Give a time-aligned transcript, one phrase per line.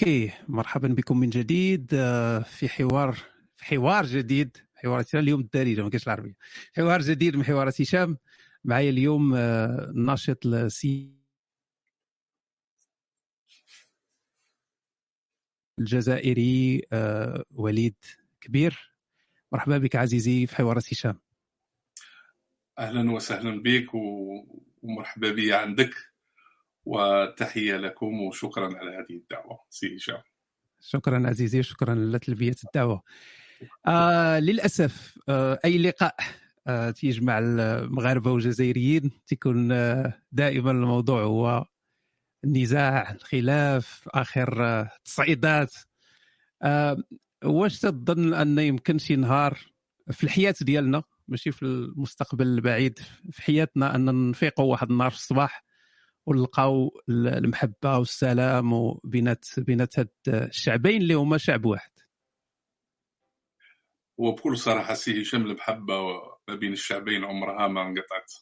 [0.00, 3.16] okay مرحبا بكم من جديد آه، في حوار
[3.56, 4.56] في حوار جديد.
[4.74, 6.36] حوارات اليوم الدارجه ما كاينش العربية.
[6.76, 8.18] حوار جديد من حوارات هشام.
[8.64, 11.12] معايا اليوم آه، الناشط السي
[15.78, 17.96] الجزائري آه، وليد
[18.40, 18.94] كبير.
[19.52, 21.20] مرحبا بك عزيزي في حوارات هشام.
[22.78, 23.94] أهلا وسهلا بك
[24.82, 26.09] ومرحبا بي عندك.
[26.84, 30.22] وتحية لكم وشكرا على هذه الدعوة سي هشام.
[30.80, 33.02] شكرا عزيزي شكرا لتلبية الدعوة.
[33.86, 36.16] آه للأسف آه أي لقاء
[36.66, 41.64] آه تيجمع المغاربة والجزائريين تكون آه دائما الموضوع هو
[42.44, 45.74] النزاع الخلاف آخر آه تصعيدات.
[46.62, 46.96] آه
[47.44, 49.58] واش تظن أن يمكن شي نهار
[50.10, 52.98] في الحياة ديالنا ماشي في المستقبل البعيد
[53.32, 55.64] في حياتنا أن نفيقوا واحد النهار في الصباح
[56.30, 61.90] ولقاو المحبة والسلام وبينات بينات هاد الشعبين اللي هما شعب واحد.
[64.18, 66.00] وبكل صراحة سي هشام المحبه
[66.48, 68.32] ما بين الشعبين عمرها ما انقطعت.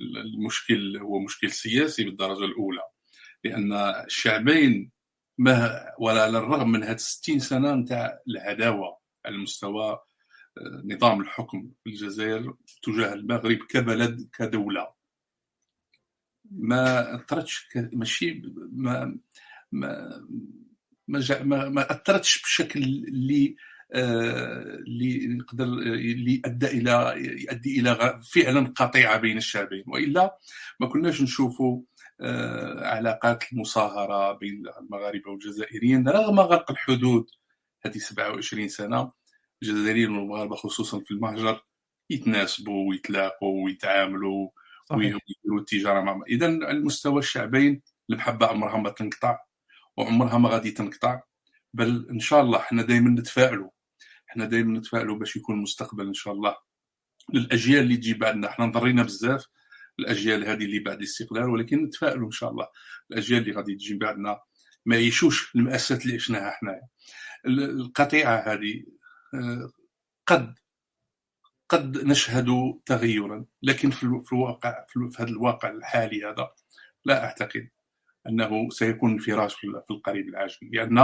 [0.00, 2.82] المشكل هو مشكل سياسي بالدرجة الأولى.
[3.44, 3.72] لأن
[4.04, 4.92] الشعبين
[5.38, 9.98] ما ولا على الرغم من هاد 60 سنة نتاع العداوة على مستوى
[10.58, 14.95] آه، نظام الحكم في الجزائر تجاه المغرب كبلد كدولة.
[16.50, 19.18] ما أثرتش ماشي ما
[19.72, 20.22] ما
[21.08, 23.56] ما, ما أثرتش بشكل اللي
[23.94, 29.84] آه، اللي يقدر اللي أدى إلى يؤدي إلى فعلا قطيعة بين الشعبين.
[29.86, 30.38] وإلا
[30.80, 31.82] ما كناش نشوفوا
[32.20, 37.26] آه، علاقات المصاهره بين المغاربة والجزائريين رغم غلق الحدود
[37.86, 39.12] هذه 27 سنة.
[39.62, 41.60] الجزائريين والمغاربة خصوصا في المهجر
[42.10, 44.48] يتناسبوا ويتلاقوا ويتعاملوا
[44.90, 49.38] ويديروا التجارة مع اذا المستوى الشعبين المحبه عمرها ما تنقطع
[49.96, 51.20] وعمرها ما غادي تنقطع
[51.74, 53.70] بل إن شاء الله إحنا دائما نتفائلوا.
[54.30, 56.56] إحنا دائما نتفائلوا باش يكون المستقبل إن شاء الله
[57.34, 58.48] للأجيال اللي تجي بعدنا.
[58.48, 59.46] إحنا ضرينا بزاف
[59.98, 62.68] الأجيال هذه اللي بعد الاستقلال ولكن نتفائلوا إن شاء الله
[63.10, 64.40] الأجيال اللي غادي تجي بعدنا
[64.86, 66.88] ما يعيشوش المأساة اللي عشناها حنايا
[67.46, 68.84] القطيعة هذه
[69.34, 69.70] آه،
[70.26, 70.54] قد
[71.68, 73.44] قد نشهد تغيرا.
[73.62, 76.50] لكن في الواقع في هذا الواقع الحالي هذا
[77.04, 77.68] لا أعتقد
[78.28, 80.58] أنه سيكون انفراج في القريب العاجل.
[80.72, 80.94] لأن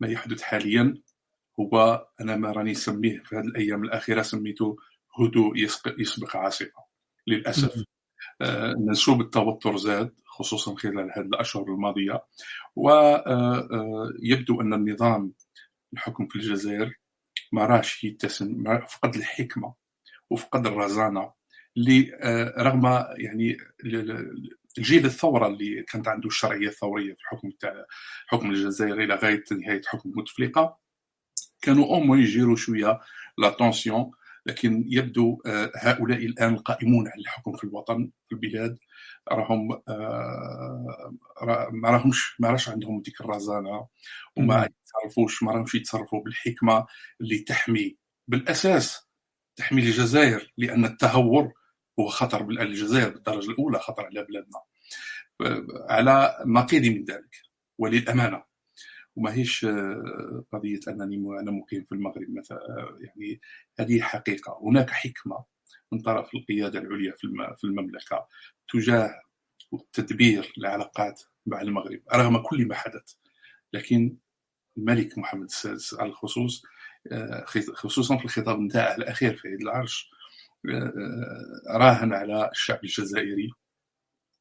[0.00, 0.94] ما يحدث حاليا
[1.60, 4.76] هو أنا ما راني نسميه في هذه الأيام الأخيرة سميته
[5.20, 5.56] هدوء
[5.98, 6.84] يسبق عاصفة.
[7.26, 7.84] للأسف.
[8.40, 12.24] آه منسوب التوتر زاد خصوصا خلال هذه الأشهر الماضية.
[12.76, 15.32] ويبدو آه، آه، أن النظام
[15.92, 16.98] الحكم في الجزائر
[17.52, 19.74] ما راش يتسم فقد الحكمة
[20.30, 21.32] وفقد الرزانة
[21.76, 22.86] اللي آه، رغم
[23.16, 23.56] يعني
[24.78, 27.84] الجيل الثورة اللي كانت عنده الشرعية الثورية في الحكم تاع
[28.26, 30.78] حكم الجزائر إلى غاية نهاية حكم بوتفليقه
[31.62, 33.00] كانوا أو يجيروا شوية
[33.38, 33.56] لا
[34.46, 38.78] لكن يبدو آه، هؤلاء الآن القائمون على الحكم في الوطن في البلاد.
[39.32, 41.12] راهم آه،
[41.72, 43.86] ما راهمش ما راش عندهم ديك الرزانة
[44.36, 46.86] وما يتصرفوش ما راهمش يتصرفوا بالحكمة
[47.20, 47.96] اللي تحمي
[48.28, 49.08] بالأساس
[49.56, 51.52] تحمي الجزائر لأن التهور
[52.00, 54.60] هو خطر الجزائر بالدرجة الأولى خطر على بلادنا.
[55.90, 57.36] على نقيض من ذلك
[57.78, 58.42] وللأمانة.
[59.16, 62.60] وما هيش آه، قضية أنني أنا مقيم في المغرب مثلا
[63.00, 63.40] يعني
[63.80, 64.60] هذه حقيقة.
[64.62, 65.44] هناك حكمة
[65.92, 67.14] من طرف القيادة العليا
[67.56, 68.26] في المملكة
[68.68, 69.10] تجاه
[69.92, 73.14] تدبير العلاقات مع المغرب رغم كل ما حدث.
[73.72, 74.16] لكن
[74.78, 76.64] الملك محمد السادس على الخصوص
[77.12, 80.10] آه، خصوصا في الخطاب نتاعه الأخير في عيد العرش
[80.70, 83.50] آه، آه، راهن على الشعب الجزائري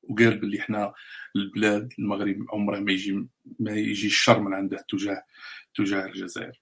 [0.04, 0.94] وقال باللي إحنا
[1.36, 3.28] البلاد المغرب عمره ما يجي
[3.60, 5.24] ما يجي الشر من عنده تجاه
[5.76, 6.62] تجاه الجزائر.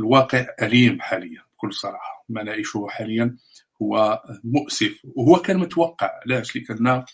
[0.00, 1.42] الواقع أليم حاليا.
[1.62, 2.24] بكل صراحة.
[2.28, 3.36] ما نعيشه حاليا
[3.82, 5.00] هو مؤسف.
[5.04, 6.10] وهو كان متوقع.
[6.26, 7.04] علاش لأن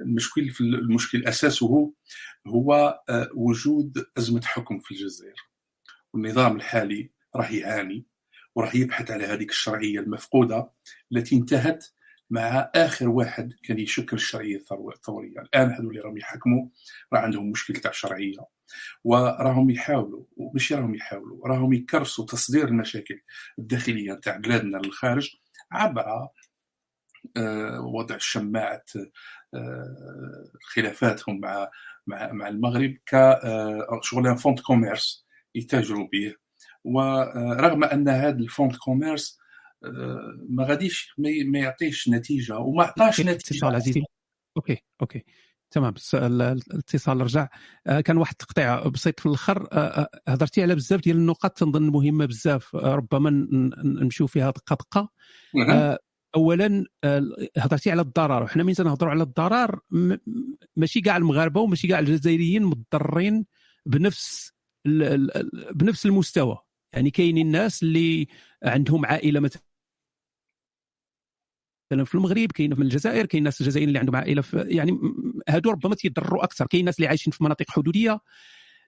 [0.00, 1.92] المشكل في المشكل أساسه
[2.46, 3.00] هو
[3.34, 5.34] وجود أزمة حكم في الجزائر.
[6.14, 8.06] والنظام الحالي راه يعاني
[8.54, 10.70] وراه يبحث على هذيك الشرعية المفقودة
[11.12, 11.86] التي انتهت
[12.30, 14.62] مع آخر واحد كان يشكل الشرعية
[14.94, 15.40] الثورية.
[15.40, 16.68] الآن هذو اللي راهم يحكموا.
[17.12, 18.59] راه عندهم مشكل تاع شرعية.
[19.04, 23.20] وراهم يحاولوا ومش راهم يحاولوا راهم يكرسوا تصدير المشاكل
[23.58, 25.36] الداخلية تاع بلادنا للخارج
[25.72, 26.28] عبر
[27.36, 28.84] آه، وضع شماعه
[29.54, 31.70] آه، خلافاتهم مع
[32.06, 36.34] مع مع المغرب كشغل آه، fonds de commerce يتاجروا به.
[36.84, 39.38] ورغم أن هذا ال fonds de commerce
[40.48, 43.64] ما غاديش ما يعطيش نتيجة وما عطاش نتيجة.
[44.56, 45.24] okay okay.
[45.70, 47.48] تمام الاتصال رجع.
[47.86, 51.82] آه، كان واحد التقطيع بسيط في الآخر آه، آه، هضرتي على بزاف ديال النقاط تنظن
[51.82, 52.74] مهمة بزاف.
[52.74, 53.30] ربما
[53.84, 54.76] نمشيو فيها دقه
[55.54, 55.98] دقه
[56.34, 56.84] اولا
[57.58, 58.42] هضرتي على الضرر.
[58.42, 59.80] وحنا مين تنهضروا على الضرر
[60.76, 63.46] ماشي كاع المغاربة وماشي كاع الجزائريين مضرين
[63.86, 64.52] بنفس
[65.74, 66.58] بنفس المستوى.
[66.92, 68.26] يعني كاينين الناس اللي
[68.64, 69.69] عندهم عائلة مثلا
[71.92, 74.98] مثلا في المغرب كاين في الجزائر كاين ناس الجزائريين اللي عندهم عائلة في يعني
[75.48, 76.66] هادو ربما تيضروا أكثر.
[76.66, 78.20] كاين ناس اللي عايشين في مناطق حدودية.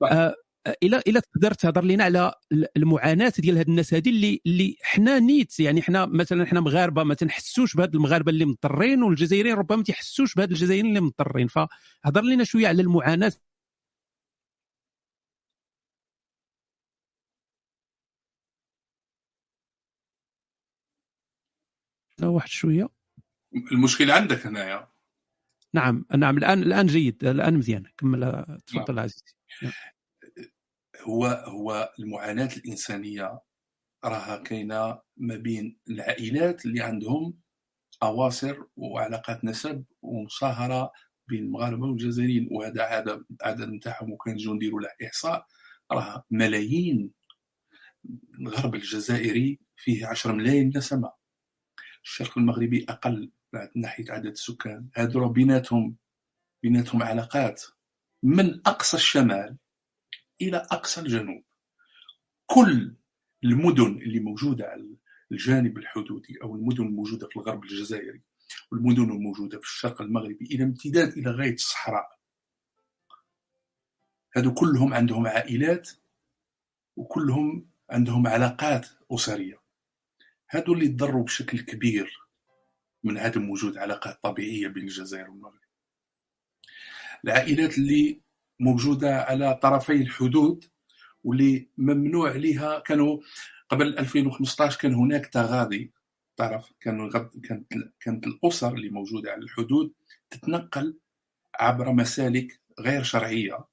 [0.03, 0.35] آه
[0.83, 2.35] إلى إلى تقدر تهضر لنا على
[2.77, 5.61] المعاناة ديال هاد الناس هادي اللي اللي حنا نيت.
[5.61, 10.35] يعني حنا مثلا حنا مغاربة ما تنحسوش بهاد المغاربة اللي مضطرين والجزائريين ربما ما تيحسوش
[10.35, 11.47] بهاد الجزائريين اللي مضطرين.
[11.49, 13.33] فهضر لنا شوية على المعاناة
[22.29, 22.89] واحد شوية.
[23.73, 24.89] المشكلة عندك هنايا.
[25.75, 27.85] نعم نعم الآن الآن جيد الآن مزيان.
[27.99, 29.05] كمل تفضل نعم.
[29.05, 29.25] عزيزي.
[29.63, 29.73] نعم.
[31.01, 33.41] هو هو المعاناة الإنسانية
[34.05, 37.39] راها كاينة ما بين العائلات اللي عندهم
[38.03, 40.93] أواصر وعلاقات نسب ومصاهرة
[41.29, 45.47] بين المغاربة والجزائريين وهذا عدد عدد نتاعهم وكنجيو نديروا له إحصاء.
[45.93, 47.11] راه ملايين
[48.41, 51.13] الغرب الجزائري فيه 10 ملايين نسمة.
[52.05, 54.89] الشرق المغربي أقل من ناحية عدد السكان.
[54.97, 55.97] هادو بيناتهم
[56.63, 57.63] بيناتهم علاقات
[58.23, 59.57] من أقصى الشمال
[60.43, 61.45] إلى أقصى الجنوب.
[62.47, 62.97] كل
[63.45, 64.97] المدن اللي موجودة على
[65.33, 68.23] الجانب الحدودي أو المدن الموجودة في الغرب الجزائري
[68.73, 72.19] والمدن الموجودة في الشرق المغربي إلى امتداد إلى غاية الصحراء.
[74.37, 75.91] هادو كلهم عندهم عائلات
[76.97, 79.62] وكلهم عندهم علاقات أسرية.
[80.55, 82.19] هادو اللي تضروا بشكل كبير
[83.05, 85.61] من عدم وجود علاقات طبيعية بين الجزائر والمغرب.
[87.25, 88.21] العائلات اللي
[88.61, 90.65] موجودة على طرفي الحدود
[91.25, 93.21] واللي ممنوع عليها كانوا
[93.69, 95.93] قبل 2015 كان هناك تغاضي
[96.37, 97.11] تعرف كانوا
[97.45, 99.93] كانت كانت الأسر اللي موجودة على الحدود
[100.31, 100.99] تتنقل
[101.55, 103.65] عبر مسالك غير شرعية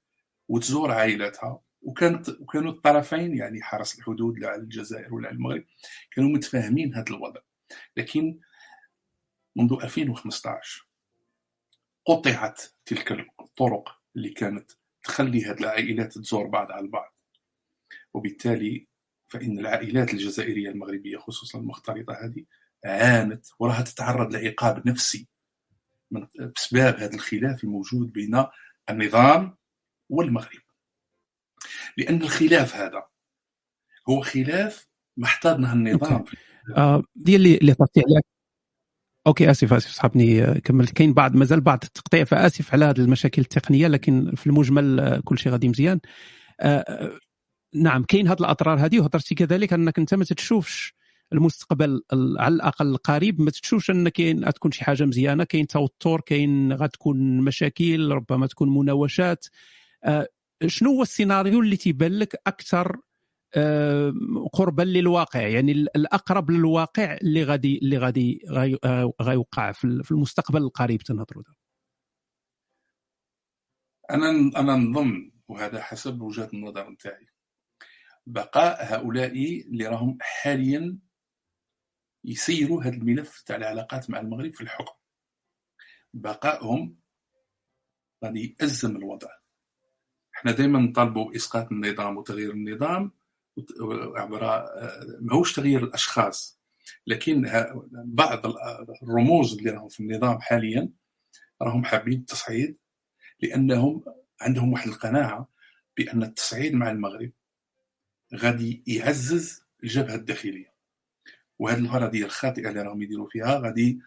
[0.48, 1.60] وتزور عائلاتها.
[1.90, 5.64] وكانت وكانوا الطرفين يعني حرس الحدود لا الجزائر ولا المغرب
[6.10, 7.40] كانوا متفاهمين هذا الوضع.
[7.96, 8.40] لكن
[9.56, 10.86] منذ 2015
[12.06, 14.70] قطعت تلك الطرق اللي كانت
[15.02, 17.18] تخلي هذه العائلات تزور بعض على بعض
[18.14, 18.86] وبالتالي
[19.28, 22.44] فإن العائلات الجزائرية المغربية خصوصا المختلطة هذه
[22.84, 25.28] عانت وراها تتعرض لعقاب نفسي
[26.10, 26.26] من
[26.56, 28.44] بسبب هذا الخلاف الموجود بين
[28.90, 29.56] النظام
[30.08, 30.69] والمغرب.
[31.96, 33.02] لأن الخلاف هذا
[34.08, 34.86] هو خلاف
[35.16, 36.24] محتاجنا النظام.
[36.76, 38.22] آه دي اللي اللي طرتي عليها
[39.26, 40.90] أوكي آسف آسف صحابني كملت.
[40.90, 45.38] كاين بعض مازال بعض التقطيع فآسف على هذه المشاكل التقنية لكن في المجمل آه، كل
[45.38, 46.00] شيء غادي مزيان.
[46.60, 47.18] آه,
[47.74, 50.94] نعم كاين هذه الاضرار هذه وهضرتي كذلك أنك أنت ما تشوفش
[51.32, 56.72] المستقبل على الأقل القريب ما تشوفش أن كاين غتكون شي حاجة مزيانة كاين توتر كاين
[56.72, 59.46] غتكون مشاكل ربما تكون مناوشات.
[60.66, 63.00] شنو هو السيناريو اللي تيبان لك أكثر
[63.56, 64.12] آه،
[64.52, 68.42] قربا للواقع؟ يعني الأقرب للواقع اللي غادي اللي غادي
[69.22, 71.42] غيوقع في المستقبل القريب تنهضروا
[74.10, 77.26] أنا أنا نظن وهذا حسب وجهة النظر نتاعي
[78.26, 79.32] بقاء هؤلاء
[79.66, 80.98] اللي راهم حاليا
[82.24, 84.94] يسيروا هذا الملف تاع العلاقات مع المغرب في الحكم.
[86.14, 86.96] بقائهم
[88.24, 89.39] غادي يأزم الوضع.
[90.40, 93.10] إحنا دائما نطالبوا بإسقاط النظام وتغيير النظام
[94.16, 94.64] عبر
[95.20, 96.60] ماهوش تغيير الأشخاص.
[97.06, 97.50] لكن
[97.92, 98.46] بعض
[99.02, 100.88] الرموز اللي راهم في النظام حاليا
[101.62, 102.76] راهم حابين التصعيد
[103.40, 104.04] لأنهم
[104.40, 105.48] عندهم واحد القناعة
[105.96, 107.30] بأن التصعيد مع المغرب
[108.34, 110.72] غادي يعزز الجبهة الداخلية.
[111.58, 114.00] وهذه الفرضيه الخاطئة اللي راهم يديروا فيها غادي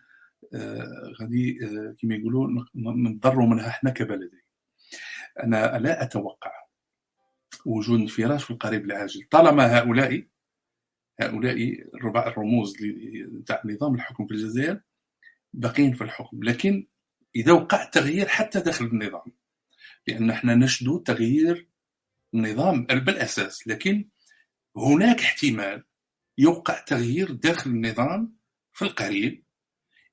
[0.54, 4.43] آه غادي آه كما يقولوا نضروا منها إحنا كبلدين.
[5.44, 6.52] أنا لا أتوقع
[7.66, 9.28] وجود انفراج في القريب العاجل.
[9.32, 10.28] طالما هؤلاء
[11.22, 11.56] هؤلاء
[11.96, 12.74] الربع الرموز
[13.46, 14.82] تاع نظام الحكم في الجزائر
[15.54, 16.44] باقين في الحكم.
[16.44, 16.88] لكن
[17.36, 19.32] إذا وقع تغيير حتى داخل النظام
[20.08, 21.70] لأن إحنا نشدو تغيير
[22.34, 23.68] النظام بالأساس.
[23.68, 24.10] لكن
[24.78, 25.84] هناك احتمال
[26.38, 28.38] يوقع تغيير داخل النظام
[28.74, 29.44] في القريب.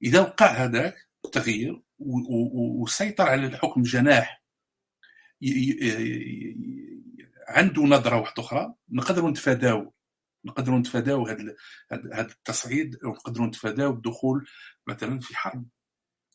[0.02, 1.82] إذا وقع هذاك التغيير
[2.82, 4.39] وسيطر على الحكم جناح
[7.48, 8.74] عنده نظرة واحدة أخرى.
[8.90, 9.94] نقدروا نتفاداو.
[10.44, 11.56] نقدروا نتفاداو هذا
[11.92, 14.46] هذا التصعيد ونقدروا نتفاداو الدخول
[14.86, 15.68] مثلا في حرب.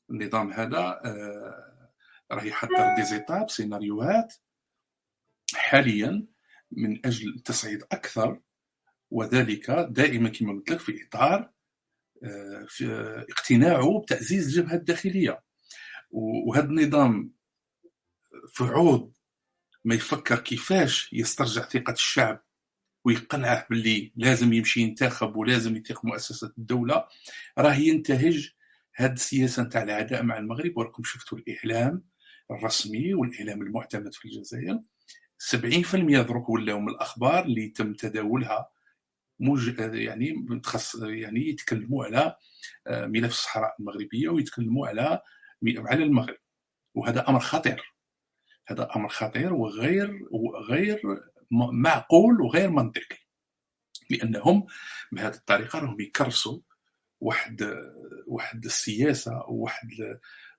[0.09, 1.91] النظام هذا آه،
[2.31, 4.33] راه يحضر دي زيتاب سيناريوهات
[5.53, 6.27] حاليا
[6.71, 8.39] من أجل التصعيد أكثر
[9.11, 11.51] وذلك دائما كما قلت لك في إطار
[12.23, 12.85] آه، في
[13.29, 15.43] اقتناعه بتعزيز الجبهة الداخلية.
[16.11, 17.34] وهذا النظام
[18.47, 19.13] في عوض
[19.85, 22.45] ما يفكر كيفاش يسترجع ثقة الشعب
[23.05, 27.07] ويقنعه باللي لازم يمشي ينتخب ولازم يتيق مؤسسة الدولة.
[27.57, 28.51] راه ينتهج
[28.95, 30.77] هذه السياسة نتاع العداء مع المغرب.
[30.77, 32.03] وراكم شفتوا الإعلام
[32.51, 34.79] الرسمي والإعلام المعتمد في الجزائر.
[35.37, 38.69] 70% دروك ولاو من الأخبار اللي تم تداولها
[39.39, 42.35] موج يعني متخص يعني يتكلموا على
[42.87, 45.21] آه، ملف الصحراء المغربية ويتكلموا على
[45.77, 46.37] على المغرب.
[46.95, 47.94] وهذا أمر خطير.
[48.67, 51.01] هذا أمر خطير وغير وغير
[51.51, 53.17] معقول وغير منطقي.
[54.09, 54.65] لأنهم
[55.11, 56.59] بهذه الطريقة راهم يكرسوا
[57.19, 57.83] واحد
[58.27, 59.89] واحد السياسة وواحد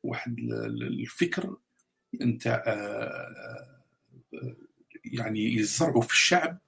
[0.03, 0.39] واحد
[0.83, 1.57] الفكر
[2.23, 3.83] نتاع آه،
[5.05, 6.59] يعني يزرعوا في الشعب.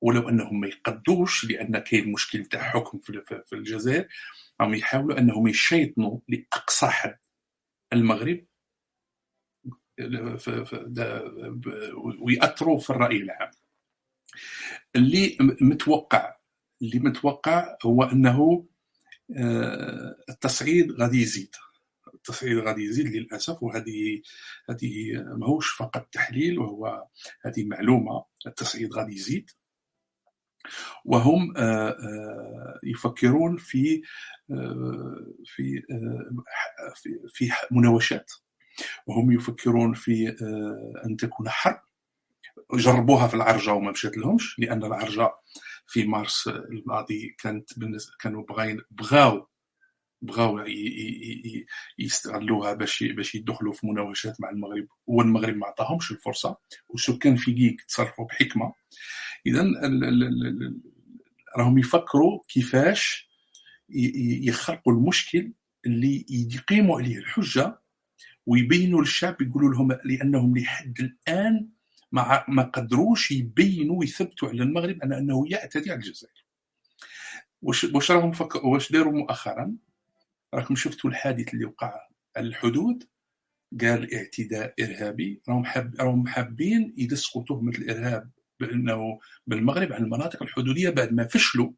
[0.00, 2.98] ولو أنهم ما يقدوش لأن كاين مشكل تاع حكم
[3.46, 4.08] في الجزائر
[4.60, 7.18] راهم يحاولوا أنهم يشيطنوا لأقصى حد.
[7.92, 8.44] المغرب
[12.20, 13.50] ويأثروا في الرأي العام.
[14.96, 16.36] اللي متوقع
[16.82, 18.66] اللي متوقع هو أنه
[19.36, 21.54] آه، التصعيد غادي يزيد.
[22.14, 24.22] التصعيد غادي يزيد للأسف وهذه
[24.70, 27.06] هذه ماهوش فقط تحليل وهو
[27.44, 28.24] هذه معلومة.
[28.46, 29.50] التصعيد غادي يزيد.
[31.04, 34.02] وهم آه، آه، يفكرون في
[35.46, 35.82] في
[37.28, 38.30] في مناوشات.
[39.06, 41.80] وهم يفكرون في آه، أن تكون حرب.
[42.74, 45.30] جربوها في العرجة وما مشات لهمش لأن العرجة
[45.86, 47.70] في مارس الماضي كانت
[48.20, 49.46] كانوا بغاين بغاو
[50.22, 50.64] بغاو
[51.98, 56.56] يستغلوها باش باش يدخلوا في مناوشات مع المغرب والمغرب ما عطاهمش الفرصة
[56.88, 58.72] والسكان في كيك تصرفوا بحكمة.
[59.46, 59.64] إذا
[61.56, 63.28] راهم يفكروا كيفاش
[63.88, 65.52] يخرقوا المشكل
[65.86, 67.83] اللي يقيموا عليه الحجة
[68.46, 71.68] ويبينوا للشعب يقولوا لهم لأنهم لحد الآن
[72.12, 76.44] ما ما قدروش يبينوا ويثبتوا على المغرب على أنه يعتدي على الجزائر.
[77.62, 78.64] واش واش راهم فك...
[78.64, 79.76] واش داروا مؤخرا؟
[80.54, 82.00] راكم شفتوا الحادث اللي وقع
[82.36, 83.04] على الحدود؟
[83.80, 85.42] قال اعتداء إرهابي.
[85.48, 91.72] راهم حاب راهم حابين يدسقوا تهمة الإرهاب بأنه بالمغرب على المناطق الحدودية بعد ما فشلوا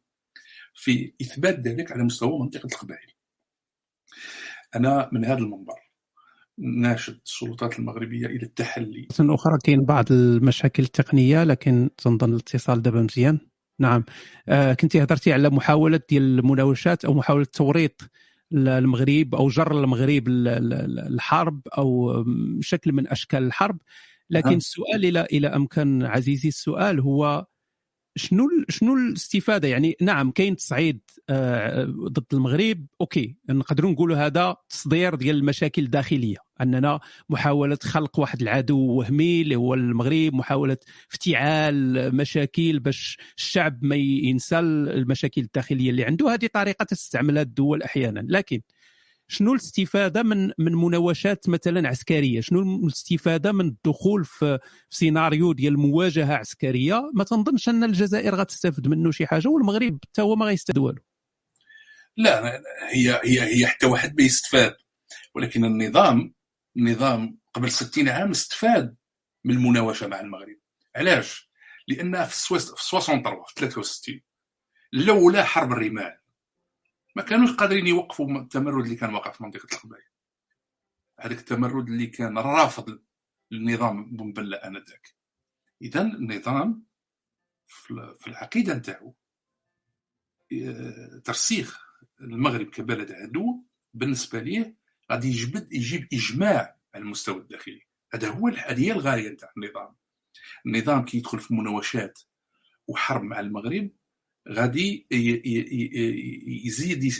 [0.73, 3.11] في إثبات ذلك على مستوى منطقة القبائل.
[4.75, 5.86] أنا من هذا المنبر.
[6.59, 9.07] ناشد السلطات المغربية إلى التحلي.
[9.19, 13.39] أخرى كاين بعض المشاكل التقنية لكن تنظن الاتصال دابا مزيان.
[13.79, 14.03] نعم
[14.47, 18.01] آه كنت هضرتي على محاولة ديال المناوشات أو محاولة توريط
[18.53, 22.25] المغرب أو جر المغرب الحرب أو
[22.59, 23.77] شكل من أشكال الحرب
[24.29, 24.57] لكن نعم.
[24.57, 27.45] السؤال إلى إلى أمكان عزيزي السؤال هو
[28.15, 35.15] شنو شنو الاستفادة يعني نعم كاين تصعيد آه، ضد المغرب أوكي نقدروا نقولوا هذا تصدير
[35.15, 36.99] ديال المشاكل الداخلية أننا
[37.29, 40.77] محاولة خلق واحد العدو وهمي اللي هو المغرب محاولة
[41.11, 46.33] افتعال مشاكل باش الشعب ما ينسى المشاكل الداخلية اللي عنده.
[46.33, 48.25] هذه طريقة تستعملها الدول أحيانا.
[48.27, 48.61] لكن
[49.27, 54.59] شنو الاستفادة من من مناوشات مثلا عسكرية؟ شنو الاستفادة من الدخول في
[54.89, 60.35] سيناريو ديال مواجهة عسكرية؟ ما تنظنش أن الجزائر غتستافد منه شي حاجة والمغرب حتى هو
[60.35, 61.01] ما غيستافد والو.
[62.17, 64.75] لا هي هي هي حتى واحد ما يستفاد.
[65.35, 66.33] ولكن النظام
[66.77, 68.95] النظام قبل 60 عام استفاد
[69.43, 70.57] من المناوشة مع المغرب.
[70.95, 71.49] علاش؟
[71.87, 74.21] لأن في 63 في 63
[74.93, 76.19] لولا حرب الرمال
[77.15, 80.03] ما كانوش قادرين يوقفوا التمرد اللي كان واقع في منطقة القبائل
[81.19, 82.99] هذاك التمرد اللي كان رافض
[83.51, 85.15] للنظام بن بلا آنذاك.
[85.81, 86.83] إذا النظام
[87.67, 89.15] في العقيدة نتاعو
[90.53, 91.87] آه، ترسيخ
[92.21, 94.75] المغرب كبلد عدو بالنسبة ليه
[95.11, 97.81] غادي يجبد يجيب إجماع على المستوى الداخلي.
[98.13, 99.95] هذا هو هذه هي الغاية نتاع النظام.
[100.65, 102.19] النظام كي يدخل في مناوشات
[102.87, 103.91] وحرب مع المغرب
[104.49, 105.07] غادي
[106.65, 107.13] يزيد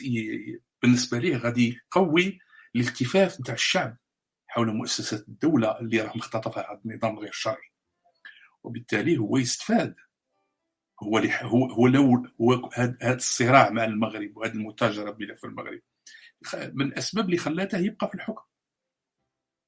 [0.82, 2.40] بالنسبة ليه غادي يقوي
[2.76, 3.98] الالتفاف نتاع الشعب
[4.48, 7.72] حول مؤسسات الدولة اللي راه مختطفها هذا النظام غير الشرعي
[8.64, 9.96] وبالتالي هو يستفاد.
[11.04, 15.82] هو هو هو لو هو هذا الصراع مع المغرب وهذه المتاجرة بملف المغرب.
[16.74, 18.44] من الاسباب اللي خلاته يبقى في الحكم.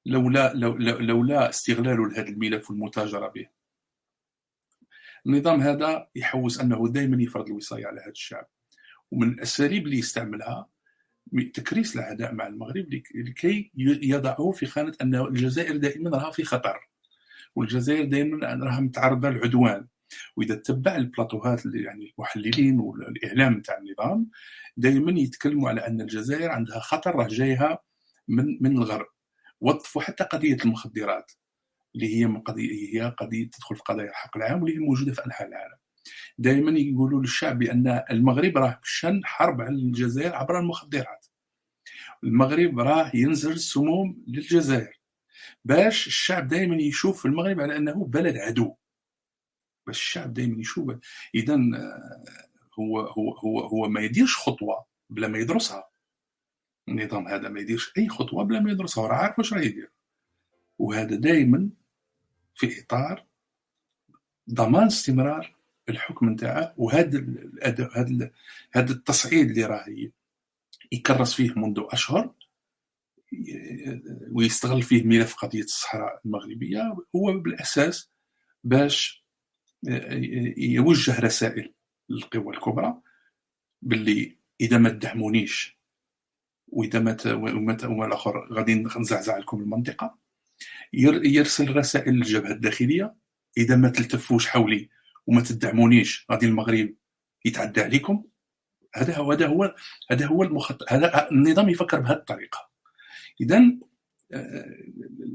[0.06, 0.54] لولا
[1.00, 3.48] لولا استغلاله لهذا الملف والمتاجرة به.
[5.26, 8.48] النظام هذا يحوس أنه دائما يفرض الوصاية على هذا الشعب.
[9.12, 10.70] ومن الأساليب اللي يستعملها
[11.54, 13.72] تكريس العداء مع المغرب لكي
[14.04, 16.90] يضعه في خانة أن الجزائر دائما راها في خطر.
[17.56, 19.88] والجزائر دائما راها متعرضة للعدوان.
[20.36, 24.30] وإذا تبع البلاطوهات يعني المحللين والإعلام تاع النظام
[24.78, 27.80] دائما يتكلموا على أن الجزائر عندها خطر راه جايها
[28.28, 29.08] من من الغرب.
[29.62, 31.32] وظفوا حتى قضية المخدرات
[31.96, 35.48] اللي هي قضية هي قضية تدخل في قضايا الحق العام واللي هي موجودة في أنحاء
[35.48, 35.76] العالم.
[36.38, 41.26] دائما يقولوا للشعب بان المغرب راه شن حرب على الجزائر عبر المخدرات.
[42.24, 45.00] المغرب راه ينزل السموم للجزائر.
[45.66, 48.76] باش الشعب دائما يشوف المغرب على أنه بلد عدو.
[49.90, 50.96] باش الشعب دائما يشوف
[51.36, 52.24] اذا آه،
[52.80, 55.90] هو هو هو هو ما يديرش خطوة بلا ما يدرسها.
[56.88, 59.92] النظام هذا ما يديرش أي خطوة بلا ما يدرسها وراه عارف واش راه يدير.
[60.80, 61.70] وهذا دائما
[62.56, 63.26] في إطار
[64.50, 65.56] ضمان استمرار
[65.90, 67.26] الحكم نتاعه وهذا
[67.96, 68.32] هذا
[68.72, 69.86] هذا التصعيد اللي راه
[70.92, 72.34] يكرس فيه منذ أشهر
[74.32, 78.12] ويستغل فيه ملف قضية الصحراء المغربية هو بالأساس
[78.64, 79.19] باش
[80.58, 81.74] يوجه رسائل
[82.10, 83.02] للقوى الكبرى
[83.82, 85.80] باللي إذا ما تدعمونيش
[86.68, 87.18] وإذا ما
[87.86, 90.18] وما الآخر غادي نزعزع لكم المنطقة
[90.94, 93.16] يرسل رسائل للجبهة الداخلية
[93.58, 94.90] إذا ما تلتفوش حولي
[95.28, 96.94] وما تدعمونيش غادي المغرب
[97.46, 98.24] يتعدى عليكم.
[98.96, 99.76] هذا هو هذا هو
[100.12, 102.70] هذا هو المخطط هذا النظام يفكر بهذه الطريقة.
[103.42, 103.78] اذا
[104.34, 104.76] آه،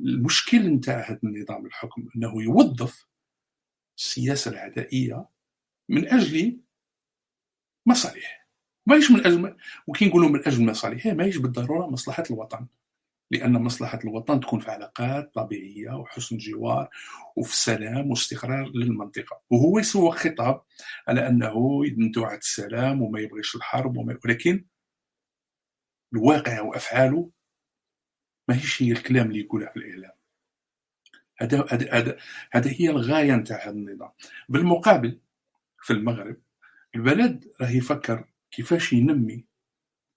[0.05, 3.07] المشكل نتاع هذا النظام الحكم أنه يوظف
[3.99, 5.29] السياسة العدائية
[5.89, 6.61] من أجل
[7.87, 8.45] مصالح
[8.87, 12.67] ماهيش من أجل وكي نقولوا من أجل مصالح ماهيش بالضرورة مصلحة الوطن.
[13.31, 16.89] لأن مصلحة الوطن تكون في علاقات طبيعية وحسن جوار
[17.37, 19.43] وفي سلام واستقرار للمنطقة.
[19.51, 20.63] وهو يسوق خطاب
[21.09, 24.65] على أنه يدعو السلام وما يبغيش الحرب وما ولكن
[26.15, 27.31] الواقع وأفعاله
[28.49, 30.24] ماهيش هي الكلام اللي يقولها في الإعلام.
[31.39, 32.17] هذا هذا
[32.53, 34.11] هذا هي الغاية نتاع هذا النظام.
[34.49, 35.21] بالمقابل
[35.83, 36.37] في المغرب
[36.95, 39.45] البلد راه يفكر كيفاش ينمي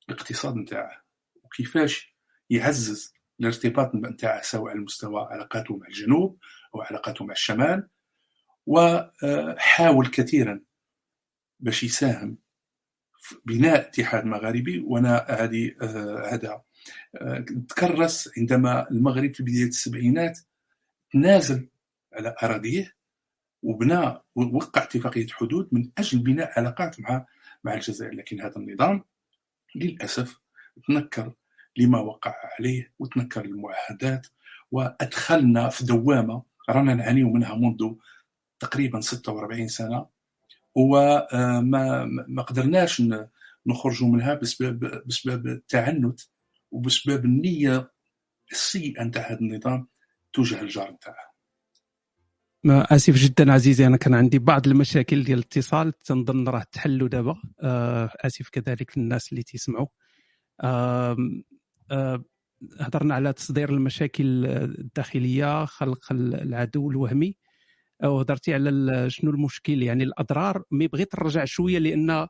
[0.09, 1.03] الاقتصاد نتاعه
[1.43, 2.15] وكيفاش
[2.49, 6.39] يعزز الارتباط نتاعه سواء على مستوى علاقاته مع الجنوب
[6.75, 7.87] أو علاقاته مع الشمال
[8.65, 10.61] وحاول كثيرا
[11.59, 12.37] باش يساهم
[13.19, 14.79] في بناء اتحاد مغاربي.
[14.79, 16.61] وأنا هذه آه، هذا
[17.15, 20.39] آه، تكرس عندما المغرب في بداية السبعينات
[21.13, 21.67] تنازل
[22.13, 22.95] على أراضيه
[23.63, 27.25] وبنى وقع اتفاقية حدود من أجل بناء علاقات مع
[27.63, 28.13] مع الجزائر.
[28.13, 29.03] لكن هذا النظام
[29.75, 30.39] للأسف
[30.87, 31.33] تنكر
[31.77, 34.27] لما وقع عليه وتنكر المعاهدات
[34.71, 37.93] وأدخلنا في دوامة رانا نعاني منها منذ
[38.59, 40.05] تقريبا 46 سنة.
[40.75, 43.03] وما ما قدرناش
[43.65, 46.21] نخرجوا منها بسبب بسبب التعنت
[46.71, 47.91] وبسبب النية
[48.51, 49.87] السيئة نتاع هذا النظام.
[50.37, 51.27] توجه الجار نتاعه
[52.65, 57.35] آسف جدا عزيزي أنا كان عندي بعض المشاكل ديال الاتصال تنظن راه تحلوا دابا.
[57.61, 59.87] آه، آسف كذلك للناس اللي تسمعوا.
[60.61, 61.17] آه،
[62.79, 67.35] هضرنا على تصدير المشاكل الداخلية خلق العدو الوهمي.
[68.03, 72.29] وهضرتي على شنو المشكل؟ يعني الأضرار مي بغيت نرجع شوية لأن آه،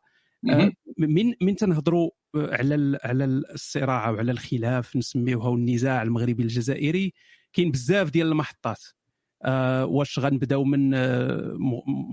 [0.98, 7.14] من من تنهضروا على على الصراع وعلى الخلاف نسميوها النزاع المغربي الجزائري.
[7.58, 8.84] كاين بزاف ديال المحطات.
[9.44, 10.90] آه واش غنبداو من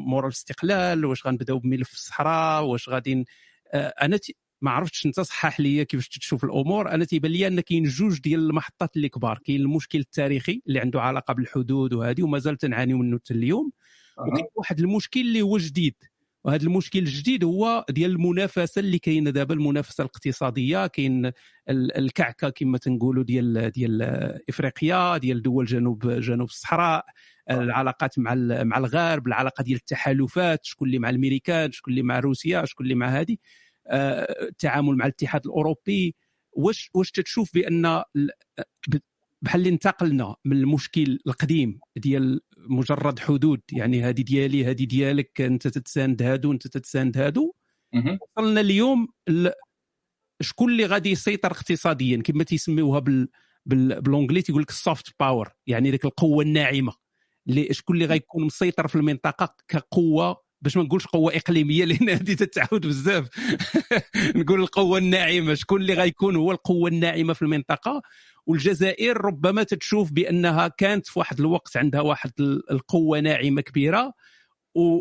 [0.06, 3.24] مور الاستقلال واش غنبداو بملف الصحراء واش غادي
[3.72, 4.18] آه أنا
[4.62, 6.90] ما عرفتش أنت صحح لي كيفاش تشوف الأمور.
[6.90, 9.38] أنا تيبان لي أن كاين جوج ديال المحطات اللي كبار.
[9.44, 13.72] كاين المشكل التاريخي اللي عنده علاقة بالحدود وهذه ومازال تنعانيو منه حتى اليوم.
[14.18, 15.94] وكاين واحد المشكل اللي هو جديد.
[16.44, 20.86] وهذا المشكل الجديد هو ديال المنافسة اللي كاينة دابا المنافسة الاقتصادية.
[20.86, 21.32] كاين
[21.70, 24.02] الكعكة كما تنقولوا ديال ديال
[24.48, 27.04] إفريقيا ديال دول جنوب جنوب الصحراء
[27.50, 32.64] العلاقات مع مع الغرب العلاقة ديال التحالفات شكون اللي مع الأمريكان شكون اللي مع روسيا
[32.64, 33.36] شكون اللي مع هذه
[34.42, 36.14] التعامل مع الاتحاد الأوروبي.
[36.52, 38.02] واش واش تتشوف بأن
[39.44, 45.68] بحال اللي انتقلنا من المشكل القديم ديال مجرد حدود يعني هذه ديالي هذه ديالك انت
[45.68, 47.54] تتساند هادو انت تتساند هادو.
[48.20, 49.08] وصلنا اليوم
[50.40, 53.28] شكون اللي غادي يسيطر اقتصاديا؟ كما تيسميوها بال
[53.66, 56.92] بالونجلي تيقول لك ال soft power يعني ديك القوة الناعمة.
[57.48, 62.34] اللي شكون اللي غيكون مسيطر في المنطقة؟ كقوة باش ما نقولش قوة إقليمية لأن هذه
[62.34, 63.28] تتعاود بزاف.
[64.36, 68.02] نقول القوة الناعمة شكون اللي غيكون هو القوة الناعمة في المنطقة؟
[68.46, 72.30] والجزائر ربما تتشوف بأنها كانت في واحد الوقت عندها واحد
[72.70, 74.12] القوة ناعمة كبيرة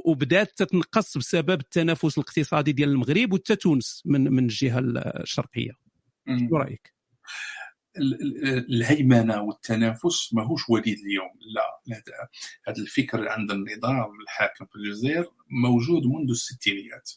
[0.06, 5.71] وبدات تتنقص بسبب التنافس الاقتصادي ديال المغرب وحتى تونس من من الجهة الشرقية.
[6.49, 6.93] شو رأيك؟
[7.98, 11.32] الهيمنة والتنافس ماهوش وليد اليوم.
[11.56, 11.82] لا
[12.68, 17.12] هذا الفكر عند النظام الحاكم في الجزائر موجود منذ الستينيات.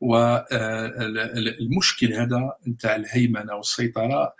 [0.00, 4.34] والمشكل هذا نتاع الهيمنة والسيطرة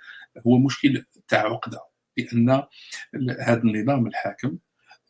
[0.46, 1.80] هو مشكل تاع عقدة
[2.16, 2.50] لأن
[3.40, 4.58] هذا النظام الحاكم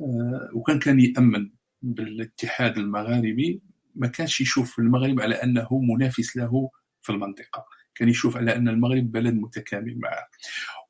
[0.01, 1.51] آه، وكان كان يأمن
[1.83, 3.63] بالاتحاد المغاربي
[3.95, 6.71] ما كانش يشوف المغرب على أنه منافس له
[7.03, 7.67] في المنطقة.
[7.95, 10.29] كان يشوف على أن المغرب بلد متكامل معه.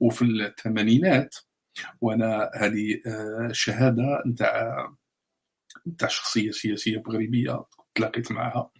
[0.00, 1.36] وفي الثمانينات
[2.00, 4.88] وأنا هذه آه، شهادة نتاع
[5.88, 8.70] نتاع شخصية سياسية مغربية تلاقيت معها.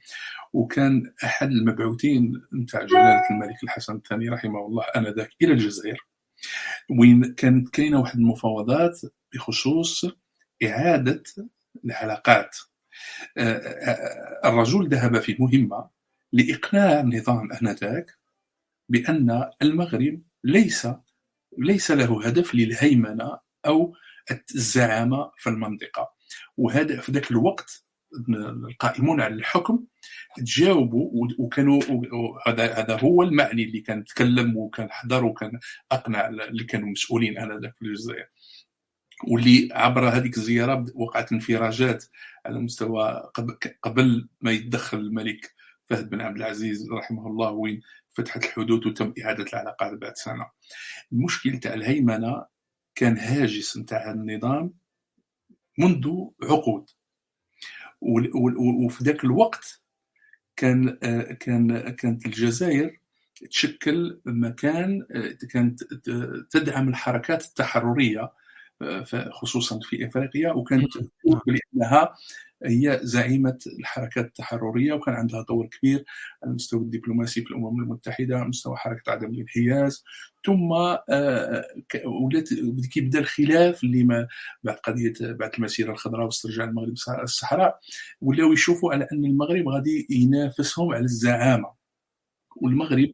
[0.52, 6.06] وكان أحد المبعوثين نتاع جلالة الملك الحسن الثاني رحمه الله آنذاك إلى الجزائر.
[6.90, 9.00] وين كانت كاينة واحد المفاوضات
[9.34, 10.04] بخصوص
[10.64, 11.22] إعادة
[11.84, 12.56] العلاقات.
[13.38, 16.01] آه، آه، الرجل ذهب في مهمة.
[16.32, 18.18] لاقناع النظام آنذاك
[18.88, 20.88] بأن المغرب ليس
[21.58, 23.94] ليس له هدف للهيمنة أو
[24.54, 26.14] الزعامة في المنطقة.
[26.56, 27.84] وهذا في ذاك الوقت
[28.68, 29.84] القائمون على الحكم
[30.36, 31.82] تجاوبوا وكانوا
[32.46, 35.58] هذا هذا هو المعني اللي كان تكلم وكان حضر وكان
[35.92, 38.26] أقنع اللي كانوا مسؤولين انذاك في الجزائر.
[39.24, 42.04] واللي عبر هذيك الزيارة وقعت انفراجات
[42.46, 43.30] على مستوى
[43.82, 45.54] قبل ما يتدخل الملك
[45.92, 47.82] فهد بن عبد العزيز رحمه الله وين
[48.14, 50.46] فتحت الحدود وتم إعادة العلاقات بعد سنة.
[51.12, 52.44] المشكل تاع الهيمنة
[52.94, 54.74] كان هاجس نتاع النظام
[55.78, 56.08] منذ
[56.42, 56.90] عقود.
[58.86, 59.82] وفي ذاك الوقت
[60.56, 60.90] كان
[61.40, 63.00] كان كانت الجزائر
[63.50, 65.06] تشكل مكان
[65.50, 65.84] كانت
[66.50, 68.32] تدعم الحركات التحررية
[69.30, 72.14] خصوصا في إفريقيا وكانت تقول بأنها
[72.66, 76.04] هي زعيمة الحركات التحررية وكان عندها دور كبير
[76.42, 80.04] على المستوى الدبلوماسي في الأمم المتحدة على مستوى حركة عدم الانحياز.
[80.46, 81.64] ثم آه،
[82.04, 82.48] ولات
[82.92, 84.28] كيبدا الخلاف اللي ما
[84.62, 87.80] بعد قضية بعد المسيرة الخضراء واسترجاع المغرب الصحراء.
[88.20, 91.72] ولاو يشوفوا على أن المغرب غادي ينافسهم على الزعامة.
[92.56, 93.12] والمغرب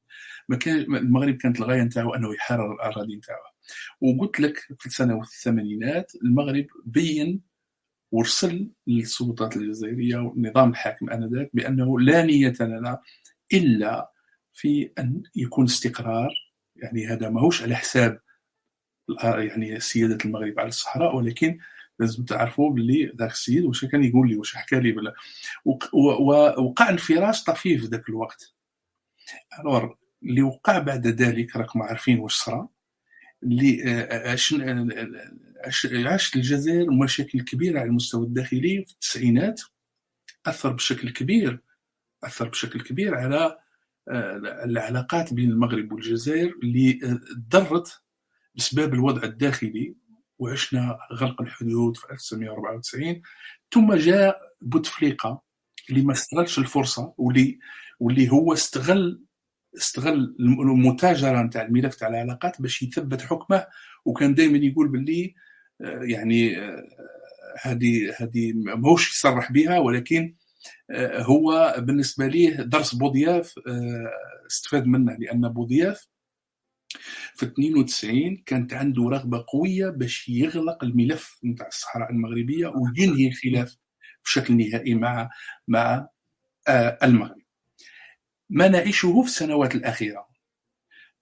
[0.49, 3.41] ما كان المغرب كانت الغاية نتاعو أنه يحرر الأراضي نتاعو.
[4.01, 7.48] وقلت لك في السنوات الثمانينات المغرب بين
[8.13, 13.01] ورسل للسلطات الجزائرية والنظام الحاكم آنذاك بأنه لا نية لنا
[13.53, 14.13] إلا
[14.53, 16.31] في أن يكون استقرار.
[16.77, 18.21] يعني هذا ماهوش على حساب
[19.23, 21.59] يعني سيادة المغرب على الصحراء ولكن
[21.99, 25.15] لازم تعرفوا باللي ذاك السيد واش كان يقول لي واش حكى لي
[26.59, 28.55] وقع انفراج طفيف ذاك الوقت.
[29.61, 32.69] ألور اللي وقع بعد ذلك راكم عارفين واش صرا.
[36.07, 39.61] عاشت الجزائر مشاكل كبيرة على المستوى الداخلي في التسعينات
[40.47, 41.61] أثر بشكل كبير
[42.25, 43.59] أثر بشكل كبير على
[44.09, 47.01] آه، العلاقات بين المغرب والجزائر اللي
[47.49, 48.03] ضرت
[48.55, 49.95] بسبب الوضع الداخلي
[50.39, 53.23] وعشنا غلق الحدود في 1994
[53.73, 55.43] ثم جاء بوتفليقة
[55.91, 57.59] اللي ما استغلش الفرصة واللي
[58.01, 59.23] واللي هو استغل
[59.77, 63.67] استغل المتاجرة نتاع الملف تاع العلاقات باش يثبت حكمه
[64.05, 65.35] وكان دائما يقول باللي
[65.81, 66.83] آه، يعني آه،
[67.63, 70.35] هذه هذه ماهوش يصرح بها ولكن
[70.91, 73.55] آه، هو بالنسبة ليه درس بوضياف
[74.51, 76.09] استفاد منه لأن بوضياف
[77.35, 83.77] في 92 كانت عنده رغبة قوية باش يغلق الملف نتاع الصحراء المغربية وينهي الخلاف
[84.25, 85.31] بشكل نهائي مع
[85.69, 86.09] مع
[87.03, 87.48] المغرب.
[88.51, 90.29] ما نعيشه في السنوات الأخيرة.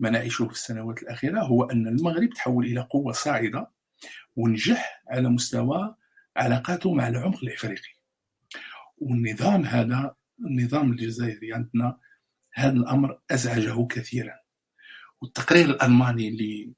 [0.00, 3.70] ما نعيشه في السنوات الأخيرة هو أن المغرب تحول إلى قوة صاعدة
[4.36, 5.96] ونجح على مستوى
[6.36, 7.96] علاقاته مع العمق الإفريقي.
[8.98, 11.98] والنظام هذا النظام الجزائري عندنا
[12.54, 14.34] هذا الأمر أزعجه كثيرا.
[15.20, 16.74] والتقرير الألماني اللي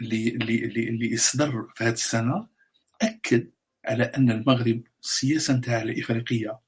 [0.00, 2.48] اللي اللي اللي, اصدر في هذه السنة
[3.02, 3.50] أكد
[3.84, 6.60] على أن المغرب السياسة الإفريقية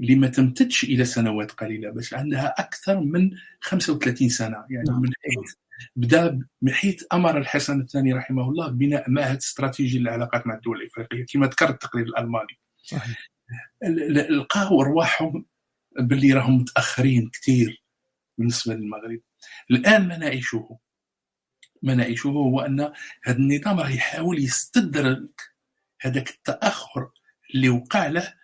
[0.00, 4.64] اللي ما تمتدش إلى سنوات قليلة بس عندها أكثر من 35 سنة.
[4.70, 5.00] يعني نعم.
[5.00, 5.54] من حيث
[5.96, 11.26] بدا من حيث أمر الحسن الثاني رحمه الله بناء معهد استراتيجي للعلاقات مع الدول الإفريقية
[11.26, 12.58] كما ذكر التقرير الألماني.
[12.82, 13.30] صحيح.
[14.30, 15.46] لقاو ارواحهم
[16.00, 17.82] باللي راهم متأخرين كثير
[18.38, 19.20] بالنسبة للمغرب.
[19.70, 20.78] الآن ما نعيشه
[21.82, 22.80] ما نعيشه هو أن
[23.24, 25.40] هذا النظام راه يحاول يستدرك
[26.00, 27.10] هذاك التأخر
[27.54, 28.34] اللي وقع له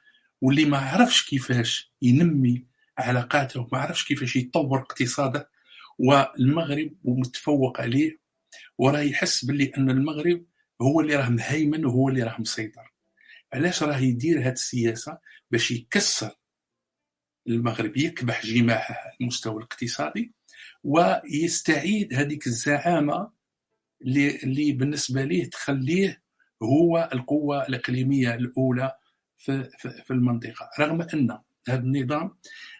[0.40, 2.64] واللي ما عرفش كيفاش ينمي
[2.98, 5.50] علاقاته وما عرفش كيفاش يطور اقتصاده.
[5.98, 8.18] والمغرب متفوق عليه
[8.78, 10.44] وراه يحس باللي أن المغرب
[10.82, 12.92] هو اللي راه مهيمن وهو اللي راه مسيطر.
[13.52, 15.18] علاش راه يدير هذه السياسة؟
[15.50, 16.30] باش يكسر
[17.48, 20.34] المغرب يكبح جماحه على المستوى الاقتصادي
[20.84, 23.30] ويستعيد هذيك الزعامة
[24.02, 26.22] اللي بالنسبة ليه تخليه
[26.62, 28.96] هو القوة الإقليمية الأولى
[29.46, 30.70] في في المنطقة.
[30.80, 32.36] رغم أن هذا النظام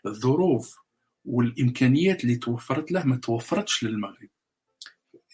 [0.07, 0.77] الظروف
[1.25, 4.29] والإمكانيات اللي توفرت له ما توفرتش للمغرب.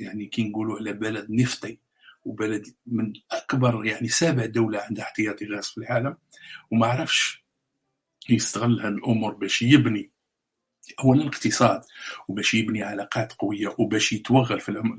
[0.01, 1.79] يعني كي نقولوا على بلد نفطي
[2.25, 6.17] وبلد من أكبر يعني سابع دولة عندها احتياطي غاز في العالم
[6.71, 7.45] وما عرفش
[8.29, 10.11] يستغل هذه الأمور باش يبني
[11.05, 11.83] اولا الاقتصاد
[12.29, 14.99] وباش يبني علاقات قوية وباش يتوغل في العم...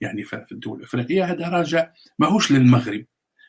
[0.00, 1.24] يعني في الدول الأفريقية.
[1.24, 3.04] هذا راجع ماهوش للمغرب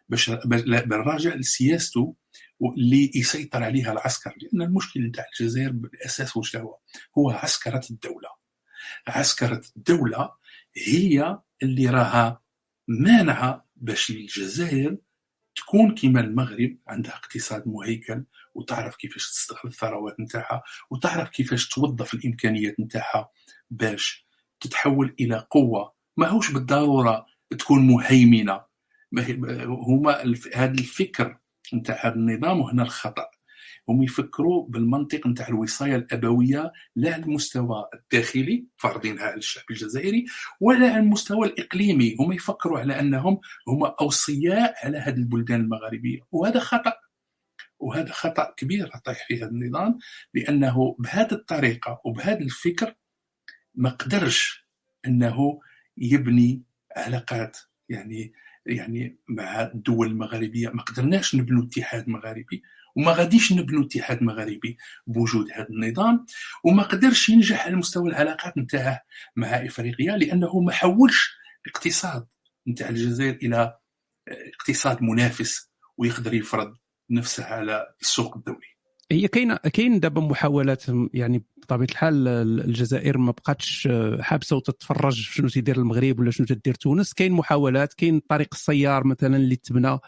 [0.10, 2.16] باش بل راجع لسياسته
[2.72, 6.78] اللي يسيطر عليها العسكر؟ لأن المشكل نتاع الجزائر بالأساس واش هو؟
[7.18, 8.30] هو عسكرة الدولة.
[9.08, 10.32] عسكرة الدولة
[10.76, 12.42] هي اللي راها
[12.88, 14.98] مانعه باش الجزائر
[15.56, 18.24] تكون كيما المغرب عندها اقتصاد مهيكل
[18.56, 23.30] وتعرف كيفاش تستغل الثروات نتاعها وتعرف كيفاش توظف الإمكانيات نتاعها
[23.70, 24.28] باش
[24.60, 25.94] تتحول إلى قوة.
[26.18, 27.26] ماهوش بالضرورة
[27.60, 28.62] تكون مهيمنة.
[29.68, 31.38] هما هذا الفكر
[31.74, 33.30] نتاع هذا النظام وهنا الخطأ.
[33.90, 40.26] هم يفكروا بالمنطق نتاع الوصاية الابويه لا على المستوى الداخلي فرضينها على الشعب الجزائري
[40.62, 42.16] ولا على المستوى الإقليمي.
[42.20, 46.20] هم يفكروا على أنهم هم أوصياء على هذه البلدان المغاربية.
[46.32, 46.94] وهذا خطأ.
[47.80, 49.98] وهذا خطأ كبير طيح في هذا النظام
[50.34, 52.96] لأنه بهذه الطريقة وبهذا الفكر
[53.76, 54.68] ما قدرش
[55.06, 55.60] أنه
[55.98, 56.64] يبني
[56.96, 57.58] علاقات
[57.90, 58.34] يعني
[58.66, 62.64] يعني مع الدول المغاربيه ما قدرناش نبنوا اتحاد مغاربي
[62.96, 66.26] وما غاديش نبنوا اتحاد مغاربي بوجود هذا النظام.
[66.64, 69.02] وما قدرش ينجح على مستوى العلاقات نتاعه
[69.36, 71.30] مع إفريقيا لأنه ما حولش
[71.66, 72.28] الاقتصاد
[72.68, 73.78] نتاع الجزائر إلى
[74.28, 76.78] اقتصاد منافس ويقدر يفرض
[77.10, 78.74] نفسه على السوق الدولي.
[79.12, 83.90] هي كاين كاين دابا محاولات يعني بطبيعة الحال الجزائر ما بقاتش
[84.20, 87.14] حابسة وتتفرج شنو تيدير المغرب ولا شنو تدير تونس.
[87.14, 90.00] كاين محاولات كاين طريق السيار مثلا اللي تبنى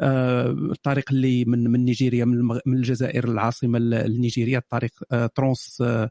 [0.00, 6.10] آه، الطريق اللي من من نيجيريا من, من الجزائر العاصمة لنيجيريا الطريق آه، ترونس آه،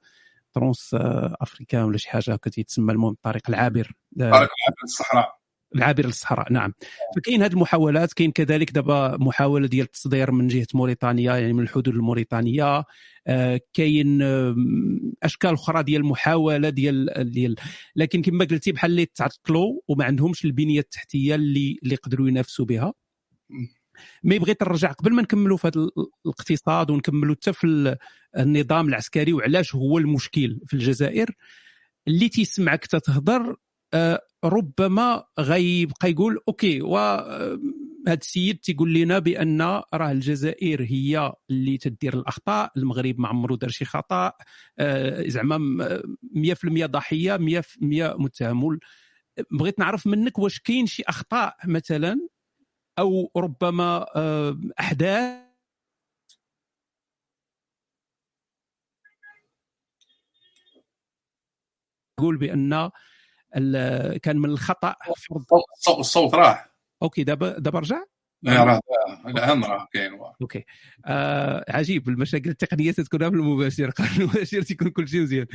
[0.53, 2.93] trans-africaine ولا شي حاجة هكا تيتسمى.
[2.93, 5.44] المهم الطريق العابر الطريق العابر للصحراء
[5.75, 6.53] العابر للصحراء.
[6.53, 6.73] نعم.
[7.15, 11.87] فكاين هذه المحاولات كاين كذلك دابا محاولة ديال التصدير من جهة موريتانيا يعني من الحدود
[11.87, 12.83] الموريتانية.
[13.73, 14.21] كاين
[15.23, 17.55] أشكال أخرى ديال المحاولة ديال ديال
[17.95, 22.93] لكن كما قلتي بحال اللي تعطلوا وما عندهمش البنية التحتية اللي اللي يقدروا ينافسوا بها.
[24.23, 25.89] مي بغيت نرجع قبل ما نكملوا في هذا
[26.25, 27.97] الاقتصاد ونكملوا حتى في
[28.37, 31.35] النظام العسكري وعلاش هو المشكل في الجزائر
[32.07, 33.55] اللي تيسمعك تتهضر
[33.93, 37.59] آه، ربما غيبقى يقول أوكي و آه،
[38.07, 39.61] هذا السيد تيقول لنا بأن
[39.93, 44.31] راه الجزائر هي اللي تدير الأخطاء المغرب ما عمرو دار شي خطأ
[44.79, 45.57] آه، زعما
[46.35, 48.79] 100% ضحية 100% متهم
[49.51, 52.27] بغيت نعرف منك واش كاين شي أخطاء مثلا
[52.99, 54.05] أو ربما
[54.79, 55.45] أحداث؟
[62.19, 62.89] يقول بأن
[64.17, 64.95] كان من الخطأ
[65.29, 65.45] فرض.
[65.99, 66.75] الصوت راح.
[67.01, 68.03] OK دابا دابا رجع
[68.47, 68.79] راه
[69.27, 70.63] الآن راه كاين OK.
[71.05, 75.45] آه عجيب المشاكل التقنية تكون في المباشر قبل المباشر تيكون كل شيء مزيان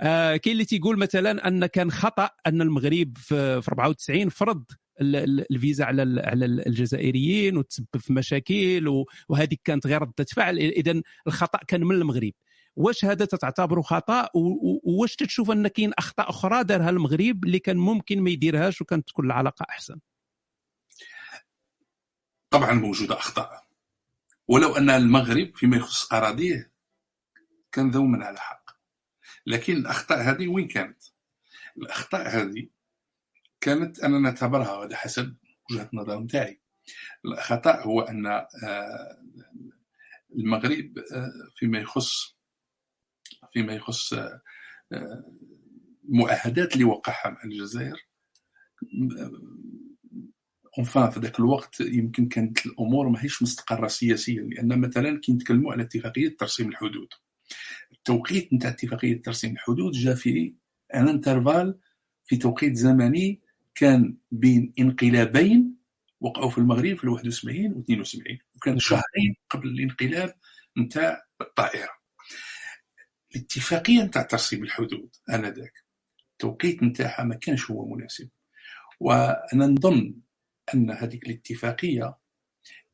[0.00, 4.64] آه كاين اللي تيقول مثلا أن كان خطأ أن المغرب في, في 94 فرض
[5.00, 10.58] الفيزا على على الجزائريين وتسبب في مشاكل وهذه كانت غير ردة فعل.
[10.58, 12.32] اذا الخطأ كان من المغرب.
[12.76, 18.20] واش هذا تعتبره خطأ؟ وواش تشوف أن كاين أخطاء أخرى دارها المغرب اللي كان ممكن
[18.20, 20.00] ما يديرهاش وكانت تكون العلاقة أحسن؟
[22.50, 23.64] طبعا موجوده أخطاء.
[24.48, 26.72] ولو أن المغرب فيما يخص أراضيه
[27.72, 28.70] كان ذوما على حق.
[29.46, 31.02] لكن الأخطاء هذه وين كانت؟
[31.76, 32.68] الأخطاء هذه
[33.60, 35.36] كانت أنا نعتبرها وهذا حسب
[35.70, 36.60] وجهة النظر نتاعي.
[37.24, 39.18] الخطأ هو أن آه،
[40.38, 42.33] المغرب آه، فيما يخص
[43.54, 44.14] فيما يخص
[46.04, 48.06] المعاهدات آه، اللي وقعها مع الجزائر.
[50.78, 55.82] enfin في ذاك الوقت يمكن كانت الأمور ماهيش مستقرة سياسيا لأن مثلا كي نتكلموا على
[55.82, 57.08] اتفاقية ترسيم الحدود.
[57.92, 60.54] التوقيت نتاع اتفاقية ترسيم الحدود جاء في
[60.94, 61.78] un intervalle
[62.24, 63.40] في توقيت زمني
[63.74, 65.74] كان بين انقلابين
[66.20, 70.34] وقعوا في المغرب في 71 و 72 وكان شهرين قبل الانقلاب
[70.78, 72.03] نتاع الطائرة.
[73.34, 75.84] الاتفاقيه نتاع ترسيم الحدود آنذاك.
[76.32, 78.28] التوقيت نتاعها ما كانش هو مناسب.
[79.00, 80.14] وأنا نظن
[80.74, 82.16] أن هذيك الاتفاقية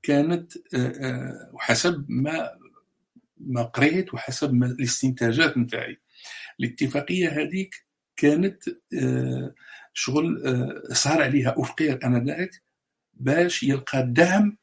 [0.03, 2.51] كانت آه، آه، وحسب ما
[3.37, 6.01] ما قريت وحسب ما الاستنتاجات نتاعي
[6.61, 8.63] الاتفاقية هذيك كانت
[9.93, 10.43] شغل
[10.93, 12.51] صار عليها أفقير آنذاك
[13.15, 14.59] باش يلقى دعم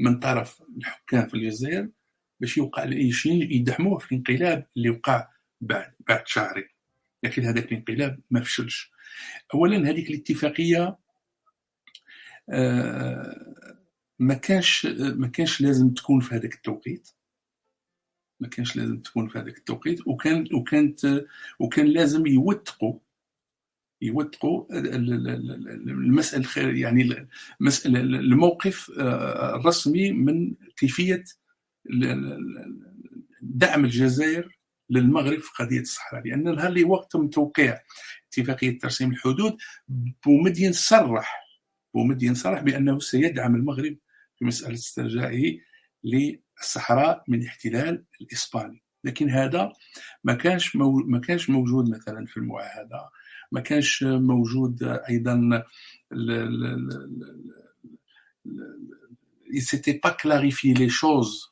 [0.00, 1.88] من طرف الحكام في الجزائر
[2.40, 2.84] باش يوقع
[3.24, 5.28] يدعموه في الانقلاب اللي وقع
[5.60, 6.68] بعد بعد شهرين.
[7.22, 8.92] لكن هذاك الانقلاب ما فشلش.
[9.54, 10.98] اولا هذيك الاتفاقية
[12.50, 13.54] آه،
[14.18, 17.08] ما كانش ما كانش لازم تكون في هذاك التوقيت.
[18.40, 20.06] ما كانش لازم تكون في هذاك التوقيت.
[20.06, 21.24] وكان وكانت
[21.58, 22.98] وكان لازم يوثقوا
[24.02, 27.28] يوثقوا المسألة يعني
[27.60, 31.24] المسألة الموقف آه، الرسمي من كيفية
[33.42, 34.58] دعم الجزائر
[34.90, 37.78] للمغرب في قضية الصحراء لأن نهار اللي وقت توقيع
[38.28, 39.56] اتفاقية ترسيم الحدود
[40.24, 41.40] بومدين صرح
[41.94, 43.96] بومدين صرح بأنه سيدعم المغرب
[44.36, 45.42] في مسألة استرجاعه
[46.04, 49.72] للصحراء من احتلال الإسباني لكن هذا
[50.24, 50.76] ما كانش.
[51.06, 53.10] ما كانش موجود مثلا في المعاهده
[53.52, 55.64] ما كانش موجود أيضا
[59.58, 61.49] c'était pas clarifié les choses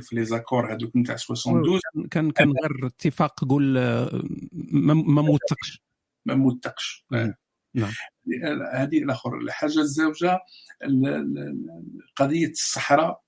[0.00, 3.78] في les accords هذوك نتاع 72 كان كان غير اتفاق قول
[4.52, 5.82] ما موثقش.
[6.26, 7.06] ما موثقش.
[7.74, 7.92] نعم.
[8.72, 10.40] هذه الأخر الحاجة الزوجة
[12.16, 13.24] قضية الصحراء.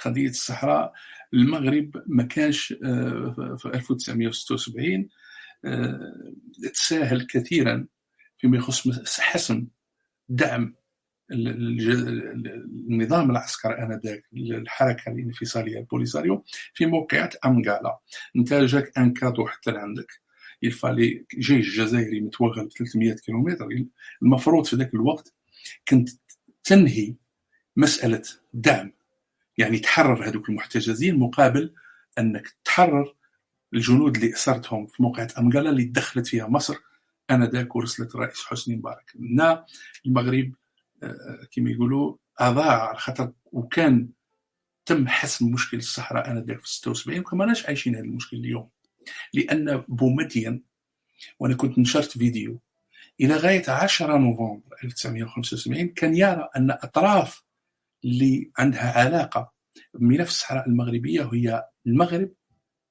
[0.00, 0.92] قضية الصحراء
[1.34, 5.08] المغرب ما كانش آه، في 1976
[5.64, 6.32] آه،
[6.74, 7.86] تساهل كثيرا
[8.38, 9.66] فيما يخص حسم
[10.28, 10.74] دعم
[12.90, 17.98] النظام العسكري آنذاك الحركة الانفصالية البوليساريو في موقعة انغالا
[18.36, 20.28] أنت جاك أن كادو حتى لعندك.
[20.62, 23.68] يفالي جيش جزائري متوغل ب 300 كيلومتر
[24.22, 25.34] المفروض في ذاك الوقت
[25.88, 26.08] كنت
[26.64, 27.14] تنهي
[27.76, 28.22] مسألة
[28.54, 28.92] دعم.
[29.58, 31.74] يعني تحرر هذوك المحتجزين مقابل
[32.18, 33.14] أنك تحرر
[33.74, 36.76] الجنود اللي أسرتهم في موقعة امغالا اللي دخلت فيها مصر
[37.30, 39.12] آنذاك ورسلت الرئيس حسني مبارك.
[39.20, 39.64] هنا
[40.06, 40.52] المغرب
[41.50, 44.08] كما يقولوا أضاع خاطر وكان
[44.86, 48.68] تم حسم مشكل الصحراء انذاك في 76 وكماناش عايشين هذا المشكل اليوم؟
[49.34, 50.64] لأن بومدين
[51.38, 52.60] وأنا كنت نشرت فيديو
[53.20, 57.42] إلى غاية 10 نوفمبر 1975 كان يرى أن أطراف
[58.04, 59.52] اللي عندها علاقة
[59.94, 62.32] بملف الصحراء المغربية هي المغرب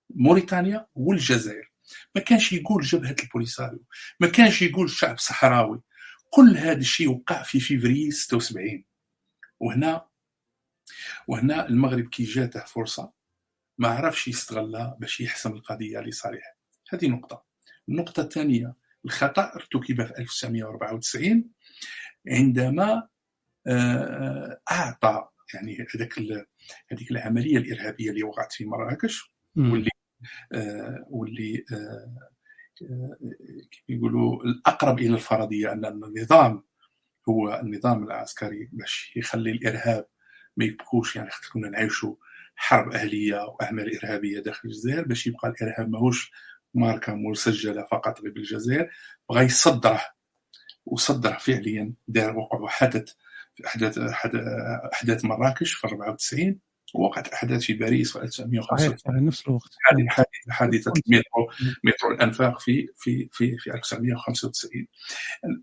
[0.10, 1.72] موريتانيا والجزائر.
[2.16, 3.84] ما كانش يقول جبهة البوليساريو
[4.20, 5.82] ما كانش يقول الشعب الصحراوي
[6.30, 8.84] كل هذا الشيء وقع في فيفري 76
[9.60, 10.08] وهنا
[11.28, 13.12] وهنا المغرب كي جاته فرصة
[13.78, 16.58] ما عرفش يستغلها باش يحسم القضية لصالحه.
[16.90, 17.44] هذه نقطة.
[17.90, 21.50] النقطة الثانية الخطأ ارتكب في 1994
[22.28, 23.08] عندما
[23.68, 26.20] آه، أعطى يعني هذاك
[26.92, 29.90] هذيك العملية الإرهابية اللي وقعت في مراكش واللي
[30.54, 32.30] آه، واللي آه،
[33.90, 36.64] يقولوا الأقرب إلى الفرضية أن النظام
[37.30, 40.06] هو النظام العسكري باش يخلي الإرهاب
[40.58, 42.16] ما يبقوش يعني كنا نعيشوا
[42.56, 46.32] حرب أهلية واعمال إرهابية داخل الجزائر باش يبقى الإرهاب ماهوش
[46.74, 48.90] ماركة مسجلة فقط بالجزائر
[49.30, 50.02] بغى يصدره
[50.86, 53.14] وصدره فعليا دار وقع حدث
[53.66, 53.98] احداث
[54.94, 56.60] أحداث مراكش في 94
[56.94, 59.76] وقعت احداث في باريس في 1995 صحيح نفس الوقت.
[60.50, 61.52] حادثه المترو
[61.84, 64.88] مترو الأنفاق في في في في 1995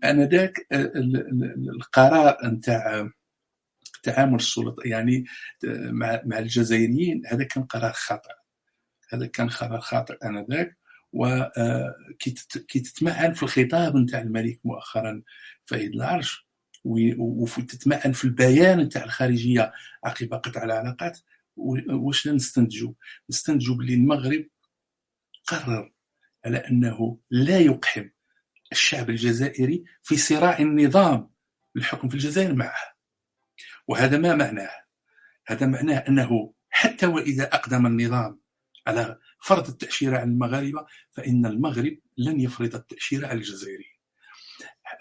[0.03, 3.09] أنذاك القرار نتاع
[4.03, 5.25] تعامل السلطة يعني
[5.73, 8.33] مع مع الجزائريين هذا كان قرار خاطئ.
[9.09, 10.77] هذا كان قرار خاطئ أنذاك
[11.13, 12.31] وكي
[12.79, 15.21] تتمعن في الخطاب نتاع الملك مؤخرا
[15.65, 16.44] فايد العرش
[16.85, 19.73] وتتمعن في البيان نتاع الخارجية
[20.03, 21.19] عقب قطع العلاقات.
[21.55, 22.93] واش نستنتجوا
[23.29, 24.47] نستنتجوا بلي المغرب
[25.47, 25.93] قرر
[26.45, 28.09] على أنه لا يقحم
[28.71, 31.29] الشعب الجزائري في صراع النظام
[31.75, 32.95] الحكم في الجزائر معه.
[33.87, 34.85] وهذا ما معناه؟
[35.47, 38.39] هذا معناه أنه حتى وإذا أقدم النظام
[38.87, 43.94] على فرض التأشيرة على المغاربة فإن المغرب لن يفرض التأشيرة على الجزائريين.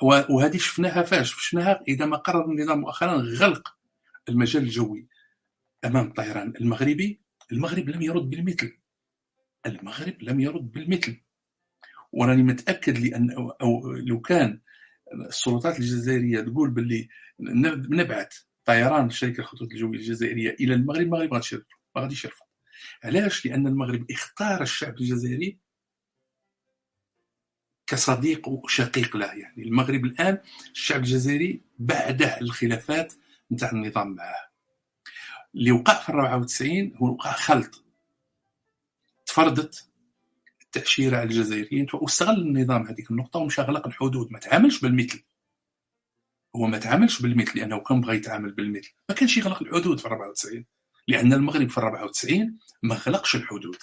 [0.03, 1.35] وهذه شفناها فاش.
[1.35, 3.77] شفناها إذا ما قرر النظام مؤخرا غلق
[4.29, 5.09] المجال الجوي
[5.85, 7.21] أمام الطيران المغربي.
[7.53, 8.73] المغرب لم يرد بالمثل.
[9.67, 11.21] المغرب لم يرد بالمثل.
[12.13, 13.31] وراني متأكد لأن
[13.61, 14.61] أو لو كان
[15.13, 17.09] السلطات الجزائرية تقول باللي
[17.91, 21.33] نبعث طيران شركة الخطوط الجوية الجزائرية إلى المغرب المغرب
[21.97, 22.47] ما غاديش يرفض
[23.05, 25.59] علاش؟ لأن المغرب اختار الشعب الجزائري
[27.87, 29.27] كصديق وشقيق له.
[29.35, 30.39] يعني المغرب الآن
[30.73, 33.13] الشعب الجزائري بعده الخلافات
[33.53, 34.51] نتاع النظام معه
[35.55, 37.85] اللي وقع في 94 هو وقع خلط.
[39.27, 39.89] تفرضت
[40.63, 44.33] التأشيرة على الجزائريين واستغل النظام هذيك النقطة ومشى غلق الحدود.
[44.33, 45.23] ما تعاملش بالمثل.
[46.57, 48.93] هو ما تعاملش بالمثل لأنه كان بغى يتعامل بالمثل.
[49.09, 50.65] ما كانش يغلق الحدود في 94
[51.09, 53.77] لأن المغرب في 94 ما غلقش الحدود.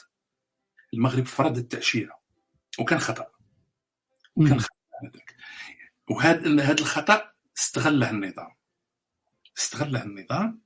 [0.93, 2.19] المغرب فرض التأشيرة
[2.79, 3.40] وكان خطأ.
[4.35, 4.59] وكان
[5.03, 5.35] هذاك
[6.09, 8.51] وهذا هذا الخطأ استغله النظام.
[9.57, 10.61] استغله النظام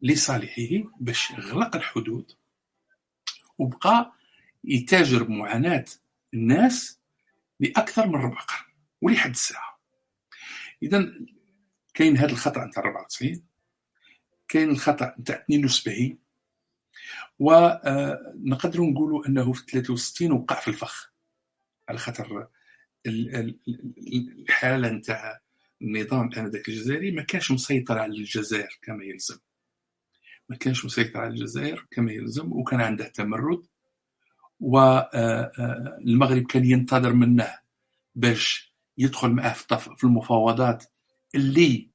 [0.00, 2.32] لصالحه باش يغلق الحدود
[3.58, 4.12] وبقى
[4.64, 5.84] يتاجر بمعاناة
[6.34, 7.00] الناس
[7.60, 9.80] لأكثر من ربع قرن ولحد الساعة.
[10.82, 11.12] اذا
[11.94, 13.44] كاين هذا الخطأ نتاع 94
[14.48, 16.18] كاين الخطأ نتاع 72
[17.38, 21.12] ونقدروا نقولوا أنه في 63 وقع في الفخ
[21.88, 22.48] على خاطر
[23.06, 25.40] الحاله نتاع
[25.82, 29.38] النظام انذاك الجزائري ما كانش مسيطر على الجزائر كما يلزم.
[30.48, 33.66] ما كانش مسيطر على الجزائر كما يلزم وكان عنده تمرد
[34.60, 37.58] والمغرب آه، آه، كان ينتظر منه
[38.14, 39.52] باش يدخل معه
[39.96, 40.84] في المفاوضات
[41.34, 41.90] اللي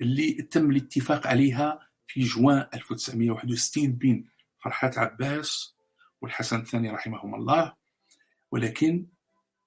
[0.00, 5.76] اللي تم الاتفاق عليها في جوان 1961 بين فرحات عباس
[6.20, 7.74] والحسن الثاني رحمهم الله.
[8.50, 9.06] ولكن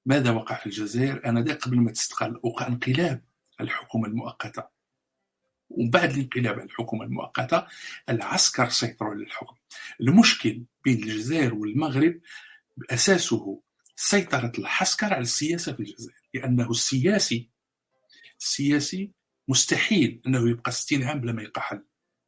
[0.06, 3.24] ماذا وقع في الجزائر؟ آنذاك قبل ما تستقل وقع انقلاب
[3.62, 4.64] الحكومة المؤقتة.
[5.70, 7.68] وبعد الانقلاب على الحكومة المؤقتة
[8.10, 9.56] العسكر سيطروا على الحكم.
[10.02, 12.20] المشكل بين الجزائر والمغرب
[12.90, 13.62] أساسه
[13.96, 17.50] سيطرة العسكر على السياسة في الجزائر لأنه السياسي
[18.40, 19.12] السياسي
[19.48, 21.84] مستحيل أنه يبقى 60 عام بلا ما يقحل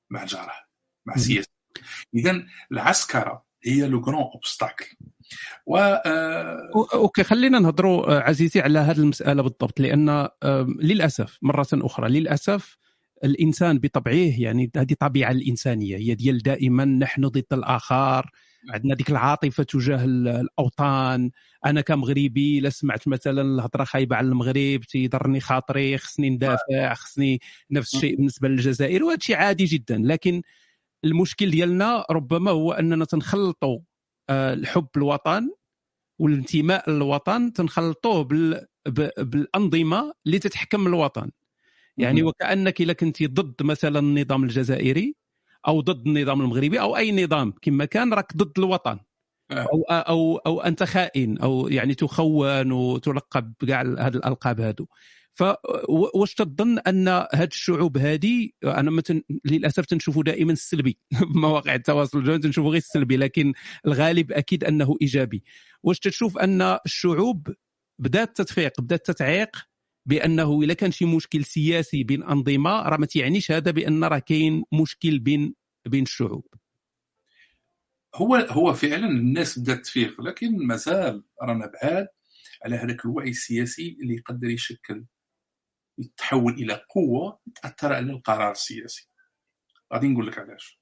[0.10, 0.54] مع جاره
[1.06, 1.50] مع سياسة
[2.16, 4.95] إذا العسكرة هي le grand obstacle
[5.66, 5.78] و
[6.93, 10.28] OK خلينا نهضروا آه، عزيزي على هذه المسألة بالضبط لأن
[10.80, 12.78] للأسف مرة أخرى للأسف
[13.24, 18.32] الإنسان بطبعه يعني هذه طبيعة الإنسانية هي ديال دائما نحن ضد الآخر
[18.70, 21.32] عندنا ديك العاطفة تجاه الأوطان
[21.66, 27.40] أنا كمغربي لا سمعت مثلا الهضرة خايبة على المغرب تيضرني خاطري خصني ندافع خصني
[27.72, 30.42] نفس الشيء بالنسبة للجزائر وهذا شيء عادي جدا لكن
[31.04, 33.82] المشكل ديالنا ربما هو أننا تنخلطوا آه،
[34.30, 35.52] الحب الوطن
[36.20, 38.24] والانتماء للوطن تنخلطوه
[39.18, 41.32] بالأنظمة اللي تتحكم الوطن.
[41.98, 45.16] يعني وكأنك اذا كنت ضد مثلا النظام الجزائري
[45.68, 49.00] أو ضد النظام المغربي أو أي نظام كما كان راك ضد الوطن.
[49.52, 49.68] آه.
[49.74, 54.88] أو أو أو أنت خائن أو يعني تخون وتلقب بكاع هذه الألقاب هذو
[55.38, 60.98] فواش تظن أن هاد الشعوب هذه أنا مثلا للأسف تنشوفوا دائما السلبي.
[61.36, 63.54] مواقع التواصل الاجتماعي تنشوفوا غير السلبي لكن
[63.86, 65.44] الغالب أكيد أنه إيجابي.
[65.84, 67.48] واش تشوف أن الشعوب
[68.00, 69.50] بدأت تتفيق بدأت تتعيق
[70.06, 74.64] بأنه اذا كان شي مشكل سياسي بين أنظمة راه ما تعنيش هذا بأن راه كاين
[74.74, 75.54] مشكل بين
[75.86, 76.48] بين الشعوب.
[78.16, 82.08] هو هو فعلا الناس بدأت تفيق لكن مازال رانا بعاد
[82.66, 85.06] على هذاك الوعي السياسي اللي يقدر يشكل.
[85.98, 89.10] يتحول إلى قوة تأثر على القرار السياسي.
[89.93, 90.80] غادي نقول لك علاش.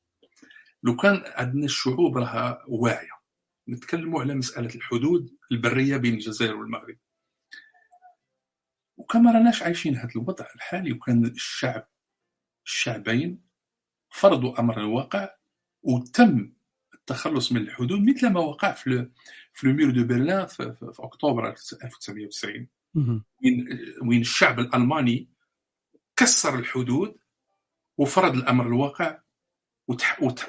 [0.84, 3.16] لو كان عندنا الشعوب راها واعية.
[3.70, 6.98] نتكلموا على مسألة الحدود البرية بين الجزائر والمغرب.
[8.98, 11.88] وكما راناش عايشين هذا الوضع الحالي وكان الشعب
[12.66, 13.42] الشعبين
[14.10, 15.30] فرضوا أمر الواقع
[15.84, 16.54] وتم
[16.94, 19.10] التخلص من الحدود مثل ما وقع في
[19.54, 23.68] في المير دو برلين في, في, في أكتوبر 1990 وين
[24.02, 25.30] وين الشعب الألماني
[26.16, 27.18] كسر الحدود
[27.98, 29.20] وفرض الأمر الواقع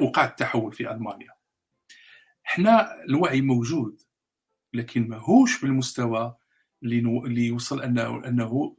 [0.00, 1.32] وقع التحول في ألمانيا.
[2.46, 4.02] إحنا الوعي موجود
[4.74, 6.36] لكن ماهوش بالمستوى
[6.82, 8.76] اللي يوصل انه أنه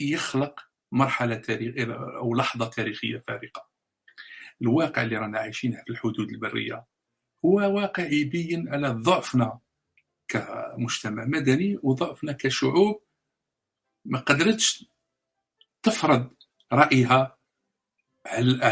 [0.00, 0.60] يخلق
[0.92, 3.68] مرحلة تاريخيه أو لحظة تاريخية فارقة.
[4.62, 6.84] الواقع اللي رانا عايشينه في الحدود البرية
[7.44, 9.58] هو واقع يبين على ضعفنا
[10.28, 13.02] كمجتمع مدني وضعفنا كشعوب
[14.04, 14.90] ما قدرتش
[15.82, 16.32] تفرض
[16.72, 17.38] رأيها
[18.26, 18.64] على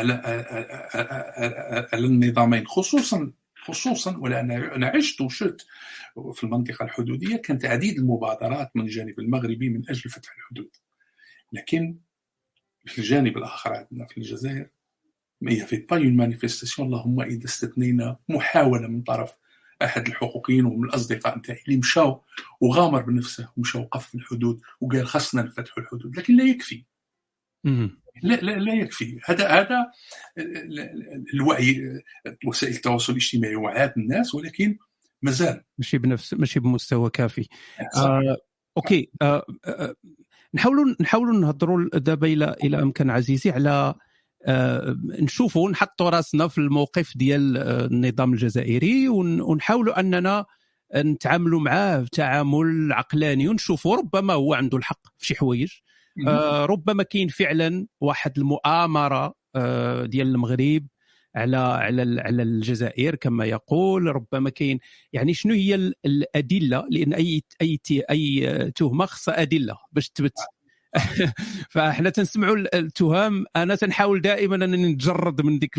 [1.93, 5.67] على النظامين خصوصا خصوصا ولا أنا عشت وشت
[6.33, 10.71] في المنطقة الحدودية كانت عديد المبادرات من الجانب المغربي من أجل فتح الحدود.
[11.53, 11.99] لكن
[12.87, 14.69] في الجانب الآخر عندنا في الجزائر
[15.41, 19.37] ما هي في pas une manifestation اللهم إذا استثنينا محاولة من طرف
[19.83, 22.23] أحد الحقوقيين ومن الأصدقاء نتاعي اللي مشاو
[22.61, 26.85] وغامر بنفسه ومشى وقف في الحدود وقال خاصنا نفتحوا الحدود لكن لا يكفي.
[28.23, 29.21] لا لا لا يكفي.
[29.25, 29.87] هذا هذا
[31.35, 32.03] الوعي
[32.47, 34.79] وسائل التواصل الاجتماعي وعات الناس ولكن
[35.23, 35.65] مازال.
[35.79, 37.49] ماشي بنفس ماشي بمستوى كافي.
[37.97, 38.37] آه
[38.77, 39.11] أوكي.
[39.23, 39.95] آه آه
[40.55, 43.99] نحاولوا نحاولوا نهضروا دابا إلى إلى أمكان عزيزي على آه،
[45.21, 50.45] نشوفوا نحطوا راسنا في الموقف ديال آه، النظام الجزائري ونحاولوا أننا
[50.97, 55.73] نتعاملوا معاه بتعامل عقلاني ونشوفوا ربما هو عنده الحق في شي حوايج.
[56.29, 60.87] آه ربما كاين فعلا واحد المؤامرة آه ديال المغرب
[61.37, 64.07] على على على الجزائر كما يقول.
[64.07, 64.79] ربما كاين
[65.13, 65.75] يعني شنو هي
[66.05, 67.81] الأدلة؟ لأن اي أي
[68.11, 70.33] أي تهمة خصها أدلة باش تثبت
[71.71, 73.45] فاحنا تنسمعوا التهم.
[73.57, 75.75] أنا تنحاول دائما أنني نتجرد من ديك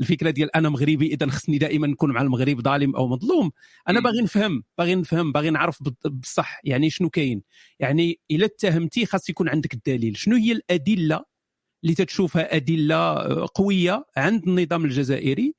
[0.00, 3.50] الفكرة ديال أنا مغربي اذا خصني دائما نكون مع المغرب ظالم أو مظلوم.
[3.88, 7.42] أنا باغي نفهم باغي نفهم باغي نعرف بصح يعني شنو كاين.
[7.80, 10.16] يعني إلا اتهمتي خاص يكون عندك الدليل.
[10.16, 11.24] شنو هي الأدلة
[11.84, 13.14] اللي تتشوفها؟ أدلة
[13.54, 15.54] قوية عند النظام الجزائري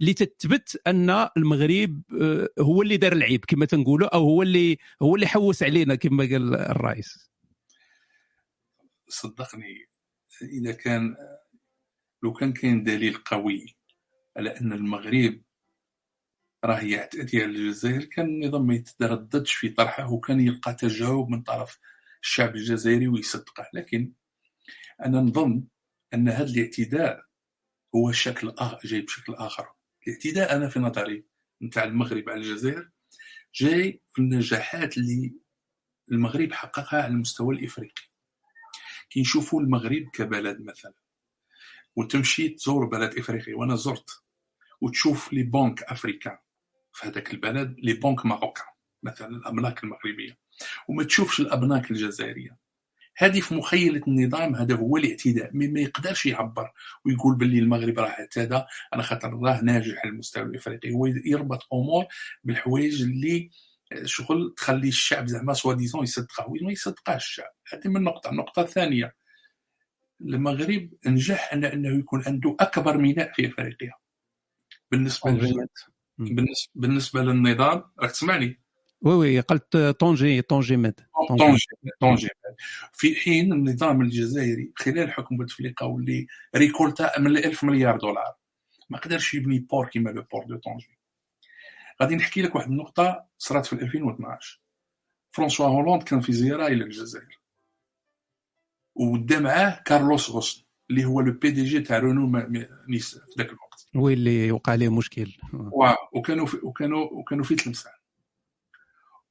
[0.00, 5.14] اللي تثبت أن المغرب آه، هو اللي دار العيب كما تنقولوا أو هو اللي هو
[5.14, 7.30] اللي حوس علينا كما قال الرئيس.
[9.08, 9.88] صدقني
[10.42, 11.16] إذا كان
[12.22, 13.76] لو كان كاين دليل قوي
[14.36, 15.42] على أن المغرب
[16.64, 21.78] راه يعتدي على الجزائر كان النظام ما يترددش في طرحه وكان يلقى تجاوب من طرف
[22.22, 23.68] الشعب الجزائري ويصدقه.
[23.74, 24.12] لكن
[25.04, 25.64] أنا نظن
[26.14, 27.26] أن هذا الاعتداء
[27.94, 29.68] هو شكل آخر جاي بشكل آخر.
[30.06, 31.24] الاعتداء أنا في نظري
[31.62, 32.90] نتاع المغرب على الجزائر
[33.54, 35.34] جاي في النجاحات اللي
[36.12, 38.02] المغرب حققها على المستوى الإفريقي.
[39.10, 40.94] كي نشوفوا المغرب كبلد مثلا
[41.96, 44.22] وتمشي تزور بلد إفريقي وأنا زرت
[44.80, 46.38] وتشوف les banques africaines
[46.92, 48.66] في هذاك البلد les banques marocaines
[49.02, 50.38] مثلا الأبناك المغربية.
[50.88, 52.56] وما تشوفش الأبناك الجزائرية.
[53.18, 55.50] هذه في مخيلة النظام هذا هو الاعتداء.
[55.54, 56.72] مما ما يقدرش يعبر
[57.04, 60.92] ويقول باللي المغرب راه اعتدى على خاطر راه ناجح على المستوى الإفريقي.
[60.92, 62.04] هو يربط أمور
[62.44, 63.50] بالحوايج اللي
[64.04, 67.52] شغل تخلي الشعب زعما سوا ديزون يصدقها وين ما يصدقهاش الشعب.
[67.72, 68.30] هذه من نقطة.
[68.30, 69.14] النقطة الثانية
[70.20, 73.92] المغرب نجح على أنه يكون عنده أكبر ميناء في أفريقيا.
[74.90, 75.30] بالنسبة
[76.18, 78.60] بالنسبة بالنسبة للنظام راك تسمعني؟
[79.02, 81.00] oui oui قلت Tanger Tanger Med
[81.38, 81.66] Tanger
[82.00, 82.28] Tanger
[82.92, 86.26] في حين النظام الجزائري خلال حكم بوتفليقة واللي
[86.56, 88.34] récolta من 1000 مليار دولار.
[88.90, 90.95] ما قدرش يبني port كيما le port de Tanger
[92.02, 94.60] غادي نحكي لك واحد النقطة صرات في 2012
[95.30, 97.40] فرانسوا هولاند كان في زيارة إلى الجزائر.
[98.94, 102.48] ودا معاه كارلوس غوسن اللي هو le PDG تاع رونو
[102.88, 103.88] Nissan في ذاك الوقت.
[103.94, 105.36] oui اللي وقع عليه مشكل.
[106.12, 107.92] وكانوا في وكانوا وكانوا في تلمسان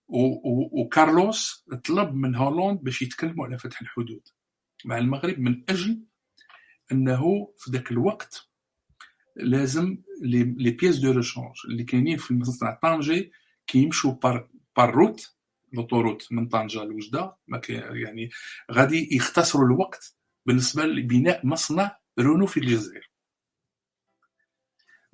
[0.08, 4.28] وكارلوس طلب من هولوند باش يتكلموا على فتح الحدود
[4.86, 6.04] مع المغرب من أجل
[6.92, 8.50] أنه في ذاك الوقت
[9.36, 13.32] لازم les pièces de rechange اللي كاينين في مصنع طنجي
[13.68, 15.36] كيمشوا par par route
[15.74, 17.36] l'autoroute من طنجة لوجدة
[17.90, 18.30] يعني
[18.72, 20.16] غادي يختصروا الوقت
[20.46, 23.10] بالنسبة لبناء مصنع رونو في الجزائر.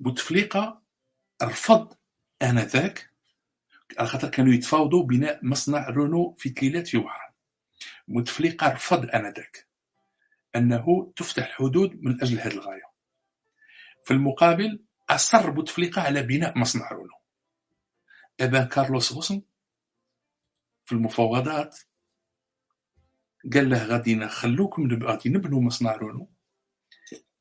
[0.00, 0.82] بوتفليقة
[1.42, 1.92] رفض
[2.42, 3.10] آنذاك
[3.98, 7.32] على خاطر كانوا يتفاوضوا بناء مصنع رونو في كيلات في وهران
[8.08, 9.66] بوتفليقة رفض آنذاك
[10.56, 12.91] أنه تفتح الحدود من أجل هذه الغاية.
[14.04, 17.14] في المقابل اصر بوتفليقه على بناء مصنع رونو.
[18.40, 19.42] ابان كارلوس غوسن
[20.84, 21.78] في المفاوضات
[23.54, 26.30] قال له غادي نخلوكم غادي نبنوا مصنع رونو.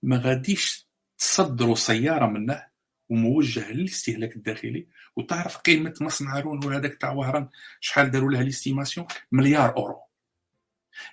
[0.04, 0.88] ما غاديش
[1.18, 2.68] تصدروا سيارة منه
[3.10, 7.50] وموجه للاستهلاك الداخلي وتعرف قيمة مصنع رونو هذاك تاع وهران
[7.80, 10.00] شحال داروا لها l'estimation مليار أورو.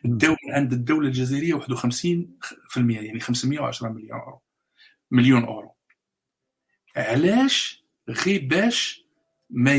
[0.05, 1.63] الدولة عند الدولة الجزائرية 51%
[2.77, 4.41] يعني 510 مليون أورو.
[5.11, 5.75] مليون أورو.
[6.97, 9.05] علاش غير باش
[9.51, 9.73] ما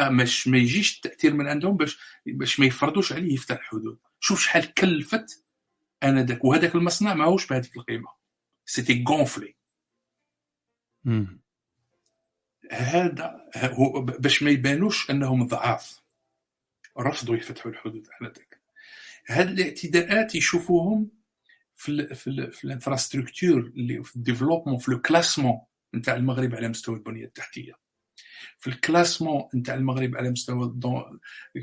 [0.00, 3.98] مش ما يجيش التأثير من عندهم باش باش ما يفرضوش عليه يفتح الحدود.
[4.20, 5.44] شوف شحال كلفت
[6.02, 6.44] آنذاك.
[6.44, 8.08] وهذاك المصنع ماهوش بهذيك القيمة.
[8.66, 9.54] c'était gonflé
[12.70, 16.02] هذا هو باش ما يبانوش أنهم ضعاف.
[16.98, 18.08] رفضوا يفتحوا الحدود.
[18.22, 18.60] انذاك
[19.26, 21.10] هاد الاعتداءات يشوفوهم
[21.74, 25.60] في ال في, ال في ال infrastructure اللي في ال développement في le classement
[25.94, 27.72] نتاع المغرب على مستوى البنية التحتية.
[28.58, 30.74] في ال classement نتاع المغرب على مستوى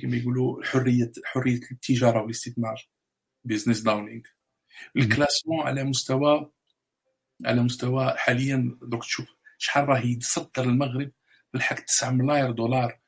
[0.02, 2.90] كما يقولوا حرية حرية التجارة والاستثمار
[3.44, 4.22] business doing
[4.98, 6.52] ال classement على مستوى
[7.46, 11.12] على مستوى حاليا دوك تشوف شحال راه يتصدر المغرب
[11.54, 13.00] بالحق 9 ملاير دولار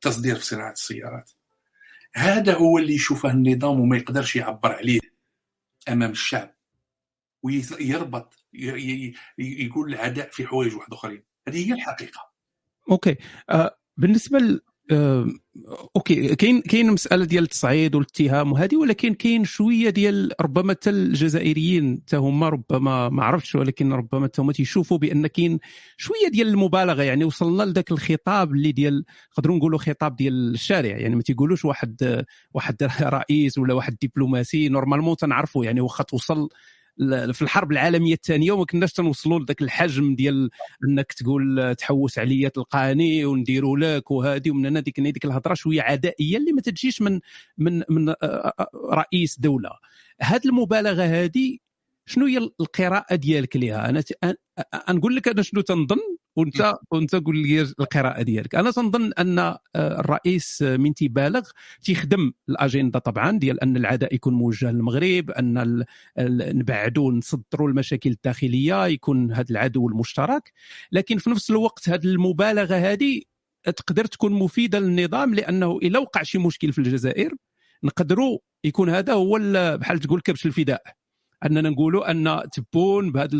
[0.00, 1.30] تصدير في صناعة السيارات.
[2.14, 5.00] هذا هو اللي يشوفه النظام وما يقدرش يعبر عليه.
[5.88, 6.54] أمام الشعب
[7.42, 8.44] ويربط
[9.38, 11.22] يقول العداء في حوايج واحد آخرين.
[11.48, 12.32] هذه هي الحقيقة.
[12.90, 13.16] okay.
[13.50, 14.38] آه بالنسبة
[15.96, 22.02] okay كاين كاين مسألة ديال التصعيد والاتهام وهذه ولكن كاين شوية ديال ربما حتى الجزائريين
[22.06, 25.58] حتى هما ربما ما عرفتش ولكن ربما حتى هما تيشوفوا بأن كاين
[25.96, 31.16] شوية ديال المبالغة يعني وصلنا لذاك الخطاب اللي ديال نقدروا نقولوا خطاب ديال الشارع يعني
[31.16, 32.24] ما تيقولوش واحد
[32.54, 36.48] واحد رئيس ولا واحد دبلوماسي نورمالمون تنعرفوا يعني واخا توصل
[37.32, 40.50] في الحرب العالمية الثانية وما كناش تنوصلوا لذاك الحجم ديال
[40.88, 46.36] إنك تقول تحوس عليا تلقاني ونديروا لك وهذه ومن هنا ديك ديك الهضرة شوية عدائية
[46.36, 47.20] اللي ما تجيش من
[47.58, 48.14] من من
[48.92, 49.70] رئيس دولة.
[50.20, 51.58] هذه المبالغة هذه
[52.06, 54.04] شنو هي القراءة ديالك ليها؟ أنا
[54.90, 58.54] نقول لك أنا شنو تنظن؟ وانت وانت قول لي القراءة ديالك.
[58.54, 61.48] أنا تنظن أن آه، الرئيس من تيبالغ
[61.82, 65.84] تيخدم الأجندة طبعا ديال أن العداء يكون موجه للمغرب أن
[66.58, 70.52] نبعدوا نصدروا المشاكل الداخلية يكون هذا العدو المشترك.
[70.92, 73.22] لكن في نفس الوقت هذه المبالغة هذه
[73.64, 77.34] تقدر تكون مفيدة للنظام لأنه إلا وقع شي مشكل في الجزائر
[77.84, 79.38] نقدروا يكون هذا هو
[79.80, 81.05] بحال تقول كبش الفداء.
[81.44, 83.34] أننا نقولوا أن تبون بهذا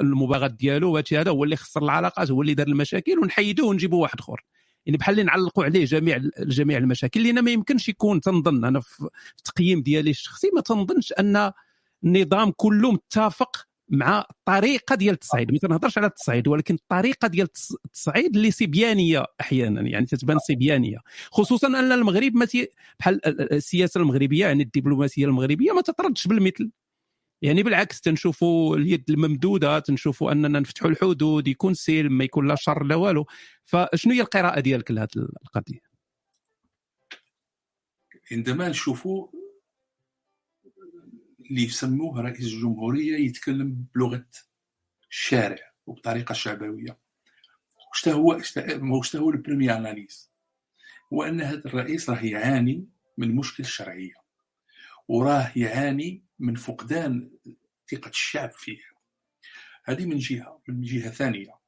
[0.00, 4.20] المباغات ديالو وهذا هذا هو اللي خسر العلاقات هو اللي دار المشاكل ونحيدوه ونجيبوا واحد
[4.20, 4.44] آخر.
[4.86, 9.08] يعني بحال اللي نعلقوا عليه جميع جميع المشاكل لأن ما يمكنش يكون تنظن أنا في
[9.38, 11.52] التقييم ديالي الشخصي ما تنظنش أن
[12.04, 15.52] النظام كله متفق مع الطريقة ديال التصعيد.
[15.52, 17.48] ما تنهضرش على التصعيد ولكن الطريقة ديال
[17.86, 20.98] التصعيد اللي سيبيانية أحيانا يعني تتبان سيبيانية.
[21.30, 22.46] خصوصا أن المغرب ما
[22.98, 23.20] بحال
[23.52, 26.70] السياسة المغربية يعني الدبلوماسية المغربية ما تطردش بالمثل.
[27.42, 32.84] يعني بالعكس تنشوفوا اليد الممدودة تنشوفوا أننا نفتحوا الحدود يكون سلم ما يكون لا شر
[32.84, 33.26] لا والو.
[33.64, 35.80] فشنو هي القراءة ديالك لهذه القضية؟
[38.32, 39.28] عندما نشوفوا
[41.50, 44.26] اللي يسموه رئيس الجمهورية يتكلم بلغة
[45.10, 46.98] الشارع وبطريقة شعبوية.
[47.90, 48.40] واش هو
[48.82, 50.32] واش هو البريمي أناليز؟
[51.12, 52.86] هو أن هذا الرئيس راه يعاني
[53.18, 54.14] من مشكل الشرعيه
[55.08, 57.30] وراه يعاني من فقدان
[57.90, 58.78] ثقة الشعب فيه
[59.84, 61.58] هذه من جهة من جهة ثانية.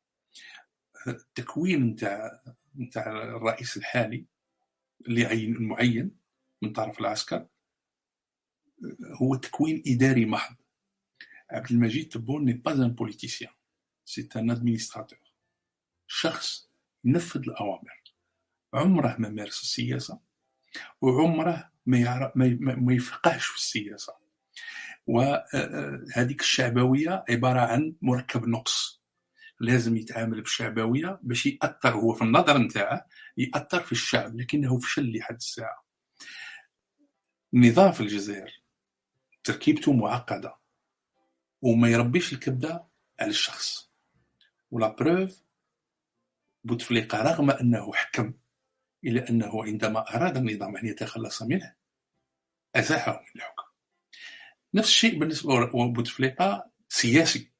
[1.06, 2.42] التكوين نتاع
[2.78, 4.24] نتاع الرئيس الحالي
[5.06, 6.16] اللي عين المعين
[6.62, 7.46] من طرف العسكر
[9.22, 10.56] هو تكوين إداري محض.
[11.50, 13.52] عبد المجيد تبون n'est pas un politicien
[14.04, 15.18] c'est un administrateur
[16.06, 16.68] شخص
[17.04, 18.02] ينفذ الأوامر.
[18.74, 20.20] عمره ما مارس السياسة
[21.00, 24.23] وعمره ما, يعرف ما, يفقهش في السياسة.
[25.06, 29.02] وهذيك الشعبوية عبارة عن مركب نقص.
[29.60, 35.34] لازم يتعامل بالشعبويه باش يأثر هو في النظر نتاعه يأثر في الشعب لكنه فشل لحد
[35.34, 35.84] الساعة.
[37.54, 38.62] النظام في الجزائر
[39.44, 40.56] تركيبته معقدة
[41.62, 42.84] وما يربيش الكبدة
[43.20, 43.90] على الشخص.
[44.70, 45.42] ولا بروف
[46.64, 48.34] بوتفليقه رغم أنه حكم
[49.04, 51.74] الا أنه عندما أراد النظام أن يتخلص منه
[52.76, 53.53] أزاحه من الحكم
[54.74, 57.50] نفس الشيء بالنسبة لبوتفليقه سياسي.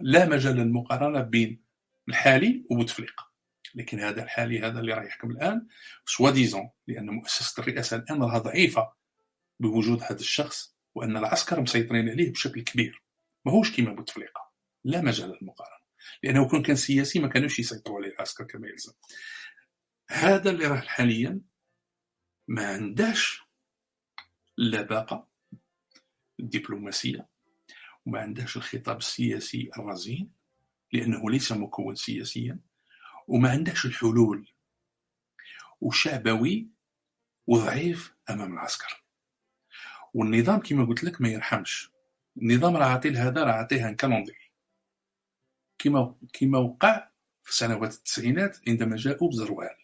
[0.00, 1.64] لا مجال للمقارنه بين
[2.08, 3.30] الحالي وبوتفليقه
[3.74, 5.66] لكن هذا الحالي هذا اللي راه يحكم الآن
[6.06, 8.92] سوا ديزون لأن مؤسسة الرئاسة الآن راها ضعيفة
[9.60, 13.02] بوجود هذا الشخص وأن العسكر مسيطرين عليه بشكل كبير.
[13.44, 14.50] ماهوش كيما بوتفليقه
[14.84, 15.84] لا مجال للمقارنه
[16.22, 18.92] لأنه كون كان سياسي ما كانوش يسيطروا عليه العسكر كما يلزم.
[20.10, 21.40] هذا اللي راه حاليا
[22.48, 23.42] ما عندهش
[24.58, 25.33] اللباقه
[26.40, 27.28] الدبلوماسية.
[28.06, 30.30] وما عندهاش الخطاب السياسي الرزين
[30.92, 32.58] لأنه ليس مكون سياسيا.
[33.28, 34.48] وما عندهاش الحلول.
[35.80, 36.68] وشعبوي
[37.46, 39.04] وضعيف أمام العسكر.
[40.14, 41.90] والنظام كما قلت لك ما يرحمش.
[42.42, 44.50] النظام راه عاطي هذا راه عاطيه ان كالوندري
[45.78, 47.08] كما كما وقع
[47.42, 49.76] في سنوات التسعينات عندما جاءوا بزروال.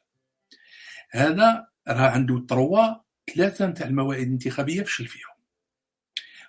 [1.10, 2.94] هذا راه عنده تروا
[3.34, 5.29] ثلاثة نتاع الموائد الانتخابية فشل فيهم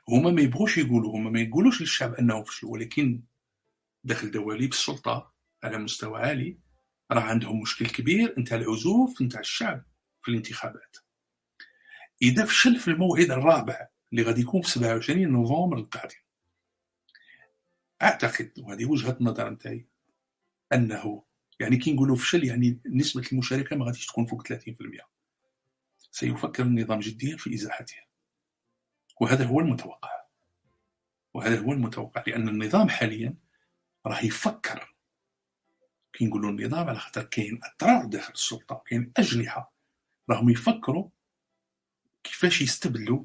[0.09, 3.23] هما ما يبغوش يقولوا هما ما يقولوش للشعب انهم فشلوا ولكن
[4.03, 5.33] داخل دواليب السلطه
[5.63, 6.57] على مستوى عالي
[7.11, 9.85] راه عندهم مشكل كبير نتاع العزوف نتاع الشعب
[10.21, 10.97] في الانتخابات.
[12.21, 16.15] إذا فشل في الموعد الرابع اللي غادي يكون في 27 نوفمبر القادم
[18.01, 19.87] أعتقد وهذه وجهة النظر نتاعي
[20.73, 21.23] أنه
[21.59, 24.55] يعني كي نقولوا فشل يعني نسبة المشاركة ما غاديش تكون فوق 30%
[26.11, 27.95] سيفكر النظام جديا في ازاحته
[29.21, 30.09] وهذا هو المتوقع.
[31.33, 33.35] وهذا هو المتوقع لأن النظام حاليا
[34.05, 34.95] راه يفكر.
[36.13, 39.73] كي نقولوا النظام على خاطر كاين أطراف داخل السلطة كاين أجنحة.
[40.29, 41.09] راهم يفكروا
[42.23, 43.23] كيفاش يستبدلوا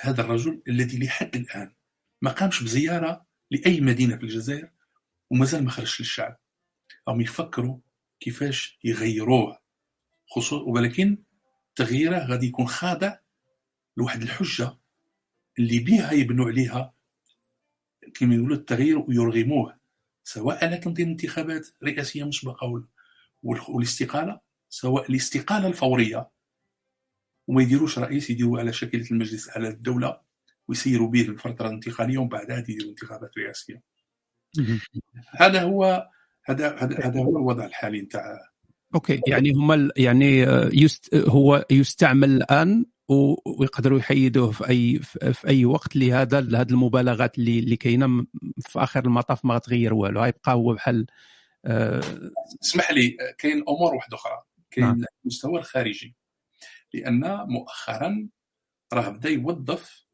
[0.00, 1.74] هذا الرجل الذي لحد الآن
[2.22, 4.70] ما قامش بزيارة لأي مدينة في الجزائر
[5.30, 6.38] ومازال ما خرجش للشعب.
[7.08, 7.78] راهم يفكروا
[8.20, 9.58] كيفاش يغيروه.
[10.26, 11.22] خصوص ولكن
[11.76, 13.18] تغييره غادي يكون خاضع
[13.96, 14.81] لواحد الحجة
[15.58, 16.94] اللي بها يبنوا عليها
[18.14, 19.78] كما يقولوا التغيير ويرغموه
[20.24, 22.84] سواء على تنظيم انتخابات رئاسية مسبقة
[23.42, 26.30] والاستقالة سواء الاستقالة الفورية.
[27.48, 30.20] وما يديروش رئيس يديروا على شكل المجلس على الدولة
[30.68, 33.82] ويسيروا به الفترة الانتقالية ومن بعدها يديروا انتخابات رئاسيه
[35.36, 36.10] هذا هو
[36.44, 38.52] هذا هذا هو الوضع الحالي نتاع
[38.94, 44.98] أوكي يعني هما يعني آه، يست هو يستعمل الآن ويقدروا يحيدوه في اي
[45.32, 48.26] في أي وقت لهذا لهذه المبالغات اللي اللي كاينة
[48.60, 50.20] في آخر المطاف ما غتغير والو.
[50.22, 51.06] غيبقى هو بحال
[51.64, 52.00] أه
[52.62, 54.42] اسمح لي كاين أمور واحدة أخرى.
[54.70, 55.04] كاين نعم.
[55.24, 56.16] المستوى الخارجي.
[56.94, 58.28] لأن مؤخرا
[58.92, 60.06] راه بدأ يوظف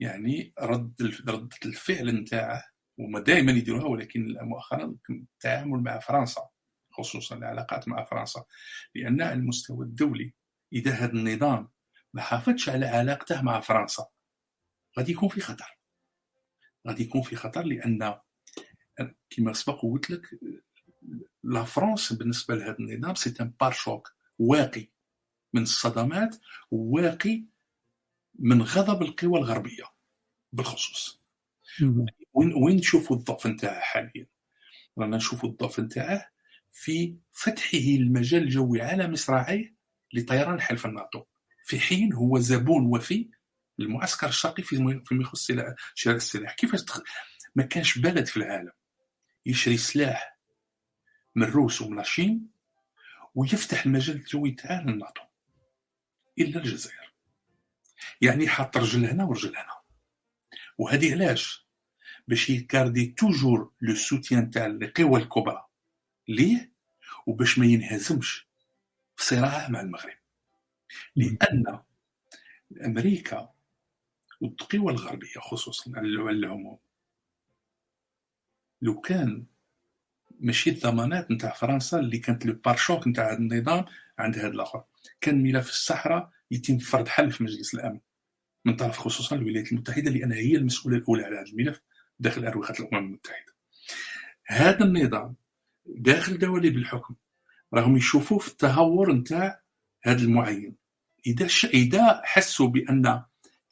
[0.00, 2.62] يعني رد رده الفعل نتاعه
[2.98, 6.48] وما دائما يديروها ولكن مؤخرا التعامل مع فرنسا
[6.92, 8.44] خصوصا العلاقات مع فرنسا
[8.94, 10.34] لأن المستوى الدولي
[10.72, 11.68] إذا هذا النظام
[12.14, 14.06] ما حافظش على علاقته مع فرنسا
[14.98, 15.78] غادي يكون في خطر.
[16.88, 18.18] غادي يكون في خطر لأن
[19.30, 20.40] كما سبق قلت لك
[21.44, 24.88] لا فرنسا بالنسبة لهذا النظام c'est un pare-chocs واقي
[25.52, 26.36] من الصدمات
[26.70, 27.44] واقي
[28.38, 29.84] من غضب القوى الغربية
[30.52, 31.22] بالخصوص.
[32.32, 34.26] وين وين نشوفوا الضعف نتاعها حاليا؟
[34.98, 36.30] رانا نشوفوا الضعف نتاعه
[36.72, 39.75] في فتحه المجال الجوي على مصراعيه
[40.16, 41.24] لطيران حلف الناتو
[41.64, 43.30] في حين هو زبون وفي
[43.78, 45.52] للمعسكر الشرقي فيما يخص
[45.94, 46.54] شراء السلاح.
[46.54, 47.00] كيفاش تخ...
[47.54, 48.72] ما كانش بلد في العالم
[49.46, 50.38] يشري سلاح
[51.34, 52.48] من الروس ومن الصين
[53.34, 55.22] ويفتح المجال الجوي تاعه للناتو
[56.38, 57.12] إلا الجزائر.
[58.20, 59.76] يعني حط رجل هنا ورجل هنا.
[60.78, 61.66] وهذه علاش؟
[62.28, 65.66] باش يكاردي توجور لو سوتيان تاع القوى الكبرى
[66.28, 66.72] ليه؟
[67.26, 68.45] وباش ما ينهزمش.
[69.16, 70.16] في صراعه مع المغرب.
[71.16, 71.80] لأن
[72.84, 73.50] أمريكا
[74.40, 76.78] والقوى الغربية خصوصا العموم
[78.82, 79.46] لو كان
[80.40, 83.84] ماشي الضمانات نتاع فرنسا اللي كانت لو بارشوك نتاع هذا النظام
[84.18, 84.84] عند هذا الآخر.
[85.20, 88.00] كان ملف الصحراء يتم فرض حل في مجلس الأمن
[88.64, 91.80] من طرف خصوصا الولايات المتحدة لانها هي المسؤولة الأولى على هذا الملف
[92.18, 93.54] داخل أروقة الأمم المتحدة.
[94.46, 95.34] هذا النظام
[95.86, 97.14] داخل دواليب الحكم
[97.76, 99.60] راهم يشوفوا في التهور نتاع
[100.02, 100.76] هذا المعين.
[101.26, 101.64] إذا ش...
[101.64, 103.24] إذا حسوا بأن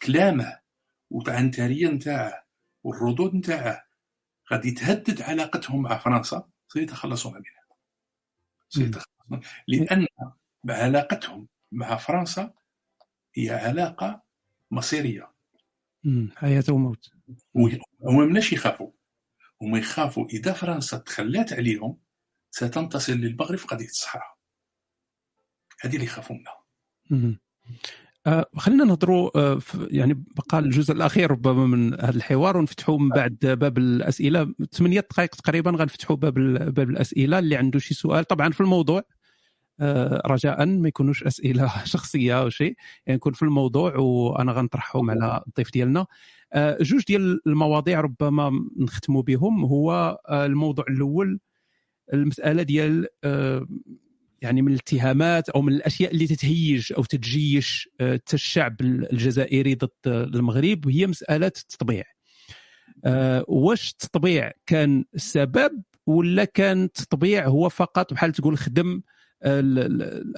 [0.02, 0.59] كلامه
[1.11, 2.46] والعنترية نتاعه
[2.82, 3.84] والردود نتاعه
[4.52, 7.76] غادي تهدد علاقتهم مع فرنسا سيتخلصون منها
[8.68, 10.07] سيتخلصون لأن
[10.68, 12.55] علاقتهم مع فرنسا
[13.36, 14.22] هي علاقة
[14.70, 15.32] مصيرية.
[16.36, 17.11] حياة وموت.
[18.02, 18.90] هما مناش يخافوا.
[19.62, 21.98] هما يخافوا إذا فرنسا تخلات عليهم
[22.55, 24.34] ستنتصر للمغرب في قضيه الصحراء
[25.80, 26.64] هذه اللي يخافوا منها.
[28.26, 33.38] آه خلينا نهضروا آه يعني بقى الجزء الأخير ربما من هذا الحوار ونفتحوا من بعد
[33.42, 34.55] باب الأسئلة.
[34.72, 36.34] ثمانية دقائق تقريبا غنفتحوا باب
[36.74, 37.38] باب الأسئلة.
[37.38, 39.02] اللي عنده شي سؤال طبعا في الموضوع
[39.80, 42.76] آه رجاء ما يكونوش أسئلة شخصية أو شيء
[43.07, 46.07] يعني يكون في الموضوع وأنا غنطرحهم على الضيف ديالنا.
[46.80, 49.64] جوج ديال المواضيع ربما نختموا بهم.
[49.64, 51.40] هو الموضوع الأول
[52.12, 53.66] المسألة ديال آه،
[54.42, 60.88] يعني من الاتهامات أو من الأشياء اللي تتهيج أو تتجيش آه، الشعب الجزائري ضد المغرب
[60.88, 62.05] هي مسألة التطبيع.
[63.05, 69.02] آه، واش التطبيع كان السبب ولا كان التطبيع هو فقط بحال تقول خدم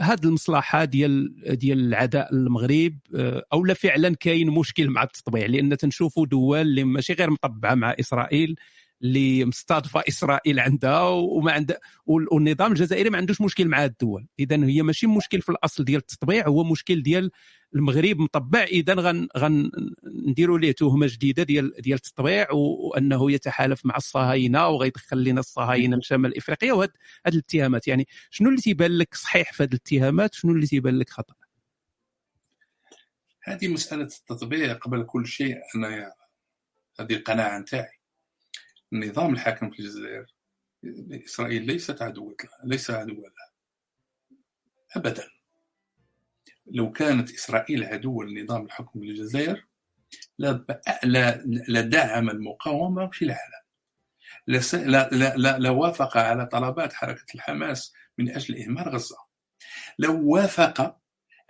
[0.01, 2.99] هذه المصلحة ديال ديال العداء المغرب
[3.53, 7.95] أو لا فعلا كاين مشكل مع التطبيع؟ لأن تنشوفوا دول اللي ماشي غير مطبعة مع
[8.01, 8.57] إسرائيل
[9.03, 14.27] اللي مستضفه إسرائيل عندها وما عندها والنظام الجزائري ما عندوش مشكل مع الدول.
[14.39, 17.31] اذا هي ماشي مشكل في الأصل ديال التطبيع هو مشكل ديال
[17.75, 18.63] المغرب مطبع.
[18.63, 19.71] اذا غن غن
[20.05, 26.37] نديروا ليه تهمه جديدة ديال ديال التطبيع وأنه يتحالف مع الصهاينة وغيدخل لنا الصهاينه لشمال
[26.37, 26.73] إفريقيا.
[26.73, 26.91] وهاد
[27.27, 27.89] هاد الاتهامات.
[27.89, 31.35] يعني شنو اللي تيبان لك صحيح في هاد الاتهامات؟ شنو اللي تيبان لك خطأ؟
[33.45, 35.57] هذه مسألة التطبيع قبل كل شيء.
[35.77, 36.13] أنا
[37.01, 37.96] هذه القناعة نتاعي.
[38.93, 40.27] النظام الحاكم في الجزائر
[41.25, 43.53] إسرائيل ليست عدوة ليس عدوا لها.
[44.97, 45.29] أبدا.
[46.67, 49.67] لو كانت إسرائيل عدوا لنظام الحكم في الجزائر
[51.69, 53.67] لدعم المقاومة في العالم.
[55.63, 59.17] لوافق على طلبات حركة الحماس من أجل إهمال غزة.
[59.99, 60.97] لو وافق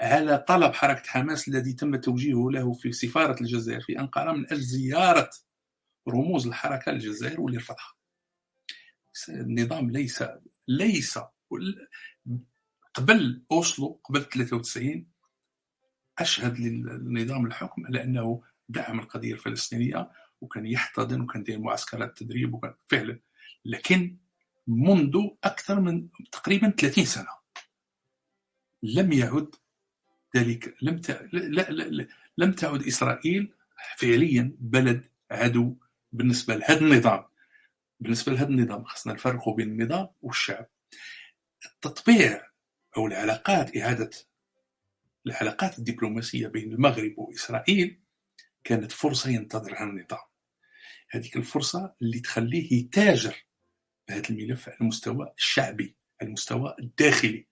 [0.00, 4.60] على طلب حركة حماس الذي تم توجيهه له في سفارة الجزائر في أنقرة من أجل
[4.60, 5.30] زيارة
[6.08, 7.94] رموز الحركة الجزائر واللي رفضها.
[9.28, 10.24] النظام ليس
[10.68, 11.18] ليس
[12.94, 15.06] قبل أوسلو قبل 93
[16.18, 22.74] أشهد للنظام الحكم على أنه دعم القضية الفلسطينية وكان يحتضن وكان يدير معسكرات تدريب وكان
[22.88, 23.20] فعلا.
[23.64, 24.16] لكن
[24.66, 27.28] منذ أكثر من تقريبا 30 سنة
[28.82, 29.54] لم يعد
[30.36, 31.10] ذلك لم ت...
[31.10, 33.52] لا لا لا لم تعد إسرائيل
[33.98, 35.76] فعليا بلد عدو
[36.16, 37.24] بالنسبة لهذا النظام.
[38.00, 40.66] بالنسبة لهذا النظام خصنا نفرقوا بين النظام والشعب.
[41.66, 42.46] التطبيع
[42.96, 44.10] أو العلاقات إعادة
[45.26, 48.00] العلاقات الدبلوماسية بين المغرب وإسرائيل
[48.64, 50.26] كانت فرصة ينتظرها النظام.
[51.10, 53.46] هذيك الفرصة اللي تخليه يتاجر
[54.08, 57.46] بهذا الملف على المستوى الشعبي على المستوى الداخلي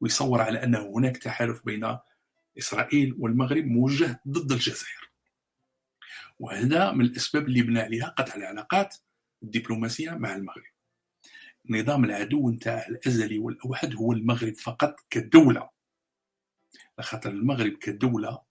[0.00, 1.98] ويصور على أنه هناك تحالف بين
[2.58, 5.13] إسرائيل والمغرب موجه ضد الجزائر.
[6.44, 8.96] وهذا من الأسباب اللي بنى عليها قطع العلاقات
[9.42, 10.72] الدبلوماسية مع المغرب.
[11.70, 15.70] نظام العدو نتاعه الأزلي والأوحد هو المغرب فقط كدولة.
[16.98, 18.42] لخاطر المغرب كدولة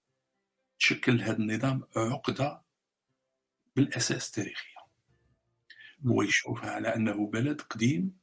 [0.80, 2.62] تشكل هذا النظام عقدة
[3.76, 4.78] بالأساس تاريخية.
[6.08, 8.18] هو يشوفها على أنه بلد قديم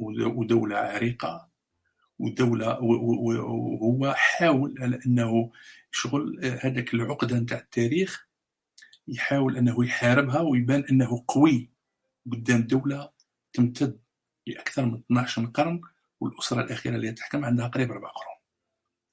[0.00, 1.48] ودولة عريقة
[2.18, 5.52] ودولة وهو حاول على أنه
[5.90, 8.27] شغل هذاك العقدة نتاع التاريخ
[9.08, 11.70] يحاول أنه يحاربها ويبان أنه قوي
[12.32, 13.10] قدام دولة
[13.52, 14.00] تمتد
[14.46, 15.80] لأكثر من 12 قرن
[16.20, 18.36] والأسرة الأخيرة اللي تحكم عندها قريب أربع قرون.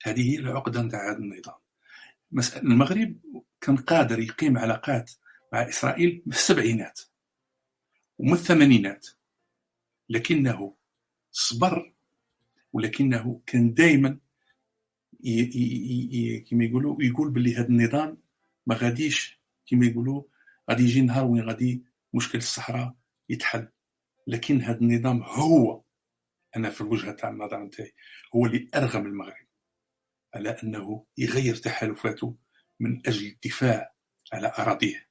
[0.03, 1.55] هذه هي العقدة نتاع هذا النظام.
[2.57, 3.17] المغرب
[3.61, 5.11] كان قادر يقيم علاقات
[5.53, 7.01] مع إسرائيل في السبعينات
[8.17, 9.07] ومن الثمانينات
[10.09, 10.75] لكنه
[11.31, 11.93] صبر
[12.73, 14.19] ولكنه كان دائما
[16.49, 18.17] كما يقولوا يقول باللي هذا النظام
[18.67, 20.23] ما غاديش كما يقولوا
[20.71, 22.95] غادي يجي نهار وين غادي مشكل الصحراء
[23.29, 23.67] يتحل.
[24.27, 25.83] لكن هذا النظام هو
[26.55, 27.93] أنا في الوجهة تاع النظر نتاعي
[28.35, 29.47] هو اللي أرغم المغرب
[30.35, 32.37] على أنه يغير تحالفاته
[32.79, 33.93] من أجل الدفاع
[34.33, 35.07] على أراضيه.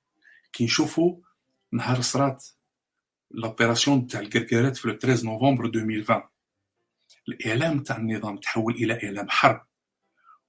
[0.53, 1.21] كي نشوفوا
[1.73, 2.47] نهار صرات
[3.31, 6.23] لوبيراسيون تاع الكركارات في 13 نوفمبر 2020
[7.29, 9.67] الإعلام تاع النظام تحول إلى إعلام حرب.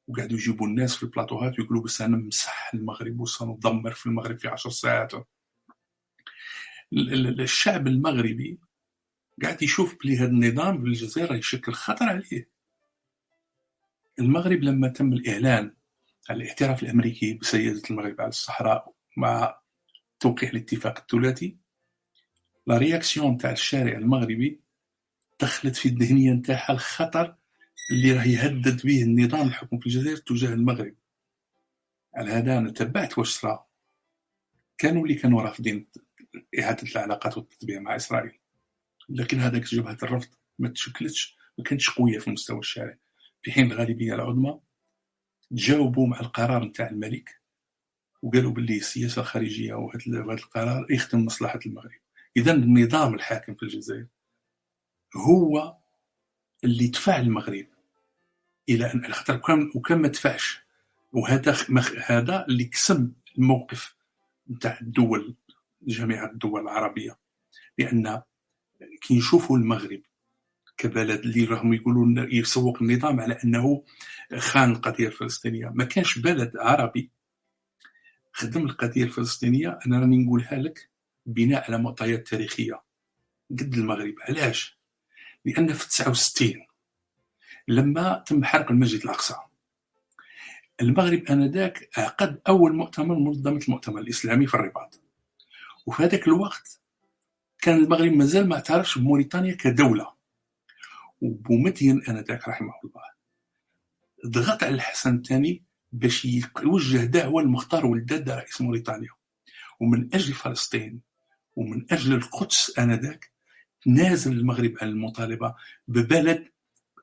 [0.08, 4.70] وقعدوا يجيبوا الناس في البلاطوهات ويقولوا بس أنا نمسح المغرب وسندمر في المغرب في عشر
[4.70, 5.12] ساعات.
[6.93, 8.60] الشعب المغربي
[9.43, 12.49] قاعد يشوف بلي هذا النظام في الجزائر يشكل خطر عليه.
[14.20, 15.76] المغرب لما تم الإعلان
[16.30, 19.60] على الاعتراف الأمريكي بسياده المغرب على الصحراء مع
[20.20, 21.58] توقيع الاتفاق الثلاثي
[22.68, 24.62] لا رياكسيون تاع الشارع المغربي
[25.41, 27.36] دخلت في الذهنية نتاعها الخطر
[27.92, 30.96] اللي راه يهدد به النظام الحكم في الجزائر تجاه المغرب.
[32.16, 33.66] على هذا أنا تبعت واش صرا؟
[34.78, 35.88] كانوا اللي كانوا رافضين
[36.60, 38.40] إعادة العلاقات والتطبيع مع إسرائيل.
[39.10, 40.30] لكن هذاك جبهه الرفض
[40.60, 42.98] ما تشكلتش ما كانتش قوية في مستوى الشارع.
[43.42, 44.60] في حين الغالبية العظمى
[45.50, 47.42] تجاوبوا مع القرار نتاع الملك
[48.22, 52.00] وقالوا باللي السياسة الخارجية وهذا القرار يخدم مصلحة المغرب.
[52.38, 54.08] إذا النظام الحاكم في الجزائر
[55.16, 55.78] هو
[56.64, 57.74] اللي دفع المغرب.
[58.70, 60.61] إلى أن خاطر كان وكان ما دفعش
[61.13, 61.57] وهذا
[62.05, 63.95] هذا اللي كسم الموقف
[64.49, 65.36] نتاع الدول
[65.82, 67.18] جميع الدول العربية.
[67.78, 68.22] لأن
[69.01, 70.01] كي نشوفوا المغرب
[70.78, 73.84] كبلد اللي راهم يقولوا يسوق النظام على أنه
[74.38, 75.72] خان القضية الفلسطينية.
[75.74, 77.11] ما كانش بلد عربي
[78.34, 79.80] خدم القضية الفلسطينية.
[79.88, 80.89] أنا راني نقولها لك
[81.26, 82.82] بناء على معطيات تاريخية
[83.51, 84.16] قد المغرب.
[84.22, 84.80] علاش؟
[85.45, 86.66] لأن في 69
[87.68, 89.36] لما تم حرق المسجد الأقصى.
[90.82, 95.01] المغرب آنذاك عقد أول مؤتمر منظمة المؤتمر الإسلامي في الرباط.
[95.86, 96.80] وفي هذاك الوقت
[97.59, 100.13] كان المغرب مازال ما اعترفش بموريتانيا كدولة.
[101.22, 103.03] وبومدين آنذاك رحمه الله.
[104.28, 106.26] ضغط على الحسن الثاني باش
[106.63, 109.09] يوجه دعوة لمختار ولداد رئيس موريتانيا.
[109.80, 111.01] ومن أجل فلسطين
[111.55, 113.32] ومن أجل القدس آنذاك
[113.86, 115.55] نازل المغرب على المطالبة
[115.88, 116.47] ببلد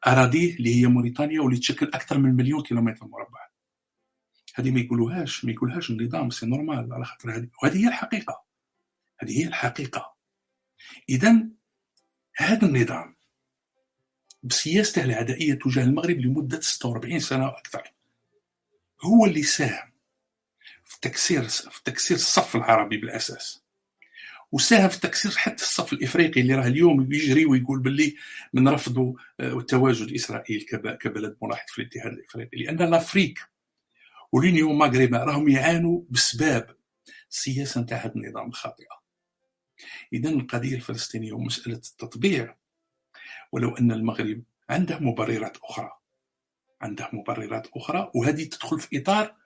[0.06, 3.48] أراضيه اللي هي موريتانيا واللي تشكل أكثر من مليون كيلومتر مربع.
[4.54, 7.48] هذه ما يقولوهاش ما يقولهاش النظام c'est normal على خاطر هذه.
[7.62, 8.44] وهذه هي الحقيقة.
[9.20, 10.14] هذه هي الحقيقة.
[11.08, 11.48] اذا
[12.36, 13.14] هذا النظام
[14.42, 17.92] بسياسته العدائية تجاه المغرب لمدة 46 سنة وأكثر
[19.02, 19.92] هو اللي ساهم
[20.84, 23.61] في تكسير في تكسير الصف العربي بالأساس.
[24.52, 28.14] وساهم في تكسير حتى الصف الإفريقي اللي راه اليوم يجري ويقول باللي
[28.52, 30.62] من رفضوا آه، تواجد إسرائيل
[31.00, 33.38] كبلد ملاحظ في الاتحاد الإفريقي لأن لافريك
[34.32, 36.76] واليونيون ماغريبا راهم يعانوا بسباب
[37.30, 39.02] السياسة نتاع هذا النظام الخاطئة.
[40.12, 42.56] إذا القضية الفلسطينية ومساله التطبيع
[43.52, 45.90] ولو أن المغرب عنده مبررات أخرى.
[46.80, 49.36] عنده مبررات أخرى وهذه تدخل في إطار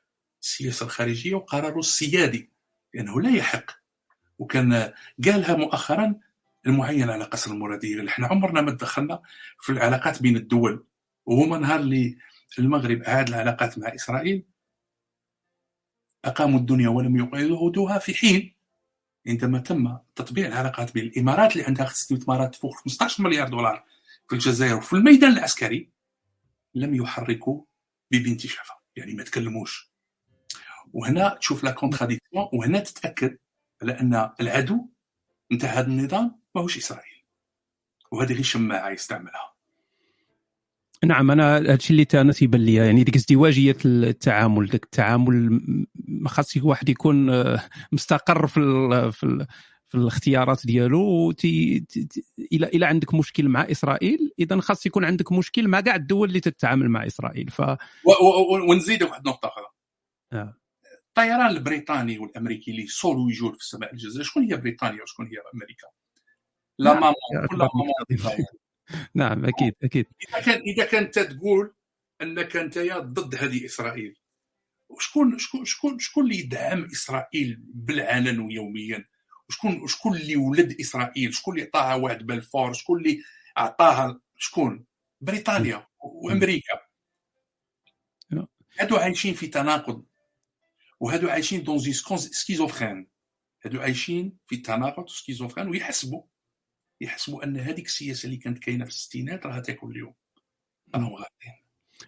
[0.43, 2.51] السياسة الخارجية وقراره السيادي
[2.95, 3.86] لأنه لا يحق
[4.39, 4.93] وكان
[5.25, 6.15] قالها مؤخرا
[6.67, 9.23] المعين على قصر المراديه إحنا عمرنا ما دخلنا
[9.61, 10.85] في العلاقات بين الدول
[11.27, 12.19] وهما نهار اللي
[12.59, 14.45] المغرب اعاد العلاقات مع إسرائيل
[16.25, 18.55] أقاموا الدنيا ولم يقعدوها في حين
[19.27, 23.85] عندما تم تطبيع العلاقات بين الإمارات اللي عندها استثمارات فوق 15 مليار دولار
[24.29, 25.91] في الجزائر وفي الميدان العسكري
[26.75, 27.63] لم يحركوا
[28.11, 29.91] ببنت شفا يعني ما تكلموش.
[30.93, 33.39] وهنا تشوف لا كونتراديكسيون وهنا تتأكد
[33.83, 34.89] على ان العدو
[35.53, 37.23] نتاع هذا النظام ماهوش إسرائيل.
[38.13, 39.57] وهذه غير شماعة يستعملها.
[41.05, 45.61] نعم أنا هادشي اللي أنا تيبان لي يعني ديك ازدواجية التعامل ديك التعامل
[46.27, 47.61] خاص واحد يكون آه،
[47.93, 49.47] مستقر في ال في ال
[49.89, 51.85] في الاختيارات ديالو تي
[52.53, 56.41] إلى إلى عندك مشكل مع إسرائيل إذا خاص يكون عندك مشكل مع كاع الدول اللي
[56.41, 57.51] تتعامل مع إسرائيل.
[57.51, 57.63] ف
[58.69, 59.67] ونزيد واحد النقطة أخرى.
[60.33, 60.57] آه.
[61.19, 64.25] الطيران البريطاني والأمريكي اللي صولوا يجول في السماء الجزائر.
[64.25, 65.87] شكون هي بريطانيا وشكون هي أمريكا؟
[66.79, 67.03] لا نعم.
[67.03, 67.15] ماما
[67.53, 68.37] ماما
[69.15, 70.07] نعم أكيد أكيد.
[70.29, 71.75] إذا كان إذا كنت تقول
[72.23, 74.17] أنك أنت ضد هذه إسرائيل
[74.89, 79.05] وشكون شكون شكون شكون اللي يدعم إسرائيل بالعلن ويوميا
[79.49, 83.23] وشكون شكون اللي ولد إسرائيل؟ شكون اللي عطاها وعد بلفور شكون اللي
[83.57, 84.85] عطاها شكون؟
[85.21, 86.81] بريطانيا وأمريكا.
[88.79, 90.05] هادو عايشين في تناقض.
[91.01, 91.79] وهادو عايشين dans
[92.17, 93.07] schizophrénie
[93.65, 96.23] هادو عايشين في تناقض و schizophrénie ويحسبوا.
[97.01, 100.15] يحسبوا أن هذيك السياسة اللي كانت كاينة في الستينات راها تاكل اليوم.
[100.95, 101.55] راهم غاديين.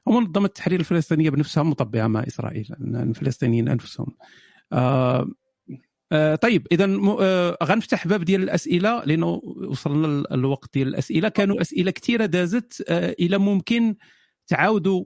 [0.07, 4.17] ومنظمة التحرير الفلسطينية بنفسها مطبعة مع إسرائيل الفلسطينيين أنفسهم.
[4.73, 5.31] آه
[6.13, 9.29] آه طيب إذا آه غنفتح باب ديال الأسئلة لأنه
[9.69, 11.29] وصلنا الوقت ديال الأسئلة.
[11.29, 13.97] كانوا أسئلة كثيره دازت آه إلى ممكن
[14.47, 15.05] تعاودوا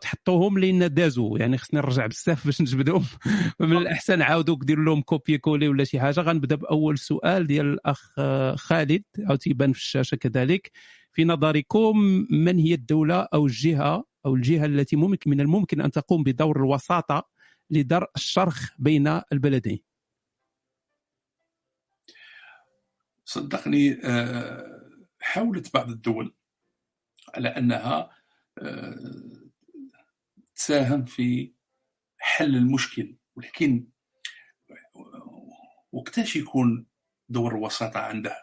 [0.00, 3.04] تحطوهم لأن دازوا يعني خصني نرجع بزاف باش نجبدهم.
[3.60, 6.20] من الأحسن عاودوا ديروا لهم كوبي كولي ولا شي حاجة.
[6.20, 10.70] غنبدأ بأول سؤال ديال الأخ آه، خالد أو تيبان في الشاشة كذلك.
[11.12, 11.98] في نظركم
[12.30, 17.28] من هي الدولة أو الجهة أو الجهة التي ممكن من الممكن أن تقوم بدور الوساطة
[17.70, 19.80] لدرء الشرخ بين البلدين؟
[23.24, 24.80] صدقني آه،
[25.20, 26.34] حاولت بعض الدول
[27.34, 28.10] على أنها
[30.56, 31.52] تساهم في
[32.18, 33.88] حل المشكل ولكن
[35.92, 36.86] وقتاش يكون
[37.28, 38.36] دور الوساطة عنده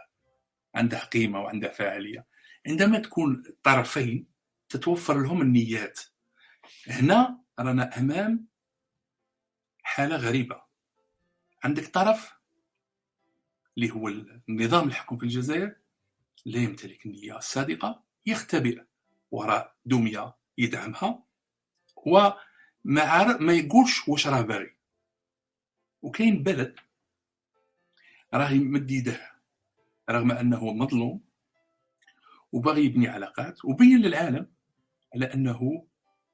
[0.75, 2.27] عنده قيمة وعنده فاعلية.
[2.67, 4.27] عندما تكون الطرفين
[4.69, 5.99] تتوفر لهم النيات.
[6.87, 8.47] هنا رانا أمام
[9.83, 10.63] حالة غريبة.
[11.63, 12.33] عندك طرف
[13.77, 14.07] اللي هو
[14.49, 15.75] النظام الحكم في الجزائر
[16.45, 18.83] لا يمتلك النية الصادقة يختبئ
[19.31, 21.23] وراء دمية يدعمها.
[22.05, 24.75] وما ما يقولش واش راه باغي.
[26.01, 26.75] وكاين بلد
[28.33, 29.31] راه يمد يده
[30.09, 31.23] رغم أنه مظلوم
[32.51, 34.51] وباغي يبني علاقات وبين للعالم
[35.15, 35.87] على أنه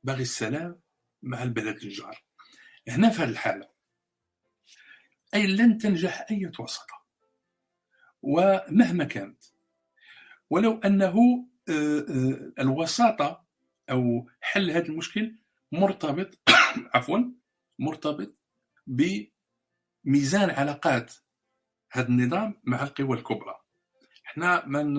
[0.03, 0.79] باغي السلام
[1.21, 2.23] مع البلد الجار.
[2.87, 3.69] هنا في هذه الحالة
[5.33, 6.99] أي لن تنجح أي وسطة.
[8.21, 9.43] ومهما كانت
[10.49, 13.45] ولو أنه آه، آه، الوساطة
[13.91, 15.35] أو حل هذا المشكل
[15.71, 16.39] مرتبط
[16.95, 17.19] عفوا
[17.79, 18.39] مرتبط
[18.87, 21.13] بميزان علاقات
[21.91, 23.55] هذا النظام مع القوى الكبرى.
[24.27, 24.97] إحنا من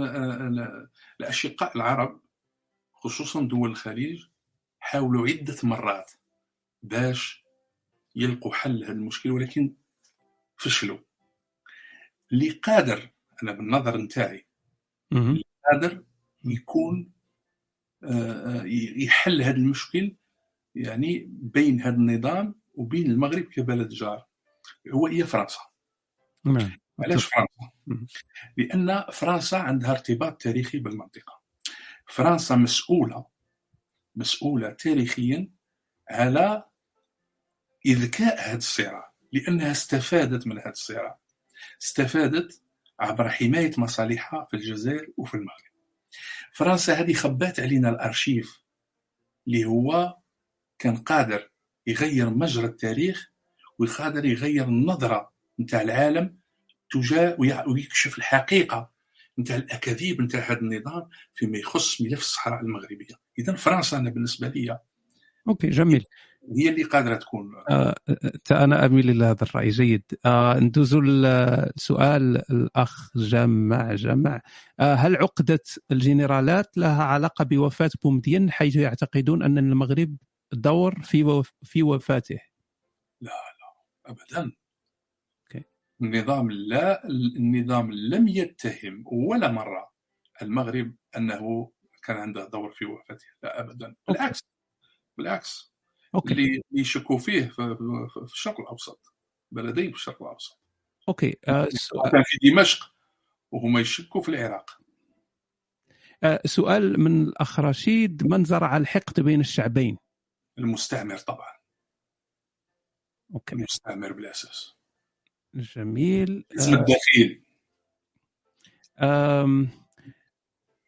[1.21, 2.21] الأشقاء العرب
[2.93, 4.25] خصوصا دول الخليج
[4.81, 6.13] حاولوا عدة مرات
[6.83, 7.45] باش
[8.17, 9.75] يلقوا حل هذا المشكل ولكن
[10.57, 10.99] فشلوا.
[12.33, 13.11] اللي قادر
[13.43, 14.47] أنا بالنظر نتاعي
[15.67, 16.05] قادر
[16.45, 17.13] يكون
[18.05, 18.63] آه، آه،
[18.97, 20.17] يحل هذا المشكل
[20.75, 24.27] يعني بين هذا النظام وبين المغرب كبلد جار
[24.95, 25.61] هو هي فرنسا.
[26.45, 27.73] نعم علاش فرنسا؟
[28.57, 31.41] لأن فرنسا عندها ارتباط تاريخي بالمنطقة.
[32.07, 33.27] فرنسا مسؤولة
[34.17, 35.51] مسؤولة تاريخيا
[36.11, 36.65] على
[37.87, 41.19] إذكاء هذا الصراع لأنها استفادت من هذا الصراع.
[41.83, 42.63] استفادت
[43.01, 45.71] عبر حماية مصالحها في الجزائر وفي المغرب.
[46.53, 48.63] فرنسا هذه خبات علينا الأرشيف
[49.47, 50.17] اللي هو
[50.81, 51.51] كان قادر
[51.87, 53.33] يغير مجرى التاريخ
[53.79, 56.37] وقادر يغير النظرة نتاع العالم
[56.91, 57.37] تجاه
[57.69, 58.91] ويكشف الحقيقة
[59.39, 63.15] نتاع الأكاذيب نتاع هذا النظام فيما يخص ملف الصحراء المغربية.
[63.39, 64.79] اذا فرنسا أنا بالنسبة لي
[65.49, 66.05] أوكي جميل.
[66.57, 67.53] هي اللي قادرة تكون.
[67.71, 67.95] آه
[68.51, 69.69] أنا أميل إلى هذا الرأي.
[69.69, 70.03] جيد.
[70.27, 74.41] آه ندوزوا لسؤال الأخ جمع جمع.
[74.81, 75.63] آه هل عقدة
[75.93, 80.17] الجنرالات لها علاقة بوفاة بومدين حيث يعتقدون أن المغرب
[80.53, 82.41] دور في وف في وفاته.
[83.21, 83.75] لا لا
[84.07, 84.53] ابدا.
[86.03, 89.91] النظام لا النظام لم يتهم ولا مره
[90.43, 91.73] المغرب أنه
[92.03, 93.27] كان عنده دور في وفاته.
[93.43, 93.97] لا ابدا.
[94.09, 94.41] بالعكس
[95.19, 95.75] بالعكس.
[96.15, 96.33] أوكي.
[96.33, 97.77] اللي يشكوا فيه في,
[98.09, 99.15] في الشرق الأوسط
[99.51, 100.61] بلدين في الشرق الأوسط.
[101.09, 101.37] okay.
[101.49, 101.69] آه
[102.13, 102.95] كان في دمشق
[103.51, 104.81] وهم يشكوا في العراق.
[106.23, 109.99] آه سؤال من الاخ رشيد من زرع الحقد بين الشعبين؟
[110.61, 111.53] المستعمر طبعا.
[113.35, 113.55] okay.
[113.55, 114.75] المستعمر بالأساس.
[115.55, 116.45] جميل.
[116.59, 117.45] اسم الدخيل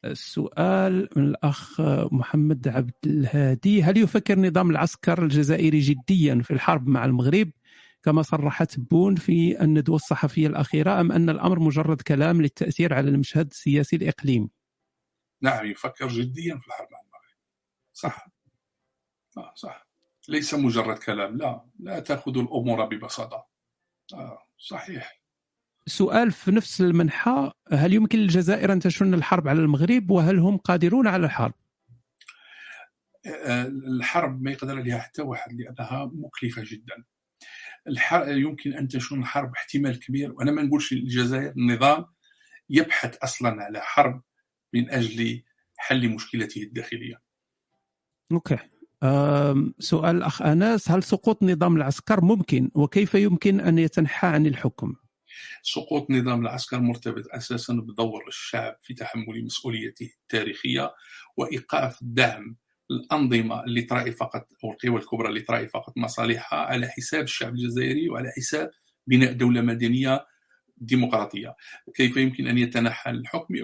[0.05, 1.81] السؤال من الأخ
[2.12, 3.83] محمد عبد الهادي.
[3.83, 7.51] هل يفكر نظام العسكر الجزائري جديا في الحرب مع المغرب
[8.03, 13.47] كما صرحت بون في الندوة الصحفية الأخيرة أم أن الأمر مجرد كلام للتأثير على المشهد
[13.51, 14.51] السياسي الإقليمي؟
[15.43, 17.37] نعم يفكر جديا في الحرب مع المغرب.
[17.93, 18.29] صح.
[19.37, 19.89] آه صح
[20.28, 23.47] ليس مجرد كلام لا لا تأخذ الأمور ببساطة
[24.14, 25.22] آه صحيح
[25.87, 31.07] سؤال في نفس المنحى هل يمكن للجزائر أن تشن الحرب على المغرب وهل هم قادرون
[31.07, 31.55] على الحرب؟
[33.26, 37.05] آه، الحرب ما يقدر عليها حتى واحد لأنها مكلفة جدا.
[37.89, 42.05] الحرب يمكن أن تشن حرب احتمال كبير وأنا ما نقولش الجزائر النظام
[42.70, 44.22] يبحث أصلا على حرب
[44.72, 45.43] من أجل
[45.76, 47.22] حل مشكلته الداخلية.
[48.33, 48.59] okay.
[49.79, 54.95] سؤال الاخ انس هل سقوط نظام العسكر ممكن؟ وكيف يمكن أن يتنحى عن الحكم؟
[55.63, 60.95] سقوط نظام العسكر مرتبط أساسا بدور الشعب في تحمل مسؤوليته التاريخية
[61.37, 62.57] وإيقاف الدعم
[62.91, 68.09] الأنظمة اللي تراعي فقط أو القوى الكبرى اللي تراعي فقط مصالحها على حساب الشعب الجزائري
[68.09, 68.71] وعلى حساب
[69.07, 70.27] بناء دولة مدنية
[70.77, 71.57] ديمقراطية.
[71.95, 73.55] كيف يمكن أن يتنحى الحكم؟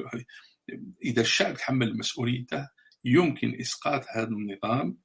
[1.05, 2.69] إذا الشعب تحمل مسؤوليته
[3.05, 4.99] يمكن إسقاط هذا النظام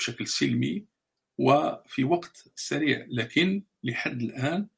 [0.00, 0.86] بشكل سلمي
[1.38, 3.06] وفي وقت سريع.
[3.10, 4.68] لكن لحد الآن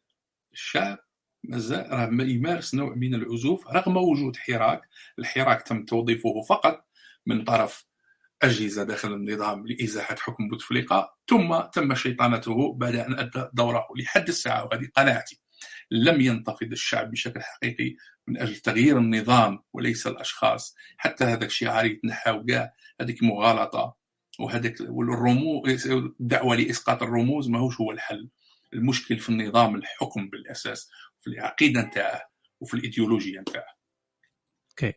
[0.53, 0.99] الشعب
[1.45, 4.83] مازال راه يمارس نوع من العزوف رغم وجود حراك.
[5.18, 6.85] الحراك تم توظيفه فقط
[7.27, 7.87] من طرف
[8.43, 14.64] أجهزة داخل النظام لإزاحة حكم بوتفليقة ثم تم شيطانته بعد أن أدى دوره لحد الساعة
[14.64, 15.41] وهذه قناعتي.
[15.91, 17.97] لم ينتفض الشعب بشكل حقيقي
[18.27, 20.77] من أجل تغيير النظام وليس الأشخاص.
[20.97, 24.01] حتى هذاك الشعار يتنحى كاع هذيك مغالطة
[24.41, 28.30] وهذاك والرموز الدعوة لإسقاط الرموز ماهوش هو الحل
[28.72, 32.20] المشكل في النظام الحكم بالأساس في العقيدة نتاعه
[32.61, 33.76] وفي الايديولوجيا نتاعه.
[34.70, 34.93] okay.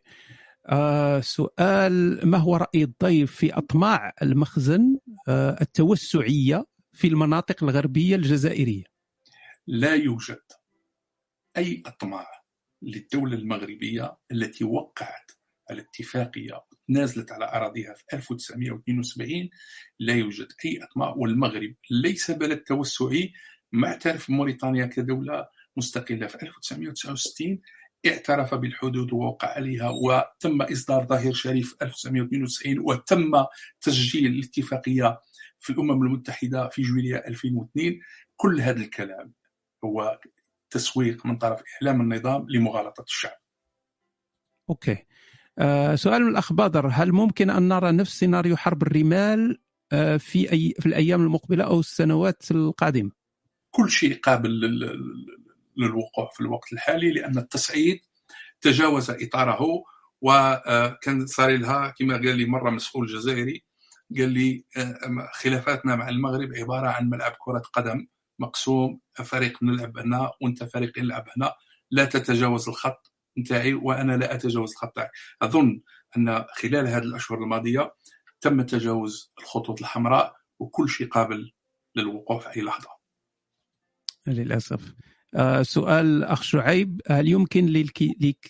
[0.66, 8.84] آه سؤال ما هو رأي الضيف في أطماع المخزن آه التوسعية في المناطق الغربية الجزائرية؟
[9.68, 10.42] لا يوجد
[11.58, 12.28] أي أطماع
[12.82, 15.32] للدولة المغربية التي وقعت
[15.72, 19.50] الاتفاقية نازلت على أراضيها في 1972
[20.00, 23.34] لا يوجد أي أطماع والمغرب ليس بلد توسعي
[23.72, 25.48] معترف موريتانيا كدولة
[25.78, 27.62] مستقلة في 1969
[28.08, 33.46] اعترف بالحدود ووقع عليها وتم إصدار ظاهر شريف في 1992 وتم
[33.82, 35.22] تسجيل الاتفاقية
[35.60, 38.00] في الأمم المتحدة في جويلية 2002
[38.36, 39.34] كل هذا الكلام
[39.84, 40.20] هو
[40.70, 43.38] تسويق من طرف إعلام النظام لمغالطة الشعب.
[44.70, 45.06] أوكي.
[45.96, 49.62] سؤال من الأخ بدر هل ممكن أن نرى نفس سيناريو حرب الرمال
[49.92, 53.12] آه في أي في الأيام المقبلة أو السنوات القادمة؟
[53.72, 54.50] كل شيء قابل
[55.78, 58.00] للوقوع في الوقت الحالي لأن التصعيد
[58.62, 59.84] تجاوز إطاره
[60.22, 63.64] وكان صار لها كما قال لي مرة مسؤول جزائري
[64.18, 68.08] قال لي آه، خلافاتنا مع المغرب عبارة عن ملعب كرة قدم
[68.40, 71.54] مقسوم فريق نلعب هنا وأنت فريق يلعب هنا
[71.92, 75.10] لا تتجاوز الخط نتاعي وأنا لا أتجاوز الخط تاعي
[75.42, 75.82] أظن
[76.18, 77.96] أن خلال هذه الأشهر الماضية
[78.42, 81.52] تم تجاوز الخطوط الحمراء وكل شيء قابل
[81.96, 82.90] للوقوع في أي لحظة.
[84.28, 84.94] للأسف.
[85.36, 87.66] آه، سؤال أخ شعيب هل يمكن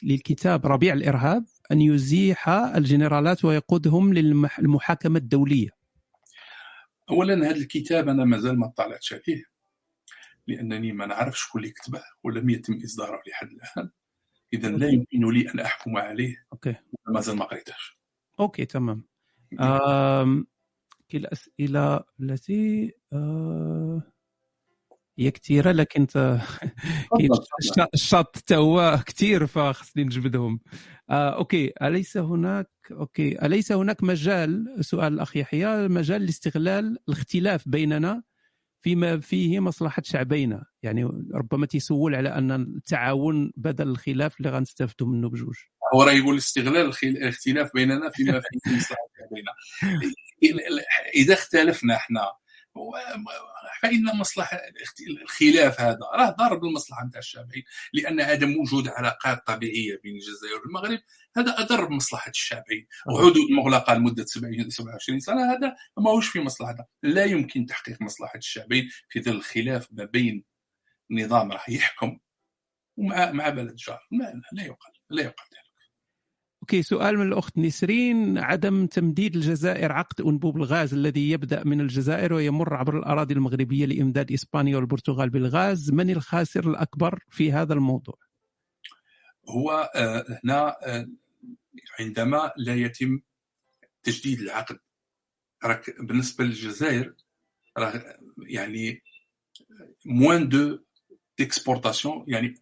[0.03, 5.69] للكتاب ربيع الإرهاب أن يزيح الجنرالات ويقودهم للمحاكمة الدولية؟
[7.09, 9.43] أولا هذا الكتاب أنا مازال ما اطلعتش عليه
[10.47, 13.91] لأنني ما نعرف شكون اللي كتبه ولم يتم إصداره لحد الآن.
[14.55, 16.75] إذا لا يمكن لي أن أحكم عليه okay.
[17.07, 17.97] مازال ما قريتهش
[18.39, 19.03] okay تمام.
[19.59, 20.47] آم...
[21.13, 24.01] الأسئلة التي آه...
[25.19, 26.07] هي كثيرة لكن
[27.93, 30.59] الشاط حتى هو كثير فخصني نجبدهم.
[31.09, 38.23] آه، okay أليس هناك okay أليس هناك مجال سؤال الاخ يحيى مجال لاستغلال الاختلاف بيننا
[38.85, 40.65] فيما فيه مصلحة شعبينا.
[40.83, 41.03] يعني
[41.33, 45.55] ربما تيسول على أن التعاون بدل الخلاف اللي غنستافدوا منه بجوج.
[45.93, 49.51] هو راه يقول استغلال الاختلاف بيننا فيما فيه مصلحة شعبينا.
[51.21, 52.21] إذا اختلفنا إحنا
[53.81, 54.61] فإن مصلحة
[55.21, 60.99] الخلاف هذا راه ضار بالمصلحة نتاع الشعبين لأن عدم وجود علاقات طبيعية بين الجزائر والمغرب
[61.37, 62.87] هذا أضر بمصلحة الشعبين.
[63.07, 69.21] وحدود مغلقة لمدة 27 سنة هذا ماهوش في مصلحه لا يمكن تحقيق مصلحة الشعبين في
[69.21, 70.43] ظل الخلاف ما بين
[71.11, 72.19] نظام راح يحكم
[72.97, 74.07] ومع مع بلد جار.
[74.51, 75.64] لا يقال لا يقال
[76.65, 82.33] أوكي سؤال من الأخت نسرين عدم تمديد الجزائر عقد أنبوب الغاز الذي يبدأ من الجزائر
[82.33, 88.17] ويمر عبر الأراضي المغربية لإمداد إسبانيا والبرتغال بالغاز من الخاسر الأكبر في هذا الموضوع؟
[89.49, 91.07] هو آه، هنا آه،
[91.99, 93.19] عندما لا يتم
[94.03, 94.79] تجديد العقد
[95.63, 97.13] راك بالنسبة للجزائر
[97.77, 98.17] راه
[98.47, 99.03] يعني
[100.05, 100.79] moins de
[101.37, 102.55] d'exportation يعني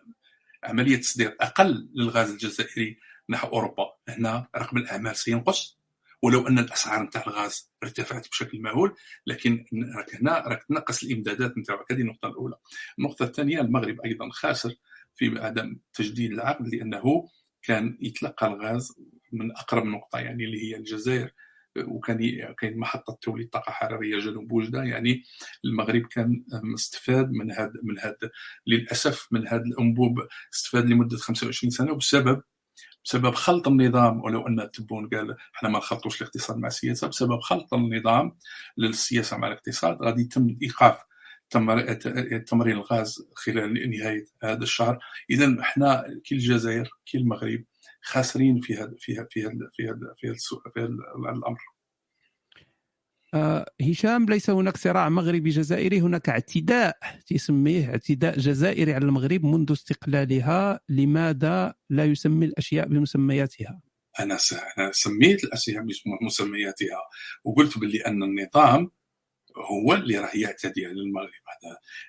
[0.63, 2.99] عملية تصدير أقل للغاز الجزائري
[3.33, 5.79] نحو أوروبا هنا رقم الأعمال سينقص.
[6.21, 8.95] ولو أن الأسعار نتاع الغاز ارتفعت بشكل مهول
[9.27, 9.65] لكن
[9.95, 12.55] راك هنا راك تنقص الإمدادات نتاعك هذه النقطة الأولى.
[12.99, 14.75] النقطة الثانية المغرب أيضا خاسر
[15.15, 17.29] في عدم تجديد العقد لأنه
[17.61, 18.95] كان يتلقى الغاز
[19.31, 21.31] من أقرب نقطة يعني اللي هي الجزائر
[21.77, 25.23] وكان كاين محطة توليد طاقه حراريه جنوب وجده يعني
[25.65, 28.31] المغرب كان مستفاد من هذا من هذا
[28.67, 32.41] للأسف من هذا الأنبوب استفاد لمدة 25 سنة وبسبب
[33.05, 37.73] بسبب خلط النظام ولو أن تبون قال إحنا ما نخلطوش الاقتصاد مع السياسة بسبب خلط
[37.73, 38.37] النظام
[38.77, 40.97] للسياسة مع الاقتصاد غادي يتم إيقاف
[42.45, 44.99] تمرين الغاز خلال نهاية هذا الشهر.
[45.29, 47.63] اذا إحنا كل الجزائر كل المغرب
[48.01, 50.29] خاسرين في هذا في هذا في هذا في
[50.77, 50.87] هذا
[51.37, 51.59] الأمر.
[53.81, 56.97] هشام ليس هناك صراع مغربي جزائري هناك اعتداء
[57.27, 60.79] تسميه اعتداء جزائري على المغرب منذ استقلالها.
[60.89, 63.81] لماذا لا يسمي الأشياء بمسمياتها؟
[64.19, 64.37] أنا
[64.77, 65.83] أنا سميت الأشياء
[66.21, 67.01] بمسمياتها
[67.43, 68.91] وقلت باللي أن النظام
[69.57, 71.29] هو اللي راه يعتدي على المغرب.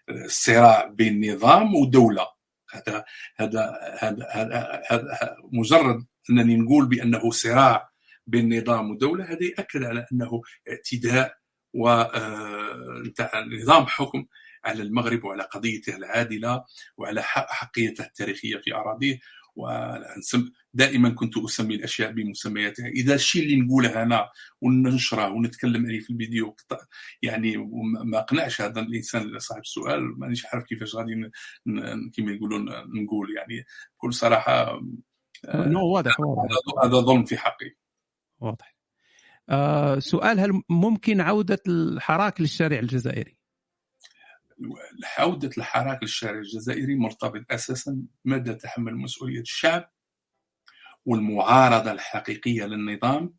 [0.09, 2.27] هذا الصراع بين نظام ودولة.
[2.73, 3.05] هذا
[3.37, 4.29] هذا هذا
[4.91, 7.94] هذا مجرد أنني نقول بأنه صراع
[8.27, 11.37] بين نظام ودوله هذا ياكد على أنه اعتداء
[11.75, 12.23] ونظام
[13.83, 14.27] آه، حكم
[14.65, 16.65] على المغرب وعلى قضيته العادلة
[16.97, 19.19] وعلى حقيته التاريخية في أراضيه.
[20.75, 22.87] دائما كنت أسمي الأشياء بمسمياتها.
[22.87, 24.29] إذا الشيء اللي نقوله أنا
[24.61, 26.57] وننشره ونتكلم عليه في الفيديو
[27.23, 27.57] يعني
[28.05, 30.19] ما قنعش هذا الإنسان صاحب السؤال.
[30.19, 31.31] مانيش عارف كيفاش غادي
[32.17, 32.65] كما يقولون
[33.03, 33.65] نقول يعني.
[33.99, 34.81] بكل صراحة
[35.49, 36.57] آه، واضح واضح.
[36.85, 37.84] هذا ظلم في حقي.
[38.40, 38.74] واضح
[39.48, 43.36] آه سؤال هل ممكن عودة الحراك للشارع الجزائري؟
[45.19, 49.90] عودة الحراك للشارع الجزائري مرتبط أساسا مدى تحمل مسؤولية الشعب
[51.06, 53.35] والمعارضة الحقيقية للنظام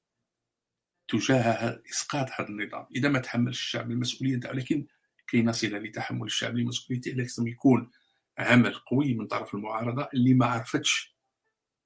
[1.08, 4.88] تجاه إسقاط هذا النظام إذا ما تحمل الشعب المسؤولية لكن
[5.28, 7.92] كي نصل لتحمل الشعب لمسؤوليته لازم يكون
[8.38, 11.16] عمل قوي من طرف المعارضة اللي ما عرفتش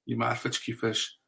[0.06, 1.19] اللي ما عرفتش كيفاش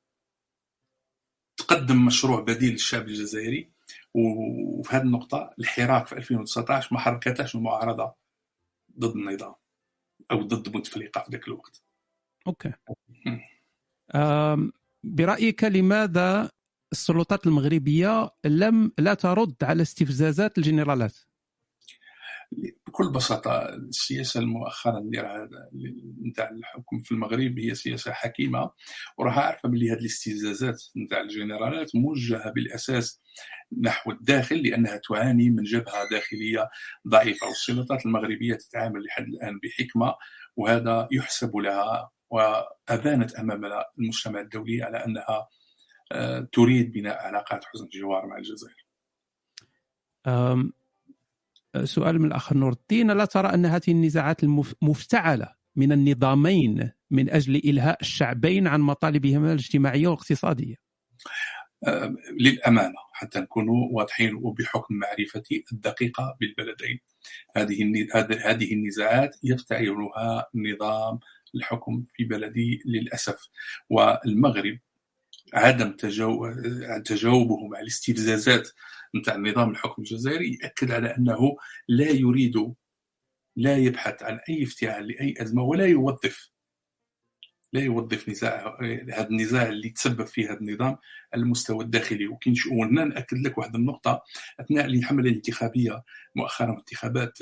[1.57, 3.71] تقدم مشروع بديل للشعب الجزائري
[4.15, 8.15] وفي هذه النقطة الحراك في 2019 ما حركتش المعارضة
[8.99, 9.55] ضد النظام
[10.31, 11.83] أو ضد بوتفليقة في ذاك الوقت.
[12.47, 12.73] أوكي.
[15.05, 16.51] برأيك لماذا
[16.93, 21.17] السلطات المغربية لم لا ترد على استفزازات الجنرالات؟
[22.93, 25.49] بكل بساطة السياسة المؤخرا نديرها
[26.27, 28.71] نتاع الحكم في المغرب هي سياسة حكيمة
[29.19, 33.21] وراها عارفه بلي هذه الاستفزازات نتاع الجنرالات موجهة بالأساس
[33.81, 36.69] نحو الداخل لأنها تعاني من جبهة داخلية
[37.09, 40.15] ضعيفة والسلطات المغربية تتعامل لحد الآن بحكمة
[40.57, 43.65] وهذا يحسب لها وابانت أمام
[43.99, 45.49] المجتمع الدولي على أنها
[46.13, 48.87] آه، تريد بناء علاقات حسن جوار مع الجزائر.
[51.85, 57.57] سؤال من الاخ نور الدين لا ترى أن هذه النزاعات المفتعله من النظامين من أجل
[57.57, 60.75] إلهاء الشعبين عن مطالبهما الاجتماعية والاقتصادية؟
[62.41, 67.01] للأمانة حتى نكونوا واضحين وبحكم معرفتي الدقيقة بالبلدين.
[67.57, 68.07] هذه
[68.45, 71.19] هذه النزاعات يفتعلها نظام
[71.55, 73.49] الحكم في بلدي للأسف.
[73.91, 74.79] والمغرب
[75.55, 75.93] عدم
[77.05, 78.69] تجاوبه مع الاستفزازات
[79.15, 81.57] نتاع النظام الحكم الجزائري يأكد على أنه
[81.89, 82.75] لا يريد
[83.57, 86.53] لا يبحث عن أي افتعال لأي أزمة ولا يوظف
[87.73, 88.79] لا يوظف نزاع
[89.13, 90.97] هذا النزاع اللي تسبب فيه هذا النظام
[91.35, 92.27] على المستوى الداخلي.
[92.27, 94.23] وكاين وهنا نأكد لك واحد النقطة.
[94.61, 96.03] أثناء الحملة الانتخابية
[96.35, 97.39] مؤخرا انتخابات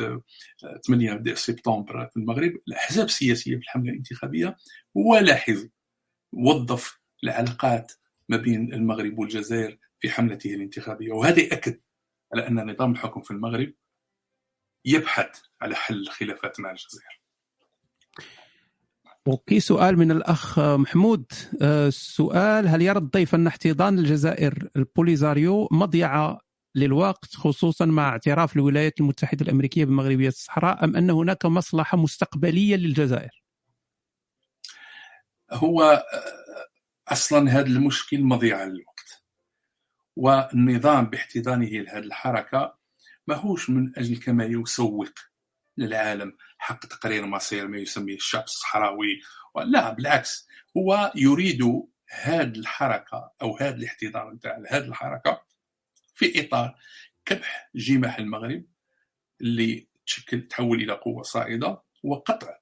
[0.87, 4.57] 8 آه، سبتمبر في المغرب الأحزاب السياسية في الحملة الانتخابية
[4.95, 5.71] ولا حزب
[6.33, 7.93] وظف العلاقات
[8.29, 11.13] ما بين المغرب والجزائر في حملته الانتخابية.
[11.13, 11.81] وهذا يأكد
[12.35, 13.73] على أن نظام الحكم في المغرب
[14.85, 17.21] يبحث على حل الخلافات مع الجزائر.
[19.27, 21.25] أوكي سؤال من الأخ محمود.
[21.63, 26.41] السؤال آه، هل يرى الضيف ان احتضان الجزائر البوليزاريو مضيعة
[26.75, 33.43] للوقت خصوصا مع اعتراف الولايات المتحدة الأمريكية بمغربية الصحراء أم ان هناك مصلحة مستقبلية للجزائر؟
[35.53, 36.03] هو آه،
[37.09, 39.00] أصلا هذا المشكل مضيعة للوقت.
[40.17, 42.79] والنظام باحتضانه لهذه الحركة
[43.27, 45.09] ماهوش من أجل كما يسوق
[45.77, 49.21] للعالم حق تقرير مصير ما يسميه الشعب الصحراوي.
[49.65, 51.63] لا بالعكس هو يريد
[52.11, 55.43] هذه الحركة أو هذا الاحتضان نتاع هذه الحركة
[56.15, 56.75] في إطار
[57.25, 58.65] كبح جماح المغرب
[59.41, 62.59] اللي تشكل تحول إلى قوة صاعدة وقطع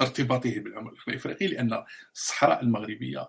[0.00, 1.84] ارتباطه بالعمل الإفريقي لأن
[2.14, 3.28] الصحراء المغربية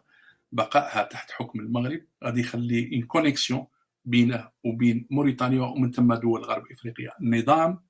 [0.53, 2.01] بقائها تحت حكم المغرب.
[2.23, 3.67] غادي يخلي ان كونيكسيون
[4.05, 7.11] بينه وبين موريتانيا ومن ثم دول غرب إفريقيا.
[7.21, 7.83] النظام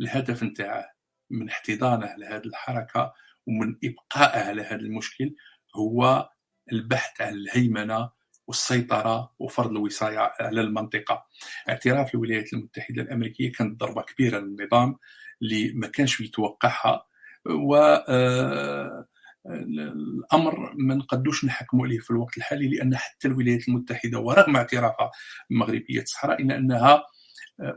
[0.00, 0.84] الهدف نتاعه
[1.30, 3.12] من احتضانه لهذه الحركة
[3.46, 5.34] ومن إبقائه على هذا المشكل
[5.76, 6.30] هو
[6.72, 8.10] البحث عن الهيمنة
[8.46, 11.26] والسيطرة وفرض الوصاية على المنطقة.
[11.68, 14.96] اعتراف الولايات المتحدة الأمريكية كانت ضربة كبيرة للنظام
[15.42, 17.06] اللي ما كانش يتوقعها.
[17.46, 17.76] و
[18.08, 19.06] آه،
[19.46, 25.10] الأمر ما نقدوش نحكموا عليه في الوقت الحالي لأن حتى الولايات المتحدة ورغم اعترافها
[25.50, 27.02] بمغربيه الصحراء الا أنها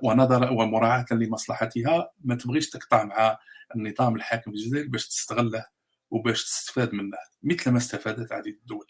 [0.03, 3.37] ونظرا ومراعاة لمصلحتها ما تبغيش تقطع مع
[3.75, 5.65] النظام الحاكم في الجزائر باش تستغله
[6.11, 8.85] وباش تستفاد منه مثل ما استفادت عديد الدول.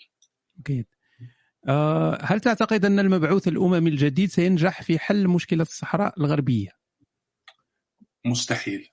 [0.60, 0.86] أكيد.
[1.68, 6.70] أه هل تعتقد أن المبعوث الأممي الجديد سينجح في حل مشكلة الصحراء الغربية؟
[8.26, 8.93] مستحيل.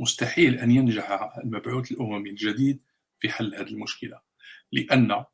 [0.00, 2.82] مستحيل أن ينجح المبعوث الأممي الجديد
[3.18, 4.20] في حل هذه المشكلة
[4.72, 5.24] لأن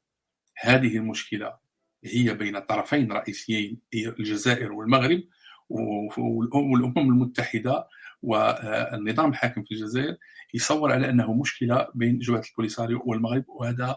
[0.59, 1.56] هذه المشكلة
[2.05, 5.22] هي بين طرفين رئيسيين الجزائر والمغرب
[5.70, 7.88] والأمم المتحدة
[8.22, 10.16] والنظام الحاكم في الجزائر
[10.55, 13.97] يصور على أنه مشكلة بين جبهه البوليساريو والمغرب وهذا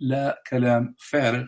[0.00, 1.46] لا كلام فارغ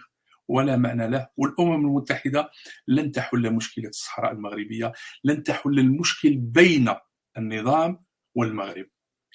[0.49, 2.51] ولا معنى له والأمم المتحدة
[2.89, 4.93] لن تحل مشكلة الصحراء المغربية
[5.25, 6.95] لن تحل المشكل بين
[7.39, 8.06] النظام
[8.37, 8.87] والمغرب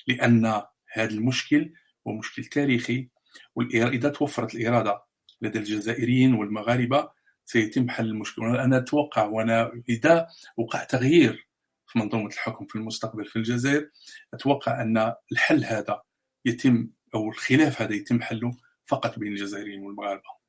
[0.07, 0.45] لأن
[0.93, 1.73] هذا المشكل
[2.07, 3.09] هو مشكل تاريخي
[3.55, 5.03] واذا توفرت الإرادة
[5.41, 7.09] لدى الجزائريين والمغاربة
[7.45, 8.43] سيتم حل المشكل.
[8.43, 11.47] أنا أتوقع وأنا إذا وقع تغيير
[11.87, 13.89] في منظومة الحكم في المستقبل في الجزائر
[14.33, 16.01] أتوقع أن الحل هذا
[16.45, 18.51] يتم أو الخلاف هذا يتم حله
[18.85, 20.41] فقط بين الجزائريين والمغاربة.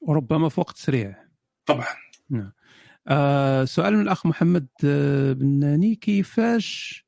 [0.00, 1.28] وربما في وقت سريع.
[1.66, 1.86] طبعا.
[2.30, 2.52] نعم.
[3.08, 7.04] آه سؤال من الأخ محمد آه، بناني كيفاش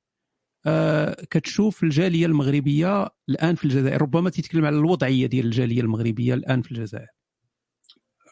[1.30, 4.02] كتشوف الجالية المغربية الآن في الجزائر.
[4.02, 7.06] ربما تتكلم على الوضعية ديال الجالية المغربية الآن في الجزائر.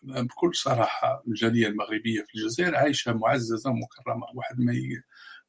[0.03, 4.73] بكل صراحة الجالية المغربية في الجزائر عايشة معززة مكرمة واحد ما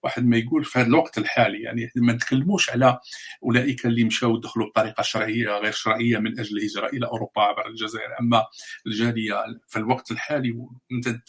[0.03, 2.99] واحد ما يقول في هذا الوقت الحالي يعني ما نتكلموش على
[3.43, 8.19] أولئك اللي مشاو دخلوا بطريقة شرعية غير شرعية من أجل الهجرة إلى أوروبا عبر الجزائر.
[8.19, 8.45] أما
[8.87, 9.35] الجالية
[9.67, 10.67] في الوقت الحالي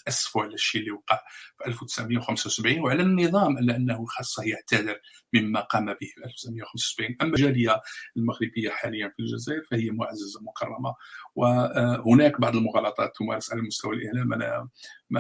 [0.04, 1.20] تأسفوا على الشيء اللي وقع
[1.58, 5.00] في 1975 وعلى النظام على انه خاصة يعتذر
[5.32, 7.80] مما قام به في 1975 أما الجالية
[8.16, 10.94] المغربية حاليا في الجزائر فهي معززة مكرمة
[11.34, 14.32] وهناك بعض المغالطات تمارس على مستوى الإعلام.
[14.32, 14.68] أنا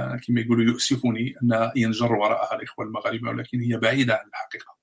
[0.00, 4.74] كما يقولوا يؤسفني أن ينجر وراءها الإخوة المغاربة ولكن هي بعيدة عن الحقيقة.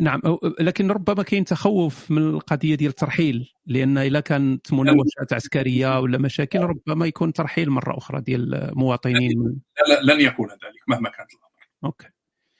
[0.00, 0.20] نعم
[0.60, 6.60] لكن ربما كاين تخوف من القضية ديال الترحيل لأن اذا كانت مناوشات عسكرية ولا مشاكل
[6.60, 11.68] ربما يكون ترحيل مرة أخرى ديال المواطنين لا لن يكون ذلك مهما كانت الأمر.
[11.84, 12.08] أوكي.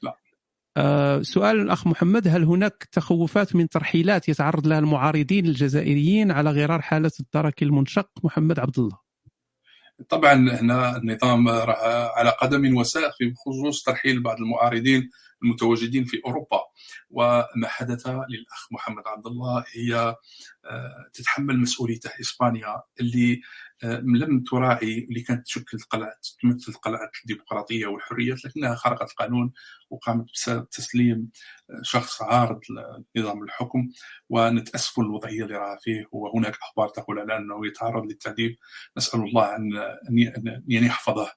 [0.03, 0.17] لا.
[0.77, 6.83] آه سؤال الأخ محمد هل هناك تخوفات من ترحيلات يتعرض لها المعارضين الجزائريين على غرار
[6.83, 9.06] حالة الدرك المنشق؟ محمد عبد الله.
[10.09, 15.11] طبعا هنا النظام راه على قدم وساق في خصوص ترحيل بعض المعارضين
[15.43, 16.61] المتواجدين في أوروبا.
[17.11, 20.17] وما حدث للأخ محمد عبد الله هي
[20.65, 23.41] آه، تتحمل مسؤوليته إسبانيا اللي
[23.85, 29.53] لم تراعي اللي كانت تشكل قلعه تمثل قلعه الديمقراطية والحريات لكنها خرقت القانون
[29.91, 31.31] وقامت بتسليم
[31.71, 32.61] آه، شخص عارض
[33.17, 33.89] لنظام الحكم
[34.29, 38.57] ونتاسف الوضعية اللي راه فيه وهناك أخبار تقول على أنه يتعرض للتعذيب
[38.97, 39.77] نسأل الله أن
[40.09, 41.33] أن يحفظه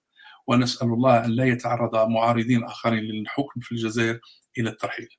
[0.48, 4.20] ونسأل الله أن لا يتعرض معارضين آخرين للحكم في الجزائر
[4.58, 5.10] إلى الترحيل.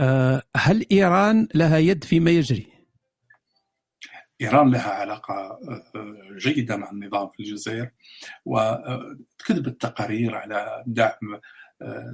[0.00, 2.71] آه، هل إيران لها يد فيما يجري؟
[4.42, 7.90] إيران لها علاقة آه، جيدة مع النظام في الجزائر
[8.44, 11.40] وكذبت تقارير على دعم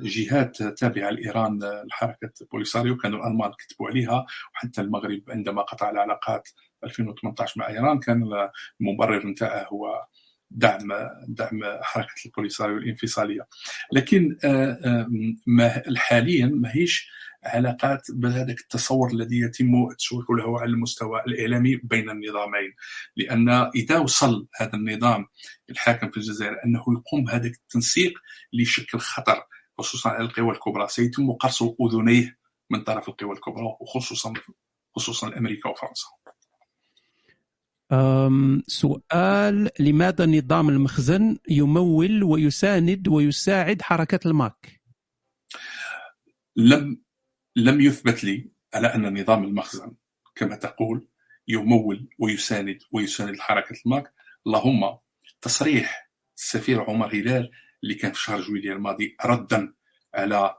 [0.02, 6.48] جهات تابعة لإيران لحركة بوليساريو كانوا الألمان كتبوا عليها وحتى المغرب عندما قطع العلاقات
[6.84, 8.48] 2018 مع إيران كان
[8.80, 10.06] المبرر نتاعه هو
[10.50, 10.88] دعم
[11.28, 13.46] دعم حركة البوليساريو الانفصالية.
[13.92, 14.36] لكن
[15.46, 17.10] ما حاليا ماهيش
[17.48, 22.74] علاقات بهذاك التصور الذي يتم التشويق له على المستوى الإعلامي بين النظامين
[23.16, 25.26] لأن إذا وصل هذا النظام
[25.70, 28.12] الحاكم في الجزائر أنه يقوم بهذا التنسيق
[28.52, 29.42] ليشكل خطر
[29.78, 32.38] خصوصا على القوى الكبرى سيتم قرص أذنيه
[32.70, 34.32] من طرف القوى الكبرى وخصوصا
[34.96, 36.08] خصوصا أمريكا وفرنسا.
[38.66, 44.80] سؤال لماذا نظام المخزن يمول ويساند ويساعد حركة الماك؟
[46.56, 47.02] لم
[47.59, 49.94] لم يثبت لي على أن نظام المخزن
[50.35, 51.09] كما تقول
[51.48, 54.12] يمول ويساند ويساند حركة الماك.
[54.47, 54.97] اللهم
[55.40, 57.51] تصريح السفير عمر هلال
[57.82, 59.72] اللي كان في شهر جويلية الماضي ردا
[60.14, 60.56] على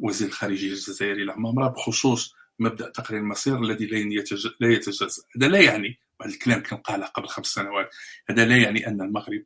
[0.00, 5.06] وزير الخارجية الجزائري العمامرة بخصوص مبدأ تقرير المصير الذي لا يتجزأ.
[5.36, 7.90] هذا لا يعني الكلام كان قاله قبل خمس سنوات.
[8.30, 9.44] هذا لا يعني أن المغرب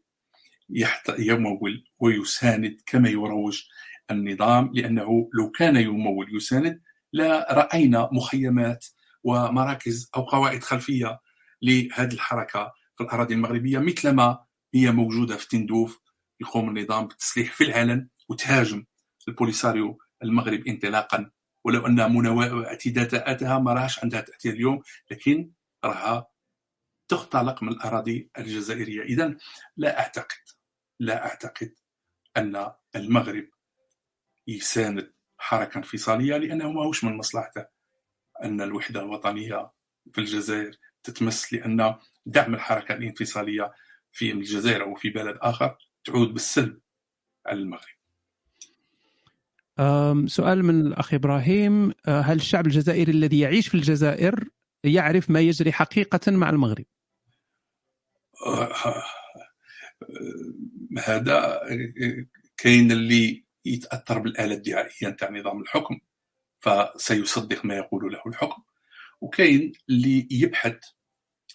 [1.18, 3.62] يمول ويساند كما يروج
[4.10, 6.80] النظام لأنه لو كان يمول يساند
[7.16, 8.86] لا رأينا مخيمات
[9.24, 11.20] ومراكز أو قواعد خلفية
[11.62, 14.44] لهذه الحركة في الأراضي المغربية مثلما
[14.74, 16.00] هي موجودة في تندوف
[16.40, 18.84] يقوم النظام بالتسليح في العلن وتهاجم
[19.28, 21.30] البوليساريو المغرب انطلاقا.
[21.64, 22.00] ولو أن
[22.64, 25.50] اعتداءاتها ما راهش عندها تأثير اليوم لكن
[25.84, 26.26] راها
[27.08, 29.02] تختلق من الأراضي الجزائرية.
[29.02, 29.36] اذا
[29.76, 30.44] لا أعتقد
[31.00, 31.74] لا أعتقد
[32.36, 33.48] أن المغرب
[34.46, 37.66] يساند حركه انفصاليه لأنه ماهوش من مصلحته؟
[38.44, 39.70] أن الوحدة الوطنية
[40.12, 41.94] في الجزائر تتمس لأن
[42.26, 43.72] دعم الحركة الانفصالية
[44.12, 46.80] في الجزائر أو في بلد آخر تعود بالسلب
[47.46, 47.96] على المغرب.
[50.28, 51.92] سؤال من الأخ إبراهيم.
[52.06, 54.44] أه، هل الشعب الجزائري الذي يعيش في الجزائر
[54.84, 56.84] يعرف ما يجري حقيقة مع المغرب؟
[58.46, 58.72] أه،
[61.04, 61.60] هذا
[62.56, 66.00] كاين اللي يتأثر بالآلة الدعائية نتاع نظام الحكم
[66.60, 68.62] فسيصدق ما يقول له الحكم
[69.20, 70.78] وكاين اللي يبحث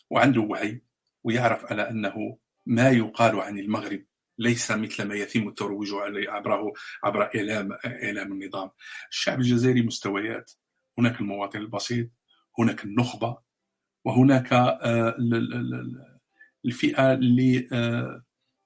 [0.10, 0.82] وعنده وعي
[1.24, 4.04] ويعرف على أنه ما يقال عن المغرب
[4.40, 6.74] ليس مثل ما يتم الترويج عليه عبره
[7.04, 8.70] عبر إعلام إعلام النظام.
[9.12, 10.52] الشعب الجزائري مستويات،
[10.98, 12.10] هناك المواطن البسيط،
[12.60, 13.38] هناك النخبة،
[14.06, 15.16] وهناك آه،
[16.66, 18.24] الفئة اللي آه،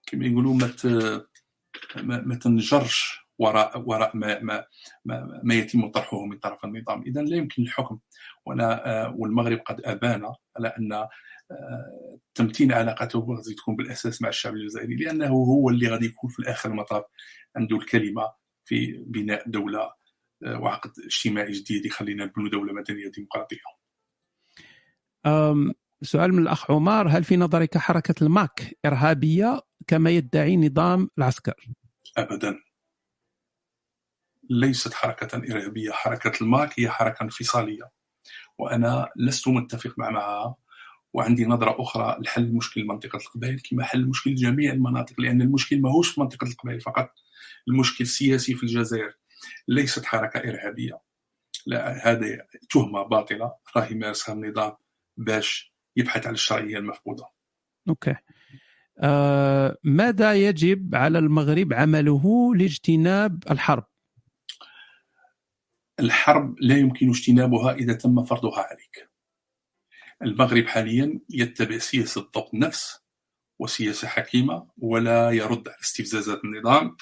[0.07, 4.65] كما يقولوا ما ما تنجرش وراء وراء ما ما
[5.05, 7.99] ما, ما يتم طرحه من طرف النظام، اذا لا يمكن الحكم
[8.45, 11.07] ولا آه، والمغرب قد أبان على أن
[12.35, 16.69] تمتين علاقته غادي تكون بالأساس مع الشعب الجزائري لأنه هو اللي غادي يكون في الآخر
[16.69, 17.03] المطاف
[17.55, 18.33] عنده الكلمة
[18.65, 19.91] في بناء دولة
[20.45, 23.57] آه، وعقد اجتماعي جديد يخلينا نبنوا دولة مدنية ديمقراطية.
[26.01, 31.67] سؤال من الأخ عمر هل في نظرك حركة الماك إرهابية كما يدعي نظام العسكر؟
[32.17, 32.59] ابدا
[34.49, 37.91] ليست حركة إرهابية، حركة الماك هي حركة انفصالية
[38.57, 40.55] وأنا لست متفق معها
[41.13, 46.09] وعندي نظرة أخرى لحل مشكل منطقة القبائل كما حل مشكل جميع المناطق لأن المشكل ماهوش
[46.09, 47.09] في منطقة القبائل فقط
[47.67, 49.13] المشكل سياسي في الجزائر
[49.67, 51.01] ليست حركة إرهابية.
[51.65, 52.37] لا هذه
[52.69, 54.73] تهمة باطلة راه يمارسها النظام
[55.17, 57.25] باش يبحث عن الشرعية المفقودة.
[57.89, 58.15] أوكي.
[58.99, 63.83] آه ماذا يجب على المغرب عمله لاجتناب الحرب؟
[65.99, 69.09] الحرب لا يمكن اجتنابها إذا تم فرضها عليك.
[70.21, 73.05] المغرب حاليا يتبع سياسة ضبط النفس
[73.59, 76.97] وسياسة حكيمة ولا يرد على استفزازات النظام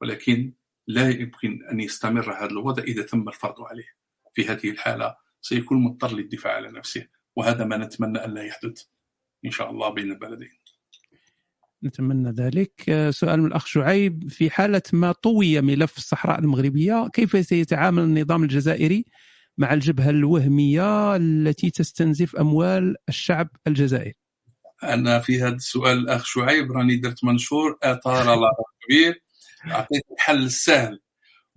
[0.00, 0.52] ولكن
[0.86, 3.88] لا يمكن أن يستمر هذا الوضع إذا تم الفرض عليه.
[4.34, 8.84] في هذه الحالة سيكون مضطر للدفاع على نفسه وهذا ما نتمنى أن لا يحدث
[9.44, 10.59] إن شاء الله بين البلدين.
[11.84, 12.72] نتمنى ذلك.
[13.10, 14.28] سؤال من الأخ شعيب.
[14.28, 19.04] في حالة ما طوي ملف الصحراء المغربية كيف سيتعامل النظام الجزائري
[19.58, 24.14] مع الجبهة الوهمية التي تستنزف أموال الشعب الجزائري؟
[24.82, 28.50] أنا في هذا السؤال الأخ شعيب راني درت منشور أثار الله
[28.86, 29.22] كبير.
[29.66, 31.00] أعطيت الحل السهل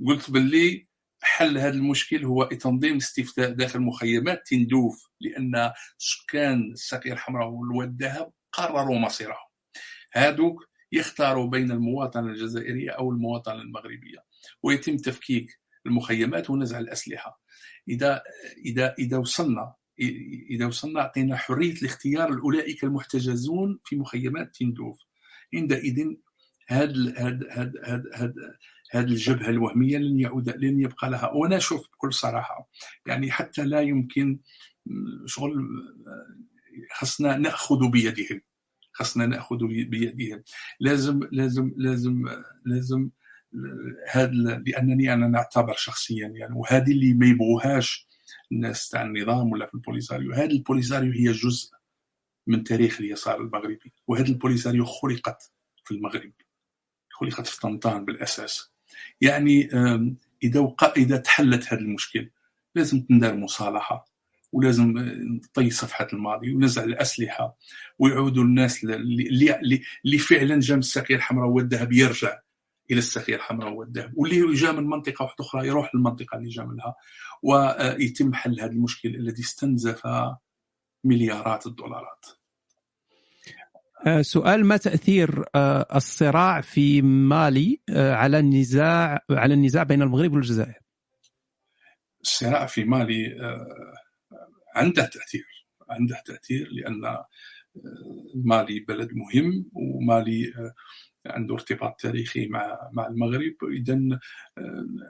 [0.08, 0.88] قلت باللي
[1.22, 8.32] حل هذا المشكل هو تنظيم الاستفتاء داخل مخيمات تندوف لأن سكان الساقية الحمراء والواد الذهب
[8.52, 9.53] قرروا مصيرهم.
[10.14, 14.26] هادوك يختاروا بين المواطنة الجزائرية أو المواطنة المغربية
[14.64, 17.42] ويتم تفكيك المخيمات ونزع الأسلحة.
[17.90, 18.22] إذا
[18.66, 19.74] إذا إذا وصلنا
[20.50, 25.00] إذا وصلنا أعطينا حرية الاختيار لاولئك المحتجزون في مخيمات تندوف.
[25.54, 26.14] عندئذ
[26.68, 28.34] هذا هذا هذا هذا
[28.92, 31.32] هذه الجبهة الوهمية لن يعود لن يبقى لها.
[31.32, 32.70] وأنا أشوف بكل صراحة
[33.06, 34.40] يعني حتى لا يمكن
[35.26, 35.54] شغل
[36.92, 38.42] خصنا نأخذ بيدهم
[38.94, 40.44] خصنا نأخذ بيدهم
[40.80, 42.26] لازم لازم لازم
[42.66, 43.10] لازم
[44.12, 48.08] هذا لأنني أنا نعتبر شخصيا يعني وهذه اللي ما يبغوهاش
[48.52, 50.34] الناس تاع النظام ولا في البوليساريو.
[50.34, 51.72] هذا البوليساريو هي جزء
[52.48, 55.52] من تاريخ اليسار المغربي وهذا البوليساريو خلقت
[55.86, 56.34] في المغرب
[57.10, 58.72] خلقت في طنطان بالأساس.
[59.22, 59.70] يعني
[60.44, 62.30] إذا وقع إذا تحلت هذا المشكل
[62.76, 64.13] لازم تندار مصالحة.
[64.54, 64.94] ولازم
[65.36, 67.58] نطي صفحة الماضي ونزع الأسلحة
[68.00, 69.60] ويعودوا الناس اللي,
[70.06, 72.40] اللي فعلا جا من الساقيه الحمراء والذهب يرجع
[72.92, 76.96] إلى الساقيه الحمراء والذهب واللي جاء من منطقة واحدة أخرى يروح للمنطقة اللي جا منها
[77.44, 80.02] ويتم حل هذا المشكل الذي استنزف
[81.04, 82.26] مليارات الدولارات
[84.08, 90.34] آه، سؤال ما تأثير آه، الصراع في مالي آه، على النزاع على النزاع بين المغرب
[90.34, 90.80] والجزائر؟
[92.22, 93.36] الصراع في مالي
[94.76, 97.18] عنده تأثير عنده تأثير لأن
[98.36, 100.54] مالي بلد مهم ومالي
[101.26, 103.54] عنده ارتباط تاريخي مع مع المغرب.
[103.64, 104.20] اذا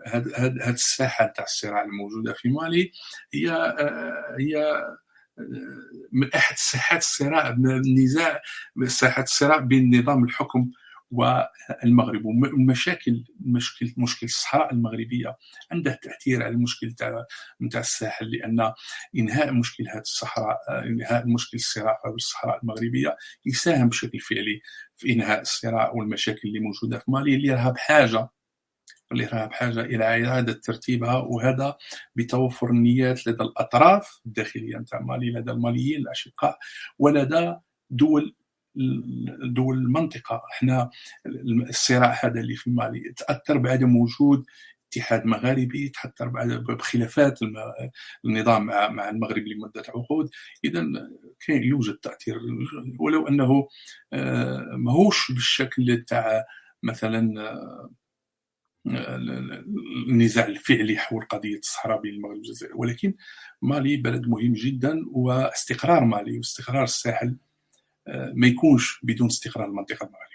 [0.08, 2.92] هذه الساحة تاع الصراع الموجودة في مالي
[3.34, 3.76] هي
[4.40, 4.84] هي
[6.12, 8.42] من أحد ساحات الصراع النزاع
[8.86, 10.72] ساحات الصراع بين نظام الحكم
[11.14, 12.26] والمغرب.
[12.26, 15.38] والمشاكل مشكل مشكل الصحراء المغربية
[15.72, 17.26] عندها تأثير على المشكل تاع
[17.62, 18.74] نتاع الساحل لأن
[19.18, 24.62] إنهاء مشكل هذه الصحراء إنهاء مشكل الصراع في الصحراء المغربية يساهم بشكل فعلي
[24.96, 28.30] في إنهاء الصراع والمشاكل اللي موجودة في مالي اللي راها بحاجة
[29.12, 31.78] الإرهاب بحاجة إلى إعادة ترتيبها وهذا
[32.16, 36.58] بتوفر النيات لدى الأطراف الداخلية نتاع مالي لدى الماليين الأشقاء
[37.00, 37.56] ولدى
[37.90, 38.36] دول
[39.44, 40.42] دول المنطقة.
[40.54, 40.90] إحنا
[41.70, 44.46] الصراع هذا اللي في مالي تأثر بعدم وجود
[44.98, 46.28] اتحاد مغاربي تأثر
[46.58, 47.40] بخلافات
[48.26, 50.30] النظام مع المغرب لمدة عقود.
[50.64, 50.86] إذا
[51.48, 52.40] كاين يوجد تأثير.
[53.00, 53.68] ولو أنه
[54.14, 56.46] آه، ماهوش بالشكل تاع
[56.84, 57.90] مثلا آه،
[60.10, 62.78] النزاع الفعلي حول قضية الصحراء بين المغرب والجزائر.
[62.78, 63.14] ولكن
[63.62, 67.38] مالي بلد مهم جدا واستقرار مالي واستقرار الساحل
[68.08, 70.34] ما يكونش بدون استقرار المنطقة المغربية.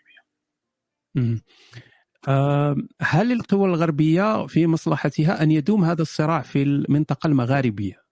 [3.01, 8.09] هل القوى الغربية في مصلحتها أن يدوم هذا الصراع في المنطقة المغاربية؟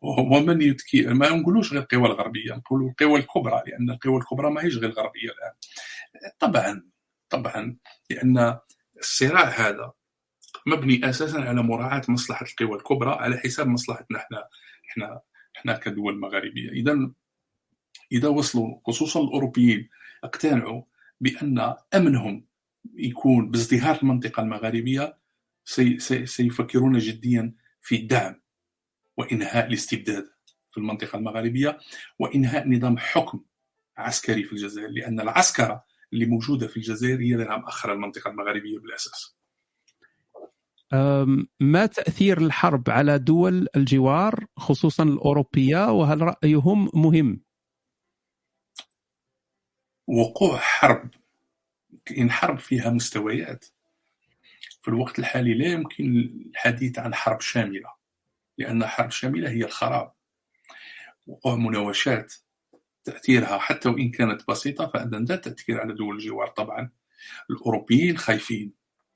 [0.00, 4.90] ومن يتكي ما نقولوش غير القوى الغربية نقولوا القوى الكبرى لأن القوى الكبرى ماهيش غير
[4.90, 5.52] الغربيه الآن
[6.38, 6.82] طبعا
[7.30, 7.76] طبعا
[8.10, 8.58] لأن
[8.98, 9.92] الصراع هذا
[10.66, 14.48] مبني أساسا على مراعاة مصلحة القوى الكبرى على حساب مصلحتنا إحنا
[14.90, 15.20] إحنا
[15.56, 17.10] إحنا كدول مغاربية اذا
[18.12, 19.88] إذا وصلوا خصوصا الأوروبيين
[20.24, 20.82] اقتنعوا
[21.20, 22.46] بأن أمنهم
[22.94, 25.18] يكون بازدهار المنطقة المغاربية
[25.64, 28.40] سي سي سيفكرون جديا في الدعم
[29.16, 30.26] وإنهاء الاستبداد
[30.70, 31.78] في المنطقة المغاربية
[32.18, 33.40] وإنهاء نظام حكم
[33.96, 39.36] عسكري في الجزائر لأن العسكره اللي موجودة في الجزائر هي اللي مأخرة المنطقة المغاربية بالأساس.
[41.60, 47.43] ما تأثير الحرب على دول الجوار خصوصا الأوروبية وهل رأيهم مهم؟
[50.06, 51.10] وقوع حرب
[52.18, 53.64] إن حرب فيها مستويات.
[54.82, 56.16] في الوقت الحالي لا يمكن
[56.50, 57.92] الحديث عن حرب شاملة
[58.58, 60.12] لأن حرب شاملة هي الخراب.
[61.26, 62.34] وقوع مناوشات
[63.04, 66.90] تأثيرها حتى وإن كانت بسيطة فان ذات تأثير على دول الجوار طبعا.
[67.50, 68.72] الأوروبيين خايفين.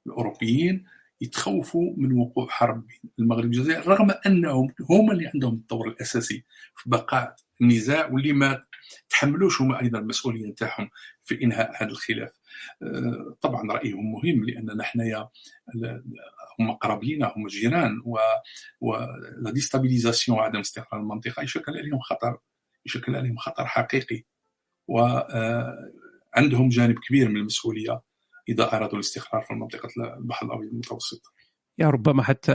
[0.07, 0.85] الأوروبيين
[1.21, 2.87] يتخوفوا من وقوع حرب
[3.19, 6.45] المغرب والجزائر رغم أنهم هم اللي عندهم الدور الأساسي
[6.77, 8.63] في بقاء النزاع واللي ما
[9.09, 10.91] تحملوش هما أيضا المسؤولية نتاعهم
[11.23, 12.39] في إنهاء هذا الخلاف
[12.83, 15.29] آه، طبعا رأيهم مهم لاننا حنايا
[16.61, 18.03] هم قراب لنا هم جيران
[18.81, 18.97] و
[19.39, 22.39] لا ديستابيليزاسيون وعدم استقرار المنطقة يشكل عليهم خطر
[22.87, 24.25] يشكل عليهم خطر حقيقي
[24.89, 28.01] وعندهم آه، جانب كبير من المسؤولية
[28.49, 29.89] إذا أرادوا الاستقرار في منطقة
[30.19, 31.23] البحر الأبيض المتوسط.
[31.79, 32.53] يا ربما حتى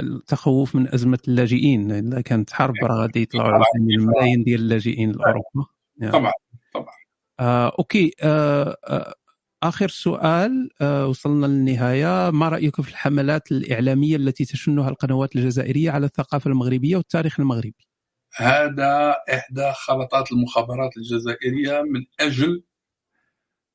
[0.00, 1.92] التخوف من أزمة اللاجئين.
[1.92, 5.66] إذا كانت حرب راه غادي يطلعوا الملايين ديال اللاجئين لأوروبا.
[6.12, 6.32] طبعا
[6.74, 6.94] طبعا.
[7.40, 8.12] آه، أوكي.
[8.22, 9.14] آه، آه،
[9.62, 10.70] آخر سؤال.
[10.80, 12.30] آه، وصلنا للنهاية.
[12.30, 17.88] ما رأيك في الحملات الإعلامية التي تشنها القنوات الجزائرية على الثقافة المغربية والتاريخ المغربي؟
[18.36, 22.62] هذا إحدى خلطات المخابرات الجزائرية من أجل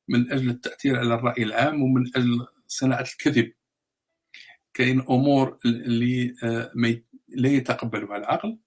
[0.08, 3.52] من أجل التأثير على الرأي العام ومن أجل صناعة الكذب.
[4.74, 6.72] كاين أمور اللي آه،
[7.28, 8.58] لا يتقبلها العقل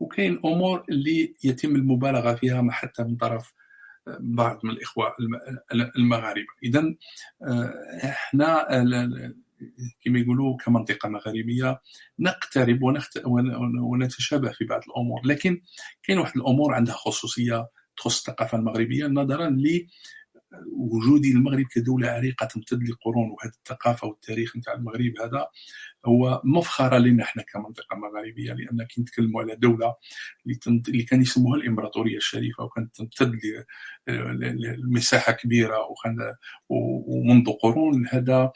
[0.00, 3.54] وكاين أمور اللي يتم المبالغة فيها حتى من طرف
[4.20, 5.14] بعض من الإخوة
[5.96, 6.46] المغاربة.
[6.64, 6.94] إذا
[8.04, 8.66] إحنا
[10.04, 11.80] كما يقولوا كمنطقة مغاربية
[12.18, 12.78] نقترب
[13.80, 15.20] ونتشابه في بعض الأمور.
[15.24, 15.60] لكن
[16.02, 19.48] كاين واحد الأمور عندها خصوصية تخص الثقافة المغربية نظرا
[20.52, 25.46] ل وجود المغرب كدولة عريقة تمتد لقرون وهذه الثقافة والتاريخ نتاع المغرب هذا
[26.06, 29.94] هو مفخرة لنا إحنا كمنطقة مغاربيه لأن كي نتكلموا على دولة
[30.88, 33.40] اللي كان يسموها الإمبراطورية الشريفة وكانت تمتد
[34.08, 35.78] لمساحه كبيرة
[36.68, 38.52] ومنذ قرون هذا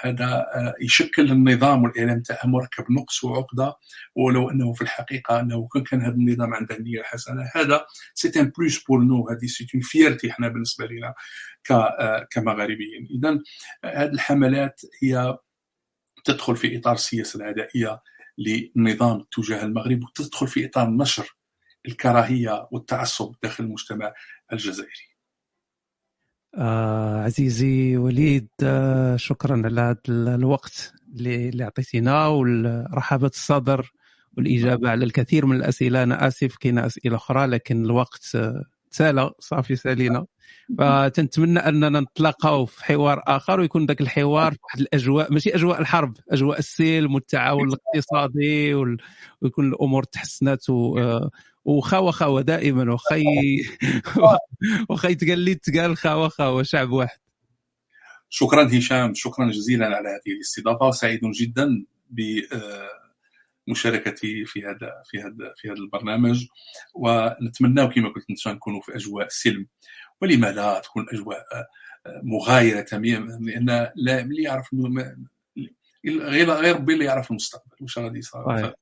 [0.00, 3.76] هذا آه، يشكل النظام والإعلام تاعها مركب نقص وعقدة
[4.16, 7.50] ولو أنه في الحقيقة أنه كان هذا النظام عنده النية الحسنة.
[7.54, 11.14] هذا c'est un plus pour nous هذه c'est une fierté إحنا بالنسبة لنا
[11.70, 13.08] آه، كمغاربيين.
[13.10, 13.40] اذا
[13.84, 15.38] هذه الحملات هي
[16.24, 18.02] تدخل في إطار السياسة العدائية
[18.38, 21.36] للنظام تجاه المغرب وتدخل في إطار نشر
[21.86, 24.12] الكراهية والتعصب داخل المجتمع
[24.52, 25.13] الجزائري.
[26.58, 33.92] آه عزيزي وليد آه شكرا على هذا الوقت اللي, عطيتينا ورحابه الصدر
[34.36, 36.02] والإجابة على الكثير من الأسئلة.
[36.02, 40.26] أنا آسف كاين اسئله أخرى لكن الوقت آه، سال صافي سالينا.
[40.78, 46.16] فتنتمنى أننا نتلاقاو في حوار آخر ويكون ذاك الحوار في واحد الأجواء ماشي أجواء الحرب
[46.30, 50.70] أجواء السلم والتعاون الاقتصادي ويكون الأمور تحسنت
[51.64, 51.70] و...
[51.70, 53.24] آه، وخا خاوة دائما وخي
[54.90, 57.18] وخي لي تقال خاوة خاوة شعب واحد.
[58.28, 61.84] شكرا هشام شكرا جزيلا على هذه الاستضافة سعيد جدا
[63.68, 66.46] بمشاركتي في هذا في هذا في هذا البرنامج.
[66.94, 69.66] ونتمنى كما قلت نكونوا في أجواء سلم.
[70.22, 71.44] ولما لا تكون أجواء
[72.22, 73.66] مغايرة تماما لأن
[73.96, 74.68] لا اللي يعرف
[76.06, 78.74] غير غير ربي اللي يعرف المستقبل واش غادي يصير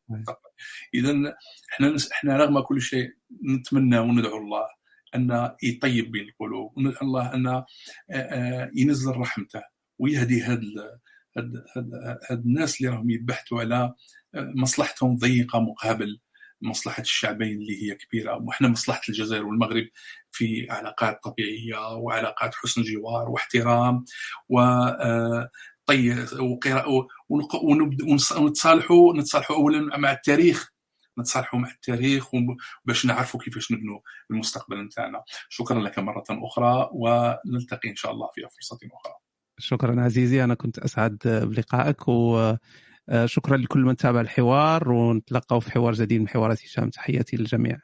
[0.94, 1.35] اذا
[1.73, 3.11] إحنا إحنا رغم كل شيء
[3.49, 4.66] نتمنى وندعو الله
[5.15, 7.66] أن يطيب بين القلوب وندعو الله أن آه،
[8.11, 9.62] آه، ينزل رحمته
[9.99, 10.62] ويهدي هاد
[11.36, 11.65] هاد
[12.31, 13.94] هاد الناس اللي راهم يبحثوا على
[14.35, 16.20] آه، مصلحتهم ضيقة مقابل
[16.62, 18.36] مصلحة الشعبين اللي هي كبيرة.
[18.36, 19.89] وحنا مصلحة الجزائر والمغرب
[20.31, 24.05] في علاقات طبيعية وعلاقات حسن جوار واحترام
[24.49, 24.61] و
[25.93, 26.27] طي
[28.39, 30.73] ونتصالحوا نتصالحوا اولا مع التاريخ.
[31.19, 32.31] نتصالحوا مع التاريخ
[32.85, 34.01] باش نعرفوا كيفاش نبنوا
[34.31, 35.23] المستقبل نتاعنا.
[35.48, 39.14] شكرا لك مرة أخرى ونلتقي إن شاء الله في فرصة أخرى.
[39.59, 46.20] شكرا عزيزي أنا كنت أسعد بلقائك وشكرا لكل من تابع الحوار ونتلقاو في حوار جديد
[46.20, 46.90] من حوارات هشام.
[46.90, 47.78] تحياتي للجميع.